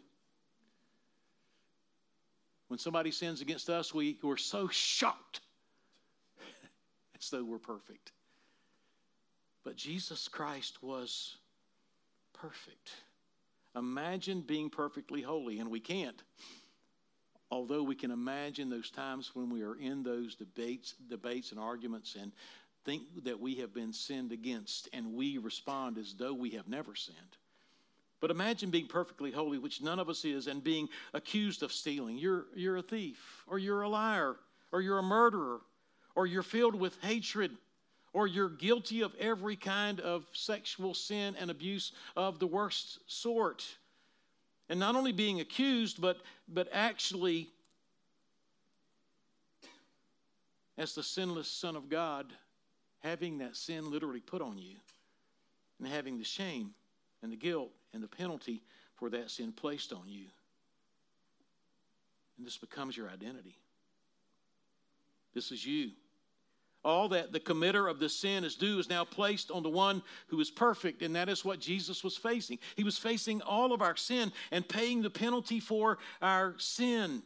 When 2.68 2.78
somebody 2.78 3.10
sins 3.10 3.40
against 3.40 3.70
us, 3.70 3.94
we, 3.94 4.18
we're 4.22 4.36
so 4.36 4.68
shocked 4.68 5.40
as 7.24 7.30
though 7.30 7.44
we're 7.44 7.58
perfect. 7.58 8.12
But 9.64 9.76
Jesus 9.76 10.28
Christ 10.28 10.82
was 10.82 11.36
perfect. 12.34 12.90
Imagine 13.76 14.42
being 14.42 14.70
perfectly 14.70 15.22
holy, 15.22 15.58
and 15.58 15.70
we 15.70 15.80
can't. 15.80 16.22
Although 17.50 17.82
we 17.82 17.94
can 17.94 18.10
imagine 18.10 18.68
those 18.68 18.90
times 18.90 19.30
when 19.34 19.48
we 19.48 19.62
are 19.62 19.76
in 19.76 20.02
those 20.02 20.34
debates, 20.34 20.94
debates 21.08 21.50
and 21.50 21.60
arguments 21.60 22.16
and 22.20 22.32
think 22.84 23.02
that 23.24 23.40
we 23.40 23.54
have 23.56 23.72
been 23.72 23.92
sinned 23.92 24.32
against, 24.32 24.88
and 24.92 25.14
we 25.14 25.38
respond 25.38 25.96
as 25.96 26.14
though 26.14 26.34
we 26.34 26.50
have 26.50 26.68
never 26.68 26.94
sinned. 26.94 27.16
But 28.20 28.30
imagine 28.30 28.70
being 28.70 28.86
perfectly 28.86 29.30
holy, 29.30 29.58
which 29.58 29.82
none 29.82 29.98
of 29.98 30.08
us 30.08 30.24
is, 30.24 30.46
and 30.46 30.62
being 30.62 30.88
accused 31.14 31.62
of 31.62 31.72
stealing. 31.72 32.18
You're, 32.18 32.46
you're 32.54 32.76
a 32.76 32.82
thief, 32.82 33.44
or 33.46 33.58
you're 33.58 33.82
a 33.82 33.88
liar, 33.88 34.36
or 34.72 34.82
you're 34.82 34.98
a 34.98 35.02
murderer, 35.02 35.60
or 36.14 36.26
you're 36.26 36.42
filled 36.42 36.74
with 36.74 36.96
hatred, 37.02 37.50
or 38.12 38.26
you're 38.26 38.48
guilty 38.48 39.02
of 39.02 39.12
every 39.16 39.56
kind 39.56 40.00
of 40.00 40.24
sexual 40.32 40.94
sin 40.94 41.34
and 41.38 41.50
abuse 41.50 41.92
of 42.16 42.38
the 42.38 42.46
worst 42.46 43.00
sort. 43.06 43.64
And 44.68 44.78
not 44.78 44.94
only 44.94 45.12
being 45.12 45.40
accused, 45.40 46.00
but, 46.00 46.18
but 46.48 46.68
actually, 46.72 47.48
as 50.78 50.94
the 50.94 51.02
sinless 51.02 51.48
Son 51.48 51.76
of 51.76 51.88
God, 51.88 52.32
having 53.00 53.38
that 53.38 53.56
sin 53.56 53.90
literally 53.90 54.20
put 54.20 54.40
on 54.40 54.58
you 54.58 54.76
and 55.78 55.88
having 55.88 56.18
the 56.18 56.24
shame 56.24 56.70
and 57.22 57.30
the 57.30 57.36
guilt 57.36 57.70
and 57.92 58.02
the 58.02 58.08
penalty 58.08 58.62
for 58.94 59.10
that 59.10 59.30
sin 59.30 59.52
placed 59.52 59.92
on 59.92 60.04
you. 60.06 60.26
And 62.38 62.46
this 62.46 62.56
becomes 62.56 62.96
your 62.96 63.08
identity. 63.08 63.56
This 65.34 65.50
is 65.50 65.66
you. 65.66 65.90
All 66.84 67.08
that 67.08 67.32
the 67.32 67.40
committer 67.40 67.90
of 67.90 67.98
the 67.98 68.08
sin 68.08 68.44
is 68.44 68.56
due 68.56 68.78
is 68.78 68.90
now 68.90 69.04
placed 69.04 69.50
on 69.50 69.62
the 69.62 69.70
one 69.70 70.02
who 70.26 70.38
is 70.40 70.50
perfect, 70.50 71.00
and 71.00 71.16
that 71.16 71.30
is 71.30 71.44
what 71.44 71.58
Jesus 71.58 72.04
was 72.04 72.16
facing. 72.16 72.58
He 72.76 72.84
was 72.84 72.98
facing 72.98 73.40
all 73.40 73.72
of 73.72 73.80
our 73.80 73.96
sin 73.96 74.32
and 74.50 74.68
paying 74.68 75.00
the 75.00 75.10
penalty 75.10 75.60
for 75.60 75.98
our 76.20 76.54
sin. 76.58 77.22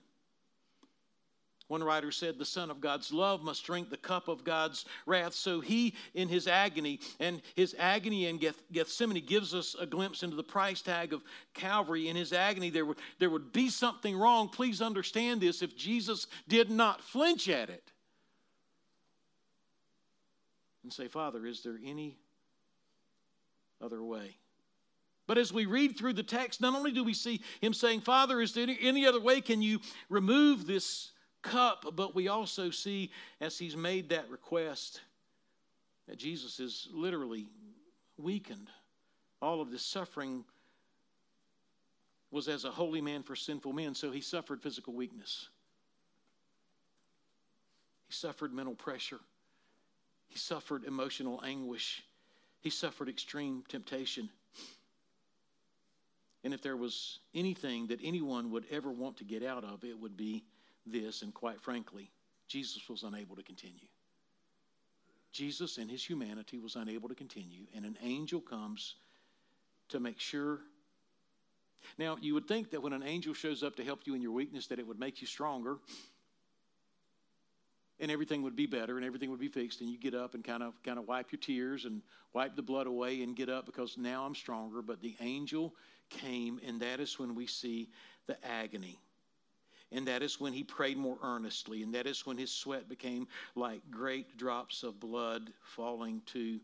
One 1.66 1.84
writer 1.84 2.10
said, 2.10 2.38
The 2.38 2.46
Son 2.46 2.70
of 2.70 2.80
God's 2.80 3.12
love 3.12 3.42
must 3.42 3.64
drink 3.64 3.90
the 3.90 3.98
cup 3.98 4.28
of 4.28 4.42
God's 4.42 4.86
wrath. 5.04 5.34
So 5.34 5.60
he, 5.60 5.94
in 6.14 6.28
his 6.28 6.46
agony, 6.46 7.00
and 7.20 7.42
his 7.56 7.76
agony 7.78 8.26
in 8.26 8.40
Gethsemane 8.72 9.26
gives 9.26 9.54
us 9.54 9.76
a 9.78 9.84
glimpse 9.84 10.22
into 10.22 10.36
the 10.36 10.42
price 10.42 10.80
tag 10.80 11.12
of 11.12 11.22
Calvary. 11.52 12.08
In 12.08 12.16
his 12.16 12.32
agony, 12.32 12.70
there 12.70 12.86
would, 12.86 12.98
there 13.18 13.28
would 13.28 13.52
be 13.52 13.68
something 13.68 14.16
wrong. 14.16 14.48
Please 14.48 14.80
understand 14.80 15.42
this 15.42 15.60
if 15.60 15.76
Jesus 15.76 16.26
did 16.46 16.70
not 16.70 17.02
flinch 17.02 17.48
at 17.48 17.68
it 17.68 17.92
and 20.88 20.92
say, 20.94 21.06
Father, 21.06 21.44
is 21.44 21.62
there 21.62 21.78
any 21.84 22.16
other 23.78 24.02
way? 24.02 24.38
But 25.26 25.36
as 25.36 25.52
we 25.52 25.66
read 25.66 25.98
through 25.98 26.14
the 26.14 26.22
text, 26.22 26.62
not 26.62 26.74
only 26.74 26.92
do 26.92 27.04
we 27.04 27.12
see 27.12 27.42
him 27.60 27.74
saying, 27.74 28.00
Father, 28.00 28.40
is 28.40 28.54
there 28.54 28.66
any 28.80 29.06
other 29.06 29.20
way? 29.20 29.42
Can 29.42 29.60
you 29.60 29.80
remove 30.08 30.66
this 30.66 31.10
cup? 31.42 31.84
But 31.94 32.14
we 32.14 32.28
also 32.28 32.70
see, 32.70 33.10
as 33.38 33.58
he's 33.58 33.76
made 33.76 34.08
that 34.08 34.30
request, 34.30 35.02
that 36.08 36.16
Jesus 36.16 36.58
is 36.58 36.88
literally 36.90 37.48
weakened. 38.16 38.70
All 39.42 39.60
of 39.60 39.70
this 39.70 39.84
suffering 39.84 40.42
was 42.30 42.48
as 42.48 42.64
a 42.64 42.70
holy 42.70 43.02
man 43.02 43.22
for 43.22 43.36
sinful 43.36 43.74
men, 43.74 43.94
so 43.94 44.10
he 44.10 44.22
suffered 44.22 44.62
physical 44.62 44.94
weakness. 44.94 45.50
He 48.06 48.14
suffered 48.14 48.54
mental 48.54 48.74
pressure. 48.74 49.20
He 50.28 50.38
suffered 50.38 50.84
emotional 50.84 51.42
anguish. 51.44 52.02
He 52.60 52.70
suffered 52.70 53.08
extreme 53.08 53.64
temptation. 53.68 54.28
And 56.44 56.54
if 56.54 56.62
there 56.62 56.76
was 56.76 57.18
anything 57.34 57.88
that 57.88 58.00
anyone 58.02 58.50
would 58.52 58.64
ever 58.70 58.90
want 58.90 59.16
to 59.18 59.24
get 59.24 59.42
out 59.42 59.64
of, 59.64 59.84
it 59.84 59.98
would 59.98 60.16
be 60.16 60.44
this. 60.86 61.22
And 61.22 61.34
quite 61.34 61.60
frankly, 61.60 62.10
Jesus 62.46 62.88
was 62.88 63.02
unable 63.02 63.36
to 63.36 63.42
continue. 63.42 63.88
Jesus, 65.32 65.78
in 65.78 65.88
his 65.88 66.04
humanity, 66.04 66.58
was 66.58 66.76
unable 66.76 67.08
to 67.08 67.14
continue. 67.14 67.66
And 67.74 67.84
an 67.84 67.98
angel 68.02 68.40
comes 68.40 68.94
to 69.88 70.00
make 70.00 70.20
sure. 70.20 70.60
Now, 71.98 72.16
you 72.20 72.34
would 72.34 72.48
think 72.48 72.70
that 72.70 72.82
when 72.82 72.92
an 72.92 73.02
angel 73.02 73.34
shows 73.34 73.62
up 73.62 73.76
to 73.76 73.84
help 73.84 74.00
you 74.04 74.14
in 74.14 74.22
your 74.22 74.32
weakness, 74.32 74.66
that 74.68 74.78
it 74.78 74.86
would 74.86 74.98
make 74.98 75.20
you 75.20 75.26
stronger 75.26 75.78
and 78.00 78.10
everything 78.10 78.42
would 78.42 78.56
be 78.56 78.66
better 78.66 78.96
and 78.96 79.04
everything 79.04 79.30
would 79.30 79.40
be 79.40 79.48
fixed 79.48 79.80
and 79.80 79.90
you 79.90 79.98
get 79.98 80.14
up 80.14 80.34
and 80.34 80.44
kind 80.44 80.62
of 80.62 80.80
kind 80.82 80.98
of 80.98 81.08
wipe 81.08 81.32
your 81.32 81.40
tears 81.40 81.84
and 81.84 82.02
wipe 82.32 82.54
the 82.56 82.62
blood 82.62 82.86
away 82.86 83.22
and 83.22 83.36
get 83.36 83.48
up 83.48 83.66
because 83.66 83.96
now 83.98 84.24
I'm 84.24 84.34
stronger. 84.34 84.82
But 84.82 85.00
the 85.00 85.16
angel 85.20 85.74
came 86.10 86.60
and 86.66 86.80
that 86.80 87.00
is 87.00 87.18
when 87.18 87.34
we 87.34 87.46
see 87.46 87.88
the 88.26 88.36
agony. 88.46 88.98
And 89.90 90.06
that 90.06 90.22
is 90.22 90.38
when 90.38 90.52
he 90.52 90.62
prayed 90.62 90.98
more 90.98 91.18
earnestly 91.22 91.82
and 91.82 91.94
that 91.94 92.06
is 92.06 92.26
when 92.26 92.36
his 92.36 92.52
sweat 92.52 92.88
became 92.88 93.26
like 93.54 93.80
great 93.90 94.36
drops 94.36 94.82
of 94.82 95.00
blood 95.00 95.50
falling 95.62 96.22
to 96.26 96.60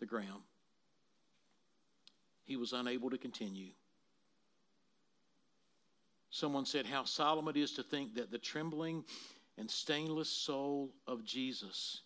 the 0.00 0.06
ground. 0.06 0.42
He 2.44 2.56
was 2.56 2.72
unable 2.72 3.10
to 3.10 3.18
continue. 3.18 3.70
Someone 6.30 6.66
said 6.66 6.84
how 6.84 7.04
solemn 7.04 7.46
it 7.46 7.56
is 7.56 7.72
to 7.74 7.84
think 7.84 8.16
that 8.16 8.32
the 8.32 8.38
trembling 8.38 9.04
and 9.58 9.70
stainless 9.70 10.28
soul 10.28 10.90
of 11.06 11.24
Jesus 11.24 12.00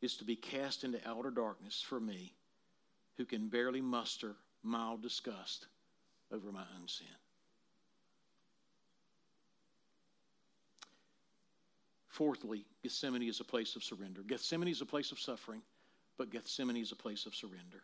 is 0.00 0.16
to 0.16 0.24
be 0.24 0.36
cast 0.36 0.84
into 0.84 1.00
outer 1.08 1.30
darkness 1.30 1.80
for 1.80 2.00
me, 2.00 2.34
who 3.16 3.24
can 3.24 3.48
barely 3.48 3.80
muster 3.80 4.34
mild 4.62 5.02
disgust 5.02 5.66
over 6.32 6.50
my 6.50 6.64
own 6.80 6.88
sin. 6.88 7.06
Fourthly, 12.08 12.66
Gethsemane 12.82 13.22
is 13.22 13.40
a 13.40 13.44
place 13.44 13.74
of 13.74 13.82
surrender. 13.82 14.22
Gethsemane 14.22 14.68
is 14.68 14.82
a 14.82 14.86
place 14.86 15.12
of 15.12 15.20
suffering, 15.20 15.62
but 16.18 16.30
Gethsemane 16.30 16.76
is 16.76 16.92
a 16.92 16.96
place 16.96 17.24
of 17.24 17.34
surrender. 17.34 17.82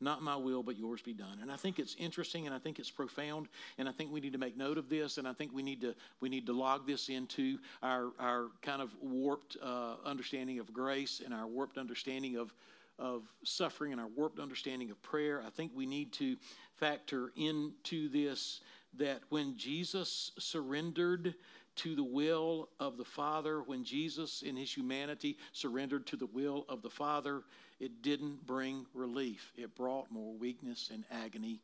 Not 0.00 0.22
my 0.22 0.36
will, 0.36 0.62
but 0.62 0.78
yours 0.78 1.02
be 1.02 1.12
done. 1.12 1.38
And 1.42 1.50
I 1.50 1.56
think 1.56 1.78
it's 1.78 1.96
interesting 1.98 2.46
and 2.46 2.54
I 2.54 2.58
think 2.58 2.78
it's 2.78 2.90
profound. 2.90 3.48
And 3.78 3.88
I 3.88 3.92
think 3.92 4.12
we 4.12 4.20
need 4.20 4.32
to 4.32 4.38
make 4.38 4.56
note 4.56 4.78
of 4.78 4.88
this. 4.88 5.18
And 5.18 5.26
I 5.26 5.32
think 5.32 5.52
we 5.52 5.62
need 5.62 5.80
to, 5.80 5.94
we 6.20 6.28
need 6.28 6.46
to 6.46 6.52
log 6.52 6.86
this 6.86 7.08
into 7.08 7.58
our, 7.82 8.10
our 8.20 8.46
kind 8.62 8.80
of 8.80 8.90
warped 9.02 9.56
uh, 9.62 9.94
understanding 10.04 10.60
of 10.60 10.72
grace 10.72 11.20
and 11.24 11.34
our 11.34 11.46
warped 11.46 11.78
understanding 11.78 12.36
of, 12.36 12.54
of 12.98 13.22
suffering 13.42 13.92
and 13.92 14.00
our 14.00 14.08
warped 14.08 14.38
understanding 14.38 14.90
of 14.90 15.02
prayer. 15.02 15.42
I 15.44 15.50
think 15.50 15.72
we 15.74 15.86
need 15.86 16.12
to 16.14 16.36
factor 16.76 17.32
into 17.36 18.08
this 18.08 18.60
that 18.96 19.20
when 19.28 19.56
Jesus 19.56 20.32
surrendered 20.38 21.34
to 21.78 21.94
the 21.94 22.04
will 22.04 22.68
of 22.78 22.96
the 22.96 23.04
Father, 23.04 23.62
when 23.62 23.84
Jesus 23.84 24.42
in 24.42 24.56
his 24.56 24.72
humanity 24.72 25.38
surrendered 25.52 26.06
to 26.08 26.16
the 26.16 26.26
will 26.26 26.64
of 26.68 26.82
the 26.82 26.90
Father, 26.90 27.42
it 27.80 28.02
didn't 28.02 28.46
bring 28.46 28.86
relief. 28.94 29.52
It 29.56 29.74
brought 29.74 30.10
more 30.10 30.34
weakness 30.34 30.90
and 30.92 31.04
agony 31.10 31.60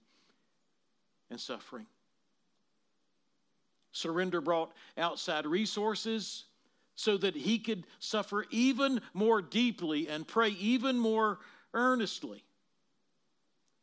and 1.30 1.40
suffering. 1.40 1.86
Surrender 3.92 4.40
brought 4.40 4.72
outside 4.96 5.46
resources 5.46 6.44
so 6.96 7.16
that 7.16 7.34
he 7.34 7.58
could 7.58 7.86
suffer 7.98 8.44
even 8.50 9.00
more 9.12 9.42
deeply 9.42 10.08
and 10.08 10.26
pray 10.26 10.50
even 10.50 10.96
more 10.96 11.38
earnestly. 11.72 12.44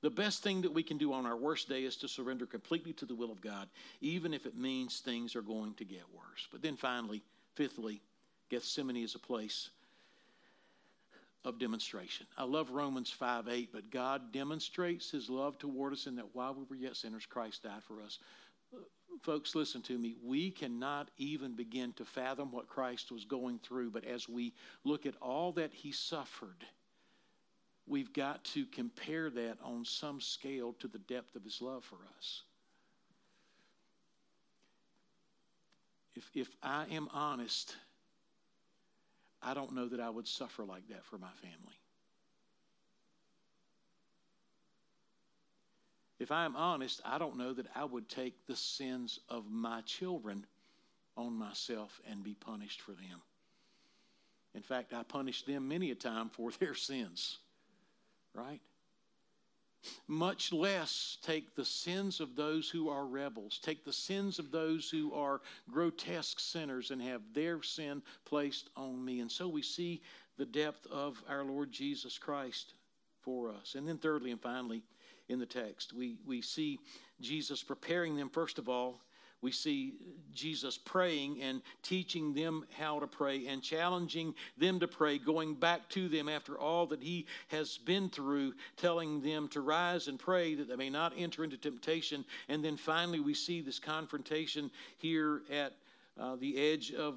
The 0.02 0.10
best 0.10 0.42
thing 0.42 0.62
that 0.62 0.74
we 0.74 0.82
can 0.82 0.98
do 0.98 1.14
on 1.14 1.26
our 1.26 1.38
worst 1.38 1.70
day 1.70 1.84
is 1.84 1.96
to 1.98 2.08
surrender 2.08 2.48
completely 2.48 2.94
to 2.94 3.06
the 3.06 3.14
will 3.14 3.32
of 3.32 3.40
God, 3.40 3.70
even 4.02 4.34
if 4.34 4.46
it 4.46 4.58
means 4.58 5.00
things 5.00 5.36
are 5.36 5.44
going 5.44 5.76
to 5.76 5.86
get 5.86 6.04
worse. 6.14 6.48
But 6.52 6.64
then 6.64 6.76
finally, 6.76 7.22
fifthly, 7.54 8.02
Gethsemane 8.50 8.98
is 8.98 9.16
a 9.16 9.20
place 9.20 9.70
of 11.46 11.60
demonstration. 11.60 12.26
I 12.38 12.44
love 12.44 12.72
Romans 12.72 13.10
5 13.12 13.48
8, 13.48 13.70
but 13.72 13.92
God 13.92 14.32
demonstrates 14.32 15.12
his 15.12 15.30
love 15.30 15.58
toward 15.58 15.94
us 15.94 16.08
in 16.08 16.16
that 16.16 16.36
while 16.36 16.54
we 16.54 16.64
were 16.70 16.76
yet 16.76 16.96
sinners, 16.96 17.26
Christ 17.26 17.64
died 17.64 17.84
for 17.88 18.02
us. 18.02 18.20
Uh, 18.74 18.80
folks, 19.22 19.56
listen 19.56 19.82
to 19.84 19.98
me. 19.98 20.16
We 20.24 20.52
cannot 20.52 21.10
even 21.18 21.56
begin 21.56 21.94
to 21.94 22.06
fathom 22.06 22.52
what 22.52 22.68
Christ 22.68 23.12
was 23.12 23.26
going 23.26 23.60
through, 23.60 23.92
but 23.92 24.06
as 24.06 24.30
we 24.30 24.54
look 24.84 25.06
at 25.06 25.16
all 25.22 25.52
that 25.54 25.74
he 25.74 25.92
suffered, 25.92 26.66
we've 27.92 28.14
got 28.14 28.42
to 28.46 28.66
compare 28.68 29.30
that 29.30 29.58
on 29.62 29.84
some 29.84 30.22
scale 30.22 30.74
to 30.80 30.88
the 30.88 30.98
depth 30.98 31.36
of 31.36 31.44
his 31.44 31.62
love 31.62 31.84
for 31.84 31.98
us. 32.18 32.44
If, 36.16 36.30
if 36.34 36.50
I 36.64 36.86
am 36.90 37.10
honest, 37.14 37.76
I 39.42 39.54
don't 39.54 39.74
know 39.74 39.90
that 39.90 40.00
I 40.00 40.10
would 40.10 40.28
suffer 40.28 40.64
like 40.64 40.88
that 40.88 41.04
for 41.06 41.18
my 41.18 41.32
family. 41.42 41.76
If 46.18 46.32
I 46.32 46.46
am 46.46 46.56
honest, 46.56 47.02
I 47.04 47.18
don't 47.18 47.38
know 47.38 47.52
that 47.54 47.66
I 47.76 47.84
would 47.84 48.08
take 48.08 48.46
the 48.48 48.56
sins 48.56 49.20
of 49.28 49.52
my 49.52 49.82
children 49.82 50.46
on 51.18 51.34
myself 51.34 52.00
and 52.10 52.24
be 52.24 52.36
punished 52.36 52.80
for 52.82 52.92
them. 52.92 53.22
In 54.54 54.62
fact, 54.62 54.94
I 54.94 55.04
punish 55.04 55.44
them 55.44 55.68
many 55.68 55.92
a 55.92 55.96
time 55.96 56.30
for 56.30 56.52
their 56.60 56.76
sins, 56.76 57.40
right? 58.34 58.62
Much 60.08 60.54
less 60.54 61.18
take 61.24 61.56
the 61.56 61.66
sins 61.66 62.20
of 62.20 62.36
those 62.36 62.70
who 62.70 62.90
are 62.90 63.06
rebels, 63.06 63.60
take 63.64 63.84
the 63.84 63.94
sins 63.94 64.38
of 64.38 64.52
those 64.52 64.90
who 64.90 65.12
are 65.14 65.42
grotesque 65.72 66.40
sinners 66.40 66.92
and 66.92 67.02
have 67.02 67.22
their 67.34 67.64
sin 67.64 68.02
placed 68.26 68.70
on 68.76 69.04
me. 69.04 69.22
And 69.22 69.32
so 69.32 69.48
we 69.48 69.64
see 69.64 70.02
the 70.38 70.46
depth 70.46 70.86
of 70.88 71.22
our 71.28 71.44
Lord 71.44 71.72
Jesus 71.72 72.18
Christ 72.18 72.74
for 73.22 73.50
us. 73.50 73.76
And 73.76 73.88
then, 73.88 73.98
thirdly 73.98 74.32
and 74.32 74.42
finally, 74.42 74.84
in 75.30 75.40
the 75.40 75.46
text. 75.46 75.94
We, 75.94 76.18
we 76.26 76.42
see 76.42 76.80
Jesus 77.20 77.64
preparing 77.64 78.16
them, 78.16 78.30
first 78.30 78.60
of 78.60 78.70
all. 78.70 79.02
We 79.42 79.52
see 79.52 79.94
Jesus 80.34 80.78
praying 80.78 81.42
and 81.42 81.62
teaching 81.82 82.34
them 82.34 82.66
how 82.78 83.00
to 83.00 83.08
pray 83.08 83.48
and 83.48 83.62
challenging 83.62 84.36
them 84.58 84.80
to 84.80 84.88
pray, 84.88 85.18
going 85.18 85.56
back 85.56 85.90
to 85.90 86.08
them 86.08 86.30
after 86.30 86.58
all 86.58 86.86
that 86.88 87.02
he 87.02 87.26
has 87.48 87.78
been 87.80 88.10
through, 88.10 88.54
telling 88.78 89.22
them 89.22 89.48
to 89.50 89.62
rise 89.62 90.08
and 90.08 90.20
pray 90.20 90.54
that 90.56 90.68
they 90.68 90.76
may 90.76 90.90
not 90.90 91.14
enter 91.18 91.44
into 91.44 91.58
temptation. 91.58 92.24
And 92.50 92.64
then 92.64 92.78
finally, 92.78 93.20
we 93.20 93.34
see 93.34 93.62
this 93.62 93.80
confrontation 93.80 94.70
here 94.98 95.42
at 95.52 95.74
uh, 96.20 96.36
the 96.36 96.58
edge 96.58 96.94
of 96.94 97.16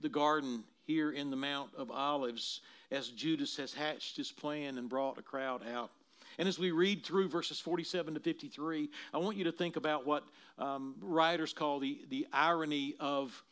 the 0.00 0.08
garden, 0.08 0.64
here 0.84 1.12
in 1.12 1.30
the 1.30 1.36
Mount 1.36 1.70
of 1.76 1.90
Olives, 1.92 2.60
as 2.90 3.08
Judas 3.08 3.56
has 3.56 3.72
hatched 3.72 4.16
his 4.16 4.32
plan 4.32 4.78
and 4.78 4.88
brought 4.88 5.16
a 5.16 5.22
crowd 5.22 5.62
out. 5.72 5.90
And 6.38 6.48
as 6.48 6.58
we 6.58 6.70
read 6.70 7.04
through 7.04 7.28
verses 7.28 7.60
47 7.60 8.14
to 8.14 8.20
53, 8.20 8.90
I 9.12 9.18
want 9.18 9.36
you 9.36 9.44
to 9.44 9.52
think 9.52 9.76
about 9.76 10.06
what 10.06 10.24
um, 10.58 10.94
writers 11.00 11.52
call 11.52 11.78
the, 11.78 12.00
the 12.08 12.26
irony 12.32 12.94
of 13.00 13.42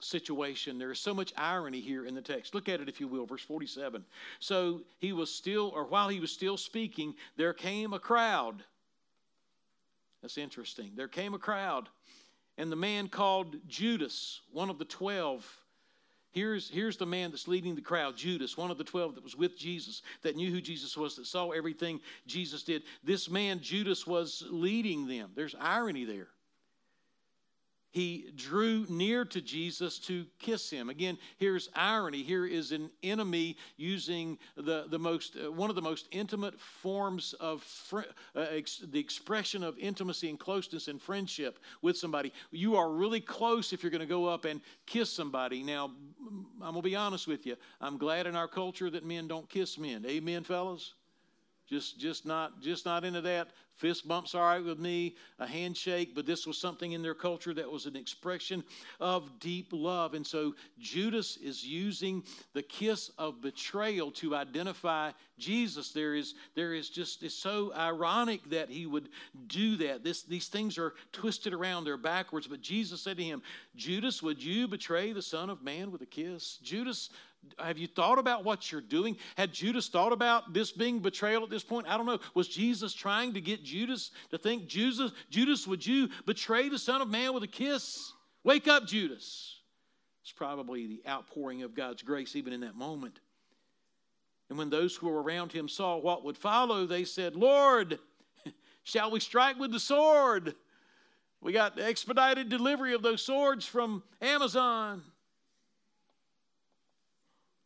situation. 0.00 0.78
There 0.78 0.90
is 0.90 1.00
so 1.00 1.14
much 1.14 1.32
irony 1.36 1.80
here 1.80 2.06
in 2.06 2.14
the 2.14 2.22
text. 2.22 2.54
Look 2.54 2.68
at 2.68 2.80
it, 2.80 2.88
if 2.88 3.00
you 3.00 3.08
will, 3.08 3.26
verse 3.26 3.42
47. 3.42 4.04
So 4.40 4.82
he 4.98 5.12
was 5.12 5.32
still, 5.32 5.72
or 5.74 5.84
while 5.84 6.08
he 6.08 6.20
was 6.20 6.32
still 6.32 6.56
speaking, 6.56 7.14
there 7.36 7.52
came 7.52 7.92
a 7.92 7.98
crowd. 7.98 8.62
That's 10.20 10.38
interesting. 10.38 10.92
There 10.94 11.08
came 11.08 11.34
a 11.34 11.38
crowd, 11.38 11.88
and 12.58 12.70
the 12.70 12.76
man 12.76 13.08
called 13.08 13.56
Judas, 13.66 14.40
one 14.52 14.70
of 14.70 14.78
the 14.78 14.84
twelve, 14.84 15.44
Here's, 16.32 16.68
here's 16.70 16.96
the 16.96 17.06
man 17.06 17.30
that's 17.30 17.46
leading 17.46 17.74
the 17.74 17.82
crowd, 17.82 18.16
Judas, 18.16 18.56
one 18.56 18.70
of 18.70 18.78
the 18.78 18.84
12 18.84 19.14
that 19.14 19.24
was 19.24 19.36
with 19.36 19.56
Jesus, 19.56 20.02
that 20.22 20.34
knew 20.34 20.50
who 20.50 20.60
Jesus 20.60 20.96
was, 20.96 21.16
that 21.16 21.26
saw 21.26 21.50
everything 21.50 22.00
Jesus 22.26 22.62
did. 22.62 22.82
This 23.04 23.30
man, 23.30 23.60
Judas, 23.60 24.06
was 24.06 24.44
leading 24.50 25.06
them. 25.06 25.30
There's 25.34 25.54
irony 25.60 26.04
there 26.04 26.28
he 27.92 28.32
drew 28.34 28.86
near 28.88 29.24
to 29.26 29.42
Jesus 29.42 29.98
to 30.00 30.24
kiss 30.38 30.70
him. 30.70 30.88
Again, 30.88 31.18
here's 31.36 31.68
irony. 31.74 32.22
Here 32.22 32.46
is 32.46 32.72
an 32.72 32.90
enemy 33.02 33.58
using 33.76 34.38
the, 34.56 34.86
the 34.88 34.98
most, 34.98 35.36
uh, 35.36 35.52
one 35.52 35.68
of 35.68 35.76
the 35.76 35.82
most 35.82 36.08
intimate 36.10 36.58
forms 36.58 37.34
of 37.34 37.62
fr- 37.62 38.00
uh, 38.34 38.46
ex- 38.50 38.82
the 38.90 38.98
expression 38.98 39.62
of 39.62 39.78
intimacy 39.78 40.30
and 40.30 40.40
closeness 40.40 40.88
and 40.88 41.00
friendship 41.00 41.58
with 41.82 41.98
somebody. 41.98 42.32
You 42.50 42.76
are 42.76 42.90
really 42.90 43.20
close 43.20 43.74
if 43.74 43.82
you're 43.82 43.90
going 43.90 44.00
to 44.00 44.06
go 44.06 44.26
up 44.26 44.46
and 44.46 44.62
kiss 44.86 45.12
somebody. 45.12 45.62
Now, 45.62 45.90
I'm 46.62 46.72
going 46.72 46.76
to 46.76 46.82
be 46.82 46.96
honest 46.96 47.28
with 47.28 47.44
you. 47.44 47.56
I'm 47.78 47.98
glad 47.98 48.26
in 48.26 48.34
our 48.34 48.48
culture 48.48 48.88
that 48.88 49.04
men 49.04 49.28
don't 49.28 49.48
kiss 49.50 49.76
men. 49.76 50.06
Amen, 50.06 50.44
fellas? 50.44 50.94
Just, 51.72 51.98
just 51.98 52.26
not, 52.26 52.60
just 52.60 52.84
not 52.84 53.02
into 53.02 53.22
that. 53.22 53.48
Fist 53.76 54.06
bumps 54.06 54.34
all 54.34 54.42
right 54.42 54.62
with 54.62 54.78
me, 54.78 55.16
a 55.38 55.46
handshake, 55.46 56.14
but 56.14 56.26
this 56.26 56.46
was 56.46 56.58
something 56.58 56.92
in 56.92 57.00
their 57.00 57.14
culture 57.14 57.54
that 57.54 57.70
was 57.70 57.86
an 57.86 57.96
expression 57.96 58.62
of 59.00 59.40
deep 59.40 59.68
love. 59.72 60.12
And 60.12 60.26
so 60.26 60.54
Judas 60.78 61.38
is 61.38 61.64
using 61.64 62.24
the 62.52 62.60
kiss 62.60 63.10
of 63.16 63.40
betrayal 63.40 64.10
to 64.12 64.36
identify 64.36 65.12
Jesus. 65.38 65.92
There 65.92 66.14
is, 66.14 66.34
there 66.54 66.74
is 66.74 66.90
just, 66.90 67.22
it's 67.22 67.34
so 67.34 67.72
ironic 67.74 68.48
that 68.50 68.68
he 68.68 68.84
would 68.84 69.08
do 69.46 69.76
that. 69.78 70.04
This, 70.04 70.24
these 70.24 70.48
things 70.48 70.76
are 70.76 70.92
twisted 71.10 71.54
around, 71.54 71.84
they're 71.84 71.96
backwards. 71.96 72.46
But 72.46 72.60
Jesus 72.60 73.00
said 73.00 73.16
to 73.16 73.24
him, 73.24 73.40
Judas, 73.76 74.22
would 74.22 74.42
you 74.42 74.68
betray 74.68 75.14
the 75.14 75.22
Son 75.22 75.48
of 75.48 75.62
Man 75.62 75.90
with 75.90 76.02
a 76.02 76.06
kiss? 76.06 76.58
Judas, 76.62 77.08
have 77.58 77.78
you 77.78 77.86
thought 77.86 78.18
about 78.18 78.44
what 78.44 78.70
you're 78.70 78.80
doing? 78.80 79.16
Had 79.36 79.52
Judas 79.52 79.88
thought 79.88 80.12
about 80.12 80.52
this 80.52 80.72
being 80.72 81.00
betrayal 81.00 81.42
at 81.42 81.50
this 81.50 81.64
point? 81.64 81.86
I 81.88 81.96
don't 81.96 82.06
know. 82.06 82.20
Was 82.34 82.48
Jesus 82.48 82.94
trying 82.94 83.34
to 83.34 83.40
get 83.40 83.62
Judas 83.62 84.10
to 84.30 84.38
think, 84.38 84.66
Judas, 84.66 85.12
Judas, 85.30 85.66
would 85.66 85.84
you 85.84 86.08
betray 86.26 86.68
the 86.68 86.78
Son 86.78 87.00
of 87.00 87.08
Man 87.08 87.34
with 87.34 87.42
a 87.42 87.48
kiss? 87.48 88.12
Wake 88.44 88.68
up, 88.68 88.86
Judas. 88.86 89.60
It's 90.22 90.32
probably 90.32 90.86
the 90.86 91.02
outpouring 91.08 91.62
of 91.62 91.74
God's 91.74 92.02
grace 92.02 92.36
even 92.36 92.52
in 92.52 92.60
that 92.60 92.76
moment. 92.76 93.20
And 94.48 94.58
when 94.58 94.70
those 94.70 94.94
who 94.94 95.08
were 95.08 95.22
around 95.22 95.52
him 95.52 95.68
saw 95.68 95.96
what 95.96 96.24
would 96.24 96.36
follow, 96.36 96.86
they 96.86 97.04
said, 97.04 97.34
Lord, 97.34 97.98
shall 98.84 99.10
we 99.10 99.18
strike 99.18 99.58
with 99.58 99.72
the 99.72 99.80
sword? 99.80 100.54
We 101.40 101.52
got 101.52 101.80
expedited 101.80 102.48
delivery 102.48 102.94
of 102.94 103.02
those 103.02 103.22
swords 103.22 103.66
from 103.66 104.02
Amazon. 104.20 105.02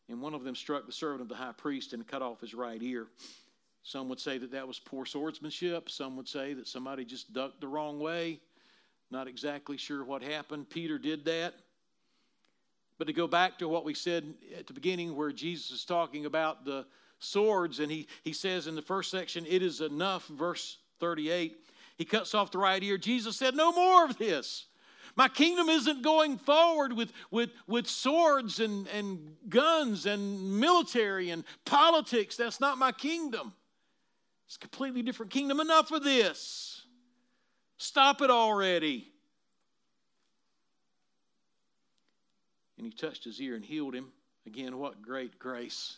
And 0.09 0.21
one 0.21 0.33
of 0.33 0.43
them 0.43 0.55
struck 0.55 0.85
the 0.85 0.91
servant 0.91 1.21
of 1.21 1.29
the 1.29 1.35
high 1.35 1.51
priest 1.51 1.93
and 1.93 2.07
cut 2.07 2.21
off 2.21 2.41
his 2.41 2.53
right 2.53 2.81
ear. 2.81 3.07
Some 3.83 4.09
would 4.09 4.19
say 4.19 4.37
that 4.37 4.51
that 4.51 4.67
was 4.67 4.79
poor 4.79 5.05
swordsmanship. 5.05 5.89
Some 5.89 6.17
would 6.17 6.27
say 6.27 6.53
that 6.53 6.67
somebody 6.67 7.05
just 7.05 7.33
ducked 7.33 7.61
the 7.61 7.67
wrong 7.67 7.99
way. 7.99 8.39
Not 9.11 9.27
exactly 9.27 9.77
sure 9.77 10.03
what 10.03 10.21
happened. 10.21 10.69
Peter 10.69 10.97
did 10.97 11.25
that. 11.25 11.53
But 12.97 13.07
to 13.07 13.13
go 13.13 13.27
back 13.27 13.59
to 13.59 13.67
what 13.67 13.85
we 13.85 13.93
said 13.93 14.33
at 14.57 14.67
the 14.67 14.73
beginning, 14.73 15.15
where 15.15 15.31
Jesus 15.31 15.71
is 15.71 15.85
talking 15.85 16.25
about 16.25 16.65
the 16.65 16.85
swords, 17.19 17.79
and 17.79 17.91
he, 17.91 18.07
he 18.23 18.33
says 18.33 18.67
in 18.67 18.75
the 18.75 18.81
first 18.81 19.11
section, 19.11 19.45
It 19.47 19.61
is 19.61 19.81
enough, 19.81 20.27
verse 20.27 20.77
38. 20.99 21.57
He 21.97 22.05
cuts 22.05 22.33
off 22.33 22.51
the 22.51 22.57
right 22.57 22.81
ear. 22.81 22.97
Jesus 22.97 23.37
said, 23.37 23.55
No 23.55 23.71
more 23.71 24.05
of 24.05 24.17
this. 24.17 24.65
My 25.17 25.27
kingdom 25.27 25.67
isn't 25.67 26.03
going 26.03 26.37
forward 26.37 26.93
with, 26.93 27.11
with, 27.31 27.49
with 27.65 27.87
swords 27.87 28.59
and, 28.59 28.87
and 28.89 29.35
guns 29.49 30.05
and 30.05 30.59
military 30.59 31.31
and 31.31 31.43
politics. 31.65 32.37
That's 32.37 32.61
not 32.61 32.77
my 32.77 32.91
kingdom. 32.91 33.53
It's 34.45 34.57
a 34.57 34.59
completely 34.59 35.01
different 35.01 35.31
kingdom. 35.31 35.59
Enough 35.59 35.91
of 35.91 36.03
this. 36.03 36.83
Stop 37.77 38.21
it 38.21 38.29
already. 38.29 39.11
And 42.77 42.85
he 42.85 42.93
touched 42.93 43.23
his 43.23 43.41
ear 43.41 43.55
and 43.55 43.65
healed 43.65 43.95
him. 43.95 44.11
Again, 44.45 44.77
what 44.77 45.01
great 45.01 45.39
grace. 45.39 45.97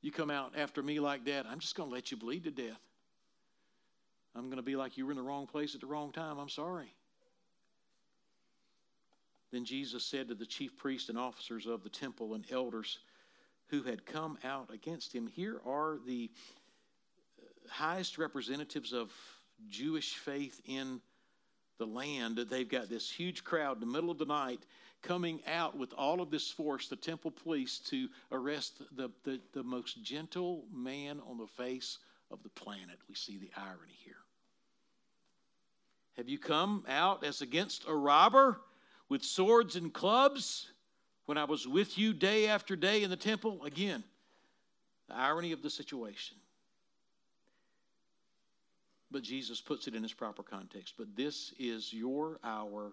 You 0.00 0.12
come 0.12 0.30
out 0.30 0.52
after 0.56 0.80
me 0.80 1.00
like 1.00 1.24
that, 1.24 1.44
I'm 1.44 1.58
just 1.58 1.74
going 1.74 1.88
to 1.88 1.94
let 1.94 2.12
you 2.12 2.16
bleed 2.16 2.44
to 2.44 2.52
death. 2.52 2.80
I'm 4.36 4.44
going 4.44 4.58
to 4.58 4.62
be 4.62 4.76
like 4.76 4.96
you 4.96 5.06
were 5.06 5.10
in 5.10 5.16
the 5.18 5.24
wrong 5.24 5.48
place 5.48 5.74
at 5.74 5.80
the 5.80 5.88
wrong 5.88 6.12
time. 6.12 6.38
I'm 6.38 6.48
sorry. 6.48 6.94
Then 9.52 9.64
Jesus 9.64 10.04
said 10.04 10.28
to 10.28 10.34
the 10.34 10.46
chief 10.46 10.76
priests 10.76 11.08
and 11.08 11.18
officers 11.18 11.66
of 11.66 11.82
the 11.82 11.88
temple 11.88 12.34
and 12.34 12.44
elders 12.50 12.98
who 13.68 13.82
had 13.82 14.04
come 14.04 14.38
out 14.44 14.70
against 14.72 15.14
him, 15.14 15.26
Here 15.26 15.60
are 15.66 15.98
the 16.06 16.30
uh, 17.38 17.68
highest 17.68 18.18
representatives 18.18 18.92
of 18.92 19.10
Jewish 19.68 20.14
faith 20.14 20.60
in 20.66 21.00
the 21.78 21.86
land. 21.86 22.38
They've 22.50 22.68
got 22.68 22.88
this 22.88 23.10
huge 23.10 23.44
crowd 23.44 23.76
in 23.76 23.80
the 23.80 23.92
middle 23.92 24.10
of 24.10 24.18
the 24.18 24.26
night 24.26 24.60
coming 25.02 25.40
out 25.46 25.76
with 25.76 25.92
all 25.92 26.20
of 26.20 26.30
this 26.30 26.50
force, 26.50 26.88
the 26.88 26.96
temple 26.96 27.30
police, 27.30 27.78
to 27.90 28.08
arrest 28.32 28.82
the, 28.96 29.10
the, 29.24 29.40
the 29.54 29.62
most 29.62 30.02
gentle 30.02 30.64
man 30.72 31.20
on 31.28 31.38
the 31.38 31.46
face 31.46 31.98
of 32.30 32.42
the 32.42 32.48
planet. 32.50 32.98
We 33.08 33.14
see 33.14 33.38
the 33.38 33.50
irony 33.56 33.96
here. 34.04 34.16
Have 36.16 36.28
you 36.28 36.38
come 36.38 36.84
out 36.88 37.24
as 37.24 37.42
against 37.42 37.86
a 37.86 37.94
robber? 37.94 38.60
With 39.08 39.22
swords 39.22 39.76
and 39.76 39.92
clubs 39.92 40.68
when 41.26 41.38
I 41.38 41.44
was 41.44 41.66
with 41.66 41.98
you 41.98 42.12
day 42.12 42.48
after 42.48 42.76
day 42.76 43.02
in 43.02 43.10
the 43.10 43.16
temple? 43.16 43.64
Again, 43.64 44.04
the 45.08 45.16
irony 45.16 45.52
of 45.52 45.62
the 45.62 45.70
situation. 45.70 46.36
but 49.10 49.22
Jesus 49.22 49.60
puts 49.60 49.86
it 49.86 49.94
in 49.94 50.04
its 50.04 50.12
proper 50.12 50.42
context. 50.42 50.94
But 50.98 51.16
this 51.16 51.52
is 51.58 51.92
your 51.92 52.38
hour 52.44 52.92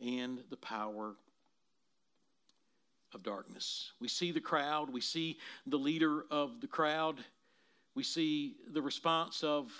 and 0.00 0.40
the 0.50 0.56
power 0.56 1.14
of 3.14 3.22
darkness. 3.22 3.92
We 4.00 4.08
see 4.08 4.32
the 4.32 4.40
crowd, 4.40 4.90
we 4.90 5.00
see 5.00 5.38
the 5.66 5.78
leader 5.78 6.24
of 6.30 6.60
the 6.60 6.66
crowd, 6.66 7.18
we 7.94 8.02
see 8.02 8.56
the 8.72 8.82
response 8.82 9.42
of 9.42 9.72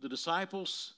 the 0.00 0.08
disciples, 0.08 0.94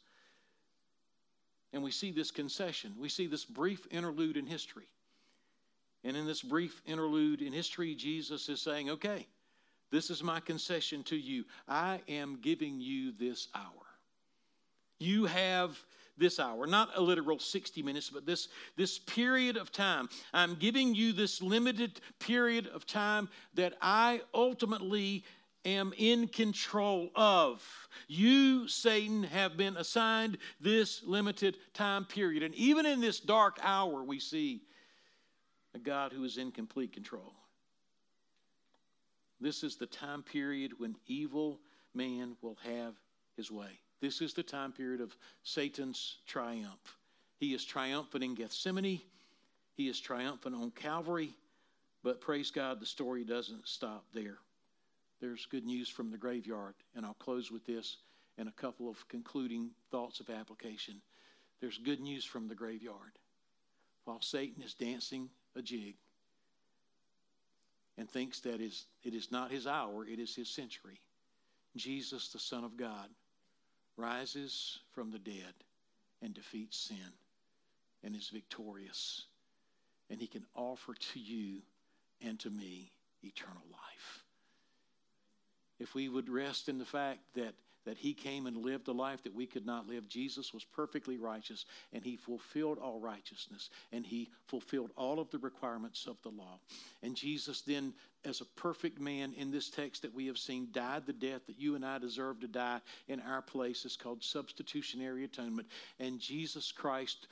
and 1.73 1.83
we 1.83 1.91
see 1.91 2.11
this 2.11 2.31
concession. 2.31 2.95
We 2.99 3.09
see 3.09 3.27
this 3.27 3.45
brief 3.45 3.87
interlude 3.91 4.37
in 4.37 4.47
history. 4.47 4.89
And 6.05 6.17
in 6.17 6.27
this 6.27 6.43
brief 6.43 6.81
interlude 6.87 7.43
in 7.43 7.53
history, 7.53 7.95
Jesus 7.95 8.49
is 8.49 8.61
saying, 8.61 8.91
Okay, 8.91 9.27
this 9.91 10.11
is 10.11 10.23
my 10.23 10.41
concession 10.41 11.03
to 11.05 11.17
you. 11.17 11.45
I 11.69 12.01
am 12.09 12.39
giving 12.41 12.81
you 12.81 13.13
this 13.13 13.49
hour. 13.55 13.87
You 14.99 15.27
have 15.27 15.79
this 16.19 16.41
hour, 16.41 16.67
not 16.67 16.91
a 16.97 17.01
literal 17.01 17.39
60 17.39 17.83
minutes, 17.83 18.09
but 18.11 18.25
this, 18.25 18.49
this 18.77 18.99
period 18.99 19.57
of 19.57 19.71
time. 19.71 20.09
I'm 20.33 20.55
giving 20.55 20.95
you 20.95 21.13
this 21.13 21.43
limited 21.43 22.01
period 22.19 22.69
of 22.69 22.87
time 22.87 23.29
that 23.55 23.75
I 23.83 24.23
ultimately 24.33 25.25
am 25.67 25.93
in 25.97 26.29
control 26.29 27.11
of. 27.15 27.63
You, 28.09 28.69
Satan, 28.69 29.25
have 29.25 29.57
been 29.57 29.77
assigned 29.77 30.39
this 30.61 31.03
limited 31.05 31.59
time 31.75 32.05
period. 32.05 32.43
And 32.43 32.55
even 32.55 32.87
in 32.87 33.01
this 33.01 33.21
dark 33.21 33.59
hour, 33.63 34.03
we 34.03 34.21
see 34.21 34.63
a 35.75 35.79
God 35.79 36.13
who 36.13 36.25
is 36.25 36.39
in 36.39 36.53
complete 36.53 36.93
control. 36.93 37.35
This 39.41 39.63
is 39.63 39.77
the 39.77 39.87
time 39.87 40.23
period 40.23 40.73
when 40.79 40.97
evil 41.07 41.61
man 41.95 42.37
will 42.41 42.57
have 42.65 42.95
his 43.37 43.51
way. 43.51 43.79
This 44.01 44.21
is 44.21 44.33
the 44.33 44.43
time 44.43 44.73
period 44.73 45.01
of 45.01 45.17
Satan's 45.43 46.19
triumph. 46.27 46.97
He 47.39 47.55
is 47.55 47.65
triumphant 47.65 48.25
in 48.25 48.35
Gethsemane, 48.35 49.01
he 49.75 49.89
is 49.89 50.01
triumphant 50.01 50.55
on 50.55 50.71
Calvary, 50.71 51.35
but 52.03 52.21
praise 52.21 52.51
God, 52.51 52.81
the 52.81 52.87
story 52.87 53.25
doesn't 53.25 53.69
stop 53.69 54.07
there. 54.15 54.39
There's 55.21 55.47
good 55.47 55.65
news 55.65 55.89
from 55.89 56.11
the 56.11 56.19
graveyard, 56.19 56.75
and 56.95 57.07
I'll 57.07 57.15
close 57.15 57.51
with 57.51 57.65
this 57.65 57.99
and 58.39 58.49
a 58.49 58.53
couple 58.53 58.89
of 58.89 59.09
concluding 59.09 59.71
thoughts 59.91 60.21
of 60.21 60.29
application. 60.29 61.01
There's 61.61 61.79
good 61.79 62.01
news 62.01 62.25
from 62.25 62.49
the 62.49 62.55
graveyard. 62.55 63.19
While 64.05 64.21
Satan 64.21 64.63
is 64.63 64.75
dancing 64.75 65.31
a 65.57 65.63
jig 65.63 65.97
and 67.97 68.09
thinks 68.11 68.41
that 68.41 68.61
is, 68.61 68.87
it 69.03 69.15
is 69.15 69.33
not 69.33 69.51
his 69.51 69.67
hour, 69.67 70.07
it 70.07 70.19
is 70.19 70.35
his 70.35 70.49
century, 70.49 71.01
Jesus, 71.77 72.29
the 72.29 72.39
Son 72.39 72.63
of 72.63 72.77
God, 72.77 73.09
rises 73.97 74.81
from 74.95 75.11
the 75.11 75.19
dead 75.19 75.55
and 76.23 76.35
defeats 76.35 76.79
sin 76.79 77.13
and 78.05 78.15
is 78.15 78.29
victorious. 78.29 79.27
And 80.11 80.21
he 80.21 80.27
can 80.27 80.45
offer 80.55 80.95
to 80.95 81.21
you 81.21 81.63
and 82.21 82.39
to 82.41 82.51
me 82.51 82.93
eternal 83.25 83.65
life. 83.73 84.26
If 85.79 85.95
we 85.95 86.09
would 86.09 86.29
rest 86.29 86.69
in 86.69 86.79
the 86.79 86.85
fact 86.85 87.21
that 87.35 87.55
that 87.87 87.97
he 87.97 88.13
came 88.13 88.47
and 88.47 88.57
lived 88.57 88.89
a 88.89 88.93
life 88.93 89.23
that 89.23 89.35
we 89.35 89.47
could 89.47 89.65
not 89.65 89.89
live. 89.89 90.09
Jesus 90.09 90.53
was 90.53 90.65
perfectly 90.65 91.17
righteous, 91.17 91.65
and 91.93 92.05
he 92.05 92.17
fulfilled 92.17 92.79
all 92.79 93.01
righteousness, 93.01 93.71
and 93.93 94.05
he 94.05 94.29
fulfilled 94.49 94.91
all 94.97 95.21
of 95.21 95.31
the 95.31 95.39
requirements 95.39 96.07
of 96.07 96.21
the 96.23 96.29
law. 96.29 96.59
And 97.03 97.15
Jesus 97.15 97.61
then, 97.63 97.95
as 98.25 98.41
a 98.41 98.61
perfect 98.61 99.01
man 99.01 99.33
in 99.35 99.53
this 99.53 99.71
text 99.71 100.03
that 100.03 100.15
we 100.15 100.27
have 100.27 100.37
seen, 100.37 100.69
died 100.73 101.07
the 101.07 101.13
death 101.13 101.47
that 101.47 101.61
you 101.61 101.77
and 101.77 101.87
I 101.87 101.99
deserve 101.99 102.41
to 102.41 102.49
die 102.49 102.81
in 103.07 103.21
our 103.21 103.41
place. 103.41 103.85
It's 103.85 103.97
called 103.97 104.23
substitutionary 104.23 105.23
atonement. 105.23 105.69
And 106.01 106.19
Jesus 106.19 106.73
Christ 106.73 107.29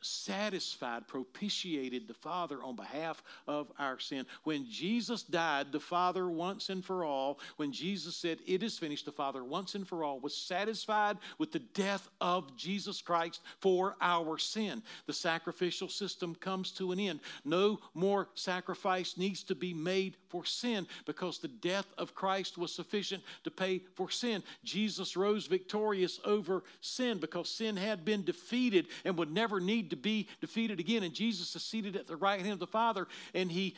satisfied, 0.00 1.06
propitiated 1.08 2.08
the 2.08 2.14
Father 2.14 2.62
on 2.62 2.76
behalf 2.76 3.22
of 3.46 3.70
our 3.78 3.98
sin. 3.98 4.26
When 4.44 4.66
Jesus 4.70 5.22
died, 5.22 5.72
the 5.72 5.80
Father 5.80 6.28
once 6.28 6.68
and 6.68 6.84
for 6.84 7.04
all, 7.04 7.38
when 7.56 7.72
Jesus 7.72 8.16
said, 8.16 8.38
It 8.46 8.62
is 8.62 8.78
finished, 8.78 9.04
the 9.04 9.12
Father 9.12 9.44
once 9.44 9.74
and 9.74 9.86
for 9.86 10.04
all 10.04 10.20
was 10.20 10.36
satisfied 10.36 11.18
with 11.38 11.52
the 11.52 11.58
death 11.58 12.08
of 12.20 12.56
Jesus 12.56 13.00
Christ 13.00 13.40
for 13.58 13.96
our 14.00 14.38
sin. 14.38 14.82
The 15.06 15.12
sacrificial 15.12 15.88
system 15.88 16.34
comes 16.34 16.70
to 16.72 16.92
an 16.92 17.00
end. 17.00 17.20
No 17.44 17.80
more 17.94 18.28
sacrifice 18.34 19.16
needs 19.16 19.42
to 19.44 19.54
be 19.54 19.74
made 19.74 20.16
for 20.28 20.44
sin 20.44 20.86
because 21.06 21.38
the 21.38 21.48
death 21.48 21.86
of 21.98 22.14
Christ 22.14 22.58
was 22.58 22.72
sufficient 22.72 23.22
to 23.44 23.50
pay 23.50 23.82
for 23.94 24.10
sin. 24.10 24.42
Jesus 24.64 25.16
rose 25.16 25.46
victorious 25.46 26.20
over 26.24 26.62
sin 26.80 27.18
because 27.18 27.48
sin 27.48 27.76
had 27.76 28.04
been 28.04 28.24
defeated 28.24 28.86
and 29.04 29.16
would 29.16 29.32
never 29.32 29.60
need 29.70 29.90
to 29.90 29.96
be 29.96 30.28
defeated 30.40 30.80
again. 30.80 31.02
And 31.02 31.14
Jesus 31.14 31.54
is 31.54 31.62
seated 31.62 31.96
at 31.96 32.06
the 32.06 32.16
right 32.16 32.40
hand 32.40 32.54
of 32.54 32.58
the 32.58 32.66
Father, 32.66 33.06
and 33.34 33.50
he, 33.50 33.74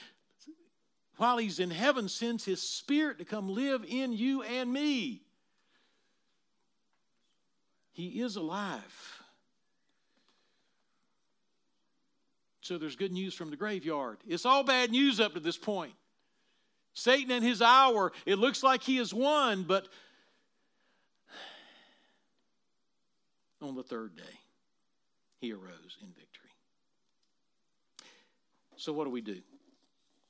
while 1.16 1.36
he's 1.36 1.58
in 1.58 1.70
heaven, 1.70 2.08
sends 2.08 2.44
his 2.44 2.62
Spirit 2.62 3.18
to 3.18 3.24
come 3.24 3.50
live 3.50 3.84
in 3.86 4.12
you 4.12 4.42
and 4.42 4.72
me. 4.72 5.22
He 7.92 8.22
is 8.22 8.36
alive. 8.36 9.20
So 12.62 12.78
there's 12.78 12.96
good 12.96 13.12
news 13.12 13.34
from 13.34 13.50
the 13.50 13.56
graveyard. 13.56 14.18
It's 14.26 14.46
all 14.46 14.62
bad 14.62 14.90
news 14.90 15.20
up 15.20 15.34
to 15.34 15.40
this 15.40 15.58
point. 15.58 15.92
Satan 16.94 17.30
and 17.30 17.44
his 17.44 17.60
hour, 17.60 18.12
it 18.24 18.38
looks 18.38 18.62
like 18.62 18.82
he 18.82 18.96
has 18.96 19.12
won, 19.12 19.64
but 19.64 19.88
on 23.60 23.74
the 23.74 23.82
third 23.82 24.16
day, 24.16 24.22
he 25.42 25.52
arose 25.52 25.98
in 26.00 26.06
victory. 26.08 26.50
So, 28.76 28.92
what 28.92 29.04
do 29.04 29.10
we 29.10 29.20
do? 29.20 29.40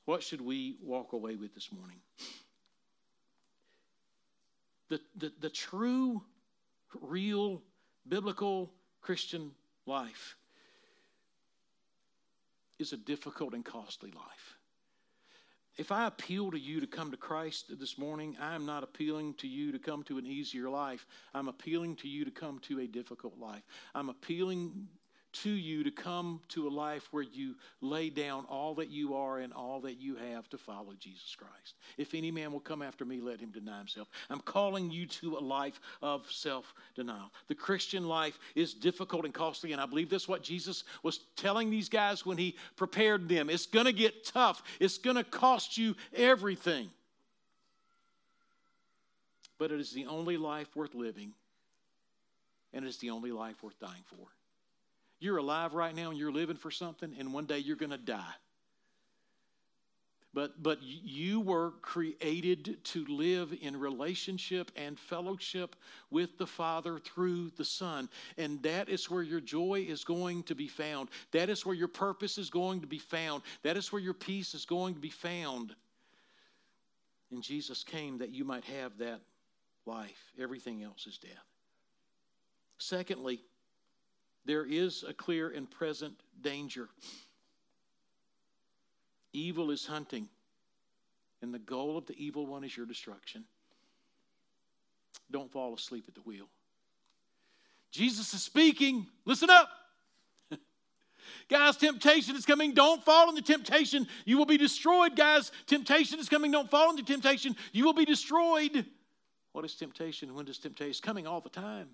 What 0.05 0.23
should 0.23 0.41
we 0.41 0.75
walk 0.81 1.13
away 1.13 1.35
with 1.35 1.53
this 1.53 1.71
morning? 1.71 1.99
The, 4.89 4.99
the, 5.15 5.31
the 5.39 5.49
true, 5.49 6.21
real, 6.99 7.61
biblical 8.07 8.71
Christian 9.01 9.51
life 9.85 10.35
is 12.79 12.91
a 12.91 12.97
difficult 12.97 13.53
and 13.53 13.63
costly 13.63 14.11
life. 14.11 14.57
If 15.77 15.91
I 15.91 16.07
appeal 16.07 16.51
to 16.51 16.59
you 16.59 16.81
to 16.81 16.87
come 16.87 17.11
to 17.11 17.17
Christ 17.17 17.65
this 17.79 17.97
morning, 17.97 18.35
I 18.39 18.55
am 18.55 18.65
not 18.65 18.83
appealing 18.83 19.35
to 19.35 19.47
you 19.47 19.71
to 19.71 19.79
come 19.79 20.03
to 20.03 20.17
an 20.17 20.25
easier 20.25 20.69
life. 20.69 21.05
I'm 21.33 21.47
appealing 21.47 21.97
to 21.97 22.07
you 22.07 22.25
to 22.25 22.31
come 22.31 22.59
to 22.67 22.79
a 22.79 22.87
difficult 22.87 23.39
life. 23.39 23.63
I'm 23.95 24.09
appealing 24.09 24.87
to 25.33 25.49
you 25.49 25.83
to 25.83 25.91
come 25.91 26.39
to 26.49 26.67
a 26.67 26.69
life 26.69 27.07
where 27.11 27.23
you 27.23 27.55
lay 27.81 28.09
down 28.09 28.45
all 28.49 28.75
that 28.75 28.89
you 28.89 29.15
are 29.15 29.39
and 29.39 29.51
all 29.51 29.81
that 29.81 29.99
you 29.99 30.15
have 30.15 30.47
to 30.49 30.57
follow 30.57 30.93
Jesus 30.99 31.35
Christ. 31.35 31.75
If 31.97 32.13
any 32.13 32.31
man 32.31 32.51
will 32.51 32.59
come 32.59 32.81
after 32.81 33.03
me, 33.03 33.19
let 33.19 33.39
him 33.39 33.51
deny 33.51 33.77
himself. 33.79 34.09
I'm 34.29 34.39
calling 34.39 34.91
you 34.91 35.05
to 35.07 35.37
a 35.37 35.39
life 35.39 35.79
of 36.01 36.31
self 36.31 36.73
denial. 36.95 37.31
The 37.47 37.55
Christian 37.55 38.07
life 38.07 38.39
is 38.55 38.73
difficult 38.73 39.25
and 39.25 39.33
costly, 39.33 39.71
and 39.71 39.81
I 39.81 39.85
believe 39.85 40.09
that's 40.09 40.27
what 40.27 40.43
Jesus 40.43 40.83
was 41.01 41.19
telling 41.35 41.69
these 41.69 41.89
guys 41.89 42.25
when 42.25 42.37
he 42.37 42.55
prepared 42.75 43.27
them. 43.27 43.49
It's 43.49 43.65
going 43.65 43.87
to 43.87 43.93
get 43.93 44.25
tough, 44.25 44.63
it's 44.79 44.97
going 44.97 45.17
to 45.17 45.23
cost 45.23 45.77
you 45.77 45.95
everything. 46.15 46.89
But 49.57 49.71
it 49.71 49.79
is 49.79 49.91
the 49.91 50.07
only 50.07 50.37
life 50.37 50.75
worth 50.75 50.93
living, 50.93 51.33
and 52.73 52.85
it's 52.85 52.97
the 52.97 53.11
only 53.11 53.31
life 53.31 53.63
worth 53.63 53.79
dying 53.79 54.03
for. 54.05 54.27
You're 55.23 55.37
alive 55.37 55.73
right 55.73 55.95
now 55.95 56.09
and 56.09 56.19
you're 56.19 56.33
living 56.33 56.57
for 56.57 56.69
something, 56.69 57.15
and 57.17 57.33
one 57.33 57.45
day 57.45 57.59
you're 57.59 57.77
going 57.77 57.91
to 57.91 57.97
die. 57.97 58.33
But, 60.33 60.61
but 60.61 60.79
you 60.81 61.39
were 61.39 61.71
created 61.81 62.83
to 62.83 63.05
live 63.05 63.55
in 63.61 63.79
relationship 63.79 64.69
and 64.75 64.99
fellowship 64.99 65.77
with 66.11 66.37
the 66.37 66.45
Father 66.45 66.99
through 66.99 67.51
the 67.51 67.63
Son. 67.63 68.09
And 68.37 68.61
that 68.63 68.89
is 68.89 69.09
where 69.09 69.23
your 69.23 69.39
joy 69.39 69.85
is 69.87 70.03
going 70.03 70.43
to 70.43 70.55
be 70.55 70.67
found. 70.67 71.07
That 71.31 71.49
is 71.49 71.65
where 71.65 71.75
your 71.75 71.87
purpose 71.87 72.37
is 72.37 72.49
going 72.49 72.81
to 72.81 72.87
be 72.87 72.99
found. 72.99 73.43
That 73.61 73.77
is 73.77 73.93
where 73.93 74.01
your 74.01 74.13
peace 74.13 74.53
is 74.53 74.65
going 74.65 74.93
to 74.95 74.99
be 74.99 75.09
found. 75.09 75.73
And 77.31 77.41
Jesus 77.41 77.81
came 77.81 78.17
that 78.17 78.31
you 78.31 78.43
might 78.43 78.65
have 78.65 78.97
that 78.97 79.21
life. 79.85 80.33
Everything 80.37 80.83
else 80.83 81.07
is 81.07 81.17
death. 81.17 81.31
Secondly, 82.77 83.39
there 84.45 84.65
is 84.65 85.03
a 85.07 85.13
clear 85.13 85.49
and 85.49 85.69
present 85.69 86.15
danger. 86.41 86.89
Evil 89.31 89.71
is 89.71 89.85
hunting, 89.85 90.27
and 91.41 91.53
the 91.53 91.59
goal 91.59 91.97
of 91.97 92.05
the 92.05 92.15
evil 92.17 92.45
one 92.45 92.63
is 92.63 92.75
your 92.75 92.85
destruction. 92.85 93.45
Don't 95.31 95.51
fall 95.51 95.73
asleep 95.73 96.05
at 96.07 96.13
the 96.13 96.21
wheel. 96.21 96.47
Jesus 97.91 98.33
is 98.33 98.43
speaking. 98.43 99.07
Listen 99.25 99.49
up. 99.49 99.69
Guys, 101.49 101.77
temptation 101.77 102.35
is 102.35 102.45
coming. 102.45 102.73
Don't 102.73 103.03
fall 103.03 103.29
into 103.29 103.41
temptation. 103.41 104.07
You 104.25 104.37
will 104.37 104.45
be 104.45 104.57
destroyed, 104.57 105.15
guys. 105.15 105.51
Temptation 105.67 106.19
is 106.19 106.27
coming. 106.27 106.51
Don't 106.51 106.69
fall 106.69 106.89
into 106.89 107.03
temptation. 107.03 107.55
You 107.71 107.85
will 107.85 107.93
be 107.93 108.05
destroyed. 108.05 108.85
What 109.51 109.63
is 109.63 109.75
temptation? 109.75 110.33
When 110.33 110.45
does 110.45 110.57
temptation? 110.57 110.89
It's 110.89 110.99
coming 110.99 111.27
all 111.27 111.41
the 111.41 111.49
time. 111.49 111.89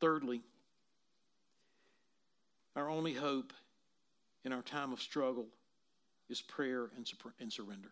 Thirdly, 0.00 0.42
our 2.74 2.90
only 2.90 3.14
hope 3.14 3.52
in 4.44 4.52
our 4.52 4.62
time 4.62 4.92
of 4.92 5.00
struggle 5.00 5.46
is 6.28 6.42
prayer 6.42 6.90
and, 6.96 7.10
and 7.40 7.52
surrender. 7.52 7.90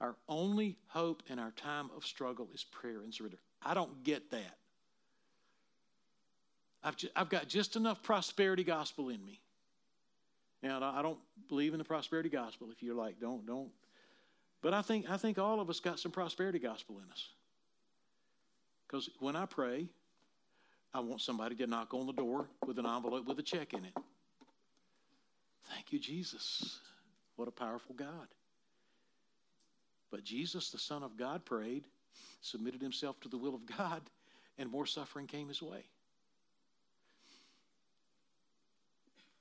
Our 0.00 0.16
only 0.28 0.76
hope 0.88 1.22
in 1.28 1.38
our 1.38 1.52
time 1.52 1.90
of 1.96 2.04
struggle 2.04 2.48
is 2.54 2.64
prayer 2.64 3.00
and 3.02 3.14
surrender. 3.14 3.38
I 3.62 3.74
don't 3.74 4.04
get 4.04 4.30
that. 4.30 4.56
I've, 6.84 6.96
just, 6.96 7.12
I've 7.16 7.30
got 7.30 7.48
just 7.48 7.76
enough 7.76 8.02
prosperity 8.02 8.62
gospel 8.62 9.08
in 9.08 9.24
me. 9.24 9.40
Now, 10.62 10.80
I 10.82 11.02
don't 11.02 11.18
believe 11.48 11.72
in 11.72 11.78
the 11.78 11.84
prosperity 11.84 12.28
gospel. 12.28 12.68
If 12.70 12.82
you're 12.82 12.94
like, 12.94 13.18
don't, 13.20 13.46
don't. 13.46 13.70
But 14.62 14.74
I 14.74 14.82
think, 14.82 15.08
I 15.08 15.16
think 15.16 15.38
all 15.38 15.60
of 15.60 15.70
us 15.70 15.80
got 15.80 15.98
some 15.98 16.12
prosperity 16.12 16.58
gospel 16.58 16.98
in 16.98 17.10
us. 17.10 17.28
Because 18.86 19.10
when 19.20 19.36
I 19.36 19.46
pray, 19.46 19.88
I 20.96 21.00
want 21.00 21.20
somebody 21.20 21.54
to 21.56 21.66
knock 21.66 21.92
on 21.92 22.06
the 22.06 22.14
door 22.14 22.48
with 22.66 22.78
an 22.78 22.86
envelope 22.86 23.26
with 23.26 23.38
a 23.38 23.42
check 23.42 23.74
in 23.74 23.84
it. 23.84 23.92
Thank 25.70 25.92
you, 25.92 25.98
Jesus. 25.98 26.80
What 27.36 27.48
a 27.48 27.50
powerful 27.50 27.94
God. 27.94 28.28
But 30.10 30.24
Jesus, 30.24 30.70
the 30.70 30.78
Son 30.78 31.02
of 31.02 31.18
God, 31.18 31.44
prayed, 31.44 31.84
submitted 32.40 32.80
himself 32.80 33.20
to 33.20 33.28
the 33.28 33.36
will 33.36 33.54
of 33.54 33.66
God, 33.76 34.00
and 34.56 34.70
more 34.70 34.86
suffering 34.86 35.26
came 35.26 35.48
his 35.48 35.60
way. 35.60 35.84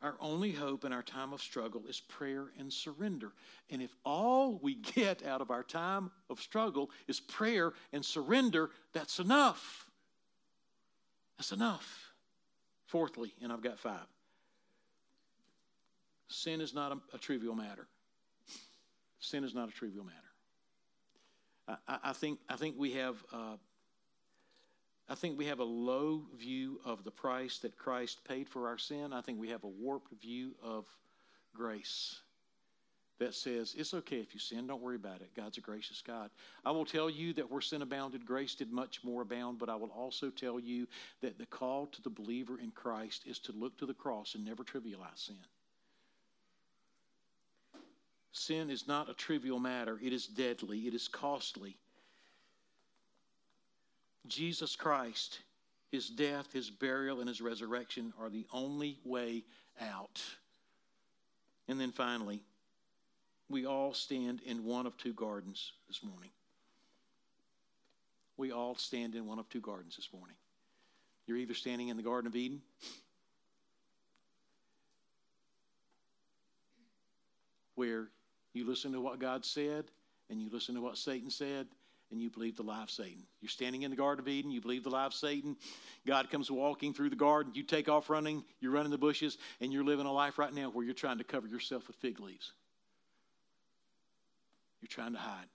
Our 0.01 0.15
only 0.19 0.51
hope 0.51 0.83
in 0.83 0.91
our 0.91 1.03
time 1.03 1.31
of 1.31 1.41
struggle 1.41 1.83
is 1.87 2.01
prayer 2.01 2.47
and 2.59 2.71
surrender. 2.71 3.31
And 3.69 3.81
if 3.81 3.95
all 4.03 4.59
we 4.61 4.75
get 4.75 5.25
out 5.25 5.39
of 5.39 5.51
our 5.51 5.63
time 5.63 6.11
of 6.29 6.41
struggle 6.41 6.89
is 7.07 7.21
prayer 7.21 7.71
and 7.93 8.03
surrender, 8.03 8.71
that's 8.91 9.19
enough. 9.19 9.84
That's 11.37 11.51
enough. 11.51 12.11
Fourthly, 12.85 13.33
and 13.41 13.51
I've 13.51 13.61
got 13.61 13.79
five 13.79 14.07
sin 16.27 16.61
is 16.61 16.73
not 16.73 16.91
a, 16.91 16.97
a 17.15 17.17
trivial 17.17 17.55
matter. 17.55 17.87
Sin 19.19 19.43
is 19.43 19.53
not 19.53 19.69
a 19.69 19.71
trivial 19.71 20.03
matter. 20.05 21.79
I, 21.87 22.09
I 22.09 22.13
think, 22.13 22.39
I 22.49 22.55
think 22.55 22.75
we 22.77 22.93
have. 22.93 23.23
Uh, 23.31 23.57
I 25.07 25.13
think 25.13 25.37
we 25.37 25.45
have 25.45 25.59
a 25.59 25.63
low 25.63 26.23
view 26.35 26.79
of 26.83 27.03
the 27.03 27.11
price 27.11 27.59
that 27.59 27.77
Christ 27.77 28.23
paid 28.27 28.49
for 28.49 28.67
our 28.67 28.79
sin. 28.79 29.13
I 29.13 29.21
think 29.21 29.39
we 29.39 29.49
have 29.49 29.63
a 29.63 29.67
warped 29.67 30.11
view 30.19 30.55
of 30.63 30.87
grace 31.53 32.21
that 33.19 33.33
says 33.33 33.73
it's 33.77 33.93
okay 33.93 34.17
if 34.17 34.33
you 34.33 34.39
sin, 34.39 34.67
don't 34.67 34.81
worry 34.81 34.97
about 34.97 35.21
it. 35.21 35.29
God's 35.35 35.57
a 35.57 35.61
gracious 35.61 36.01
God. 36.05 36.29
I 36.65 36.71
will 36.71 36.85
tell 36.85 37.09
you 37.09 37.33
that 37.33 37.49
where 37.49 37.61
sin 37.61 37.81
abounded, 37.81 38.25
grace 38.25 38.55
did 38.55 38.71
much 38.71 39.03
more 39.03 39.21
abound, 39.21 39.59
but 39.59 39.69
I 39.69 39.75
will 39.75 39.91
also 39.91 40.29
tell 40.29 40.59
you 40.59 40.87
that 41.21 41.37
the 41.37 41.45
call 41.45 41.87
to 41.87 42.01
the 42.01 42.09
believer 42.09 42.59
in 42.59 42.71
Christ 42.71 43.23
is 43.25 43.39
to 43.39 43.53
look 43.53 43.77
to 43.77 43.85
the 43.85 43.93
cross 43.93 44.35
and 44.35 44.43
never 44.43 44.63
trivialize 44.63 45.25
sin. 45.27 45.37
Sin 48.33 48.69
is 48.69 48.85
not 48.85 49.09
a 49.09 49.13
trivial 49.13 49.59
matter, 49.59 49.97
it 50.03 50.11
is 50.11 50.27
deadly, 50.27 50.79
it 50.79 50.93
is 50.93 51.07
costly. 51.07 51.77
Jesus 54.27 54.75
Christ, 54.75 55.39
his 55.91 56.09
death, 56.09 56.51
his 56.51 56.69
burial, 56.69 57.19
and 57.19 57.29
his 57.29 57.39
resurrection 57.41 58.11
are 58.19 58.29
the 58.29 58.45
only 58.51 58.97
way 59.05 59.43
out. 59.79 60.21
And 61.69 61.79
then 61.79 61.91
finally, 61.91 62.43
we 63.49 63.65
all 63.65 63.93
stand 63.93 64.41
in 64.45 64.63
one 64.63 64.85
of 64.85 64.97
two 64.97 65.13
gardens 65.13 65.73
this 65.87 66.03
morning. 66.03 66.31
We 68.37 68.51
all 68.51 68.75
stand 68.75 69.15
in 69.15 69.25
one 69.25 69.39
of 69.39 69.47
two 69.49 69.61
gardens 69.61 69.95
this 69.95 70.09
morning. 70.13 70.35
You're 71.27 71.37
either 71.37 71.53
standing 71.53 71.89
in 71.89 71.97
the 71.97 72.03
Garden 72.03 72.27
of 72.27 72.35
Eden, 72.35 72.61
where 77.75 78.09
you 78.53 78.67
listen 78.67 78.91
to 78.93 79.01
what 79.01 79.19
God 79.19 79.45
said 79.45 79.85
and 80.29 80.41
you 80.41 80.49
listen 80.51 80.75
to 80.75 80.81
what 80.81 80.97
Satan 80.97 81.29
said, 81.29 81.67
and 82.11 82.21
you 82.21 82.29
believe 82.29 82.55
the 82.55 82.63
lie 82.63 82.83
of 82.83 82.89
Satan. 82.89 83.23
You're 83.41 83.49
standing 83.49 83.83
in 83.83 83.91
the 83.91 83.97
Garden 83.97 84.23
of 84.23 84.27
Eden, 84.27 84.51
you 84.51 84.61
believe 84.61 84.83
the 84.83 84.89
lie 84.89 85.05
of 85.05 85.13
Satan. 85.13 85.55
God 86.07 86.29
comes 86.29 86.49
walking 86.49 86.93
through 86.93 87.09
the 87.09 87.15
garden, 87.15 87.53
you 87.55 87.63
take 87.63 87.89
off 87.89 88.09
running, 88.09 88.43
you're 88.59 88.71
running 88.71 88.91
the 88.91 88.97
bushes, 88.97 89.37
and 89.61 89.71
you're 89.71 89.83
living 89.83 90.05
a 90.05 90.11
life 90.11 90.37
right 90.37 90.53
now 90.53 90.69
where 90.69 90.85
you're 90.85 90.93
trying 90.93 91.17
to 91.17 91.23
cover 91.23 91.47
yourself 91.47 91.87
with 91.87 91.95
fig 91.97 92.19
leaves. 92.19 92.51
You're 94.85 95.03
trying 95.03 95.13
to 95.13 95.19
hide. 95.19 95.47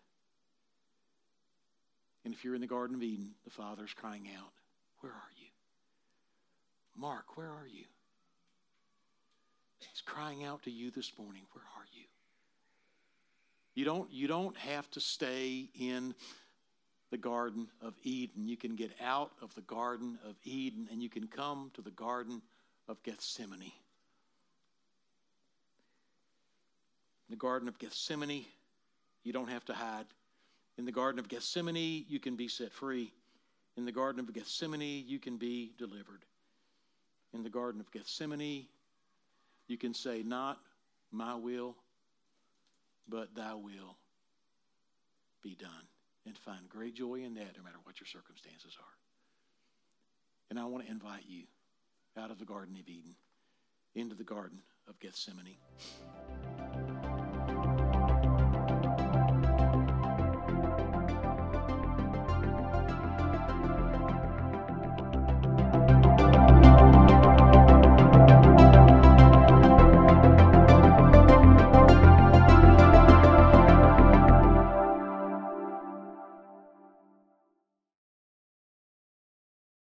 And 2.25 2.35
if 2.35 2.45
you're 2.45 2.57
in 2.57 2.61
the 2.61 2.67
Garden 2.67 2.97
of 2.97 3.03
Eden, 3.05 3.31
the 3.45 3.51
Father's 3.51 3.95
crying 3.95 4.29
out, 4.37 4.51
Where 5.03 5.13
are 5.13 5.31
you? 5.39 5.47
Mark, 6.97 7.37
where 7.37 7.47
are 7.47 7.69
you? 7.73 7.85
He's 9.79 10.03
crying 10.05 10.43
out 10.43 10.65
to 10.65 10.71
you 10.73 10.91
this 10.91 11.13
morning, 11.17 11.43
Where 11.53 11.63
are 11.77 11.87
you? 11.93 12.07
You 13.77 13.85
don't, 13.85 14.11
you 14.11 14.27
don't 14.27 14.57
have 14.57 14.91
to 14.91 15.01
stay 15.01 15.69
in 15.79 16.13
the 17.13 17.17
Garden 17.17 17.69
of 17.81 17.95
Eden. 18.03 18.49
You 18.49 18.57
can 18.57 18.75
get 18.75 18.91
out 19.01 19.31
of 19.41 19.55
the 19.55 19.61
Garden 19.61 20.19
of 20.29 20.35
Eden 20.43 20.89
and 20.91 21.01
you 21.01 21.09
can 21.09 21.29
come 21.29 21.71
to 21.75 21.83
the 21.83 21.93
Garden 21.93 22.43
of 22.89 23.01
Gethsemane. 23.05 23.71
The 27.29 27.37
Garden 27.37 27.69
of 27.69 27.79
Gethsemane, 27.79 28.47
you 29.25 29.33
don't 29.33 29.49
have 29.49 29.65
to 29.67 29.75
hide. 29.75 30.07
In 30.79 30.85
the 30.85 30.93
Garden 30.93 31.19
of 31.19 31.29
Gethsemane, 31.29 32.05
you 32.09 32.21
can 32.21 32.37
be 32.37 32.49
set 32.49 32.73
free. 32.73 33.13
In 33.77 33.85
the 33.85 33.93
Garden 33.93 34.21
of 34.21 34.33
Gethsemane, 34.33 35.05
you 35.07 35.19
can 35.19 35.37
be 35.37 35.73
delivered. 35.79 36.25
In 37.33 37.43
the 37.43 37.51
Garden 37.51 37.81
of 37.81 37.91
Gethsemane, 37.93 38.67
you 39.69 39.79
can 39.79 39.95
say, 39.95 40.23
Not 40.23 40.59
my 41.13 41.35
will, 41.35 41.77
but 43.09 43.35
thy 43.35 43.55
will 43.55 43.97
be 45.43 45.55
done 45.55 45.87
and 46.27 46.37
find 46.37 46.69
great 46.69 46.95
joy 46.95 47.17
in 47.17 47.35
that 47.35 47.57
no 47.57 47.63
matter 47.63 47.79
what 47.85 48.01
your 48.01 48.07
circumstances 48.07 48.77
are. 48.79 48.95
And 50.51 50.59
I 50.59 50.65
want 50.65 50.85
to 50.85 50.91
invite 50.91 51.25
you 51.27 51.45
out 52.19 52.31
of 52.31 52.39
the 52.39 52.45
Garden 52.45 52.77
of 52.77 52.89
Eden 52.89 53.15
into 53.95 54.15
the 54.15 54.25
Garden 54.25 54.61
of 54.89 54.99
Gethsemane. 54.99 55.57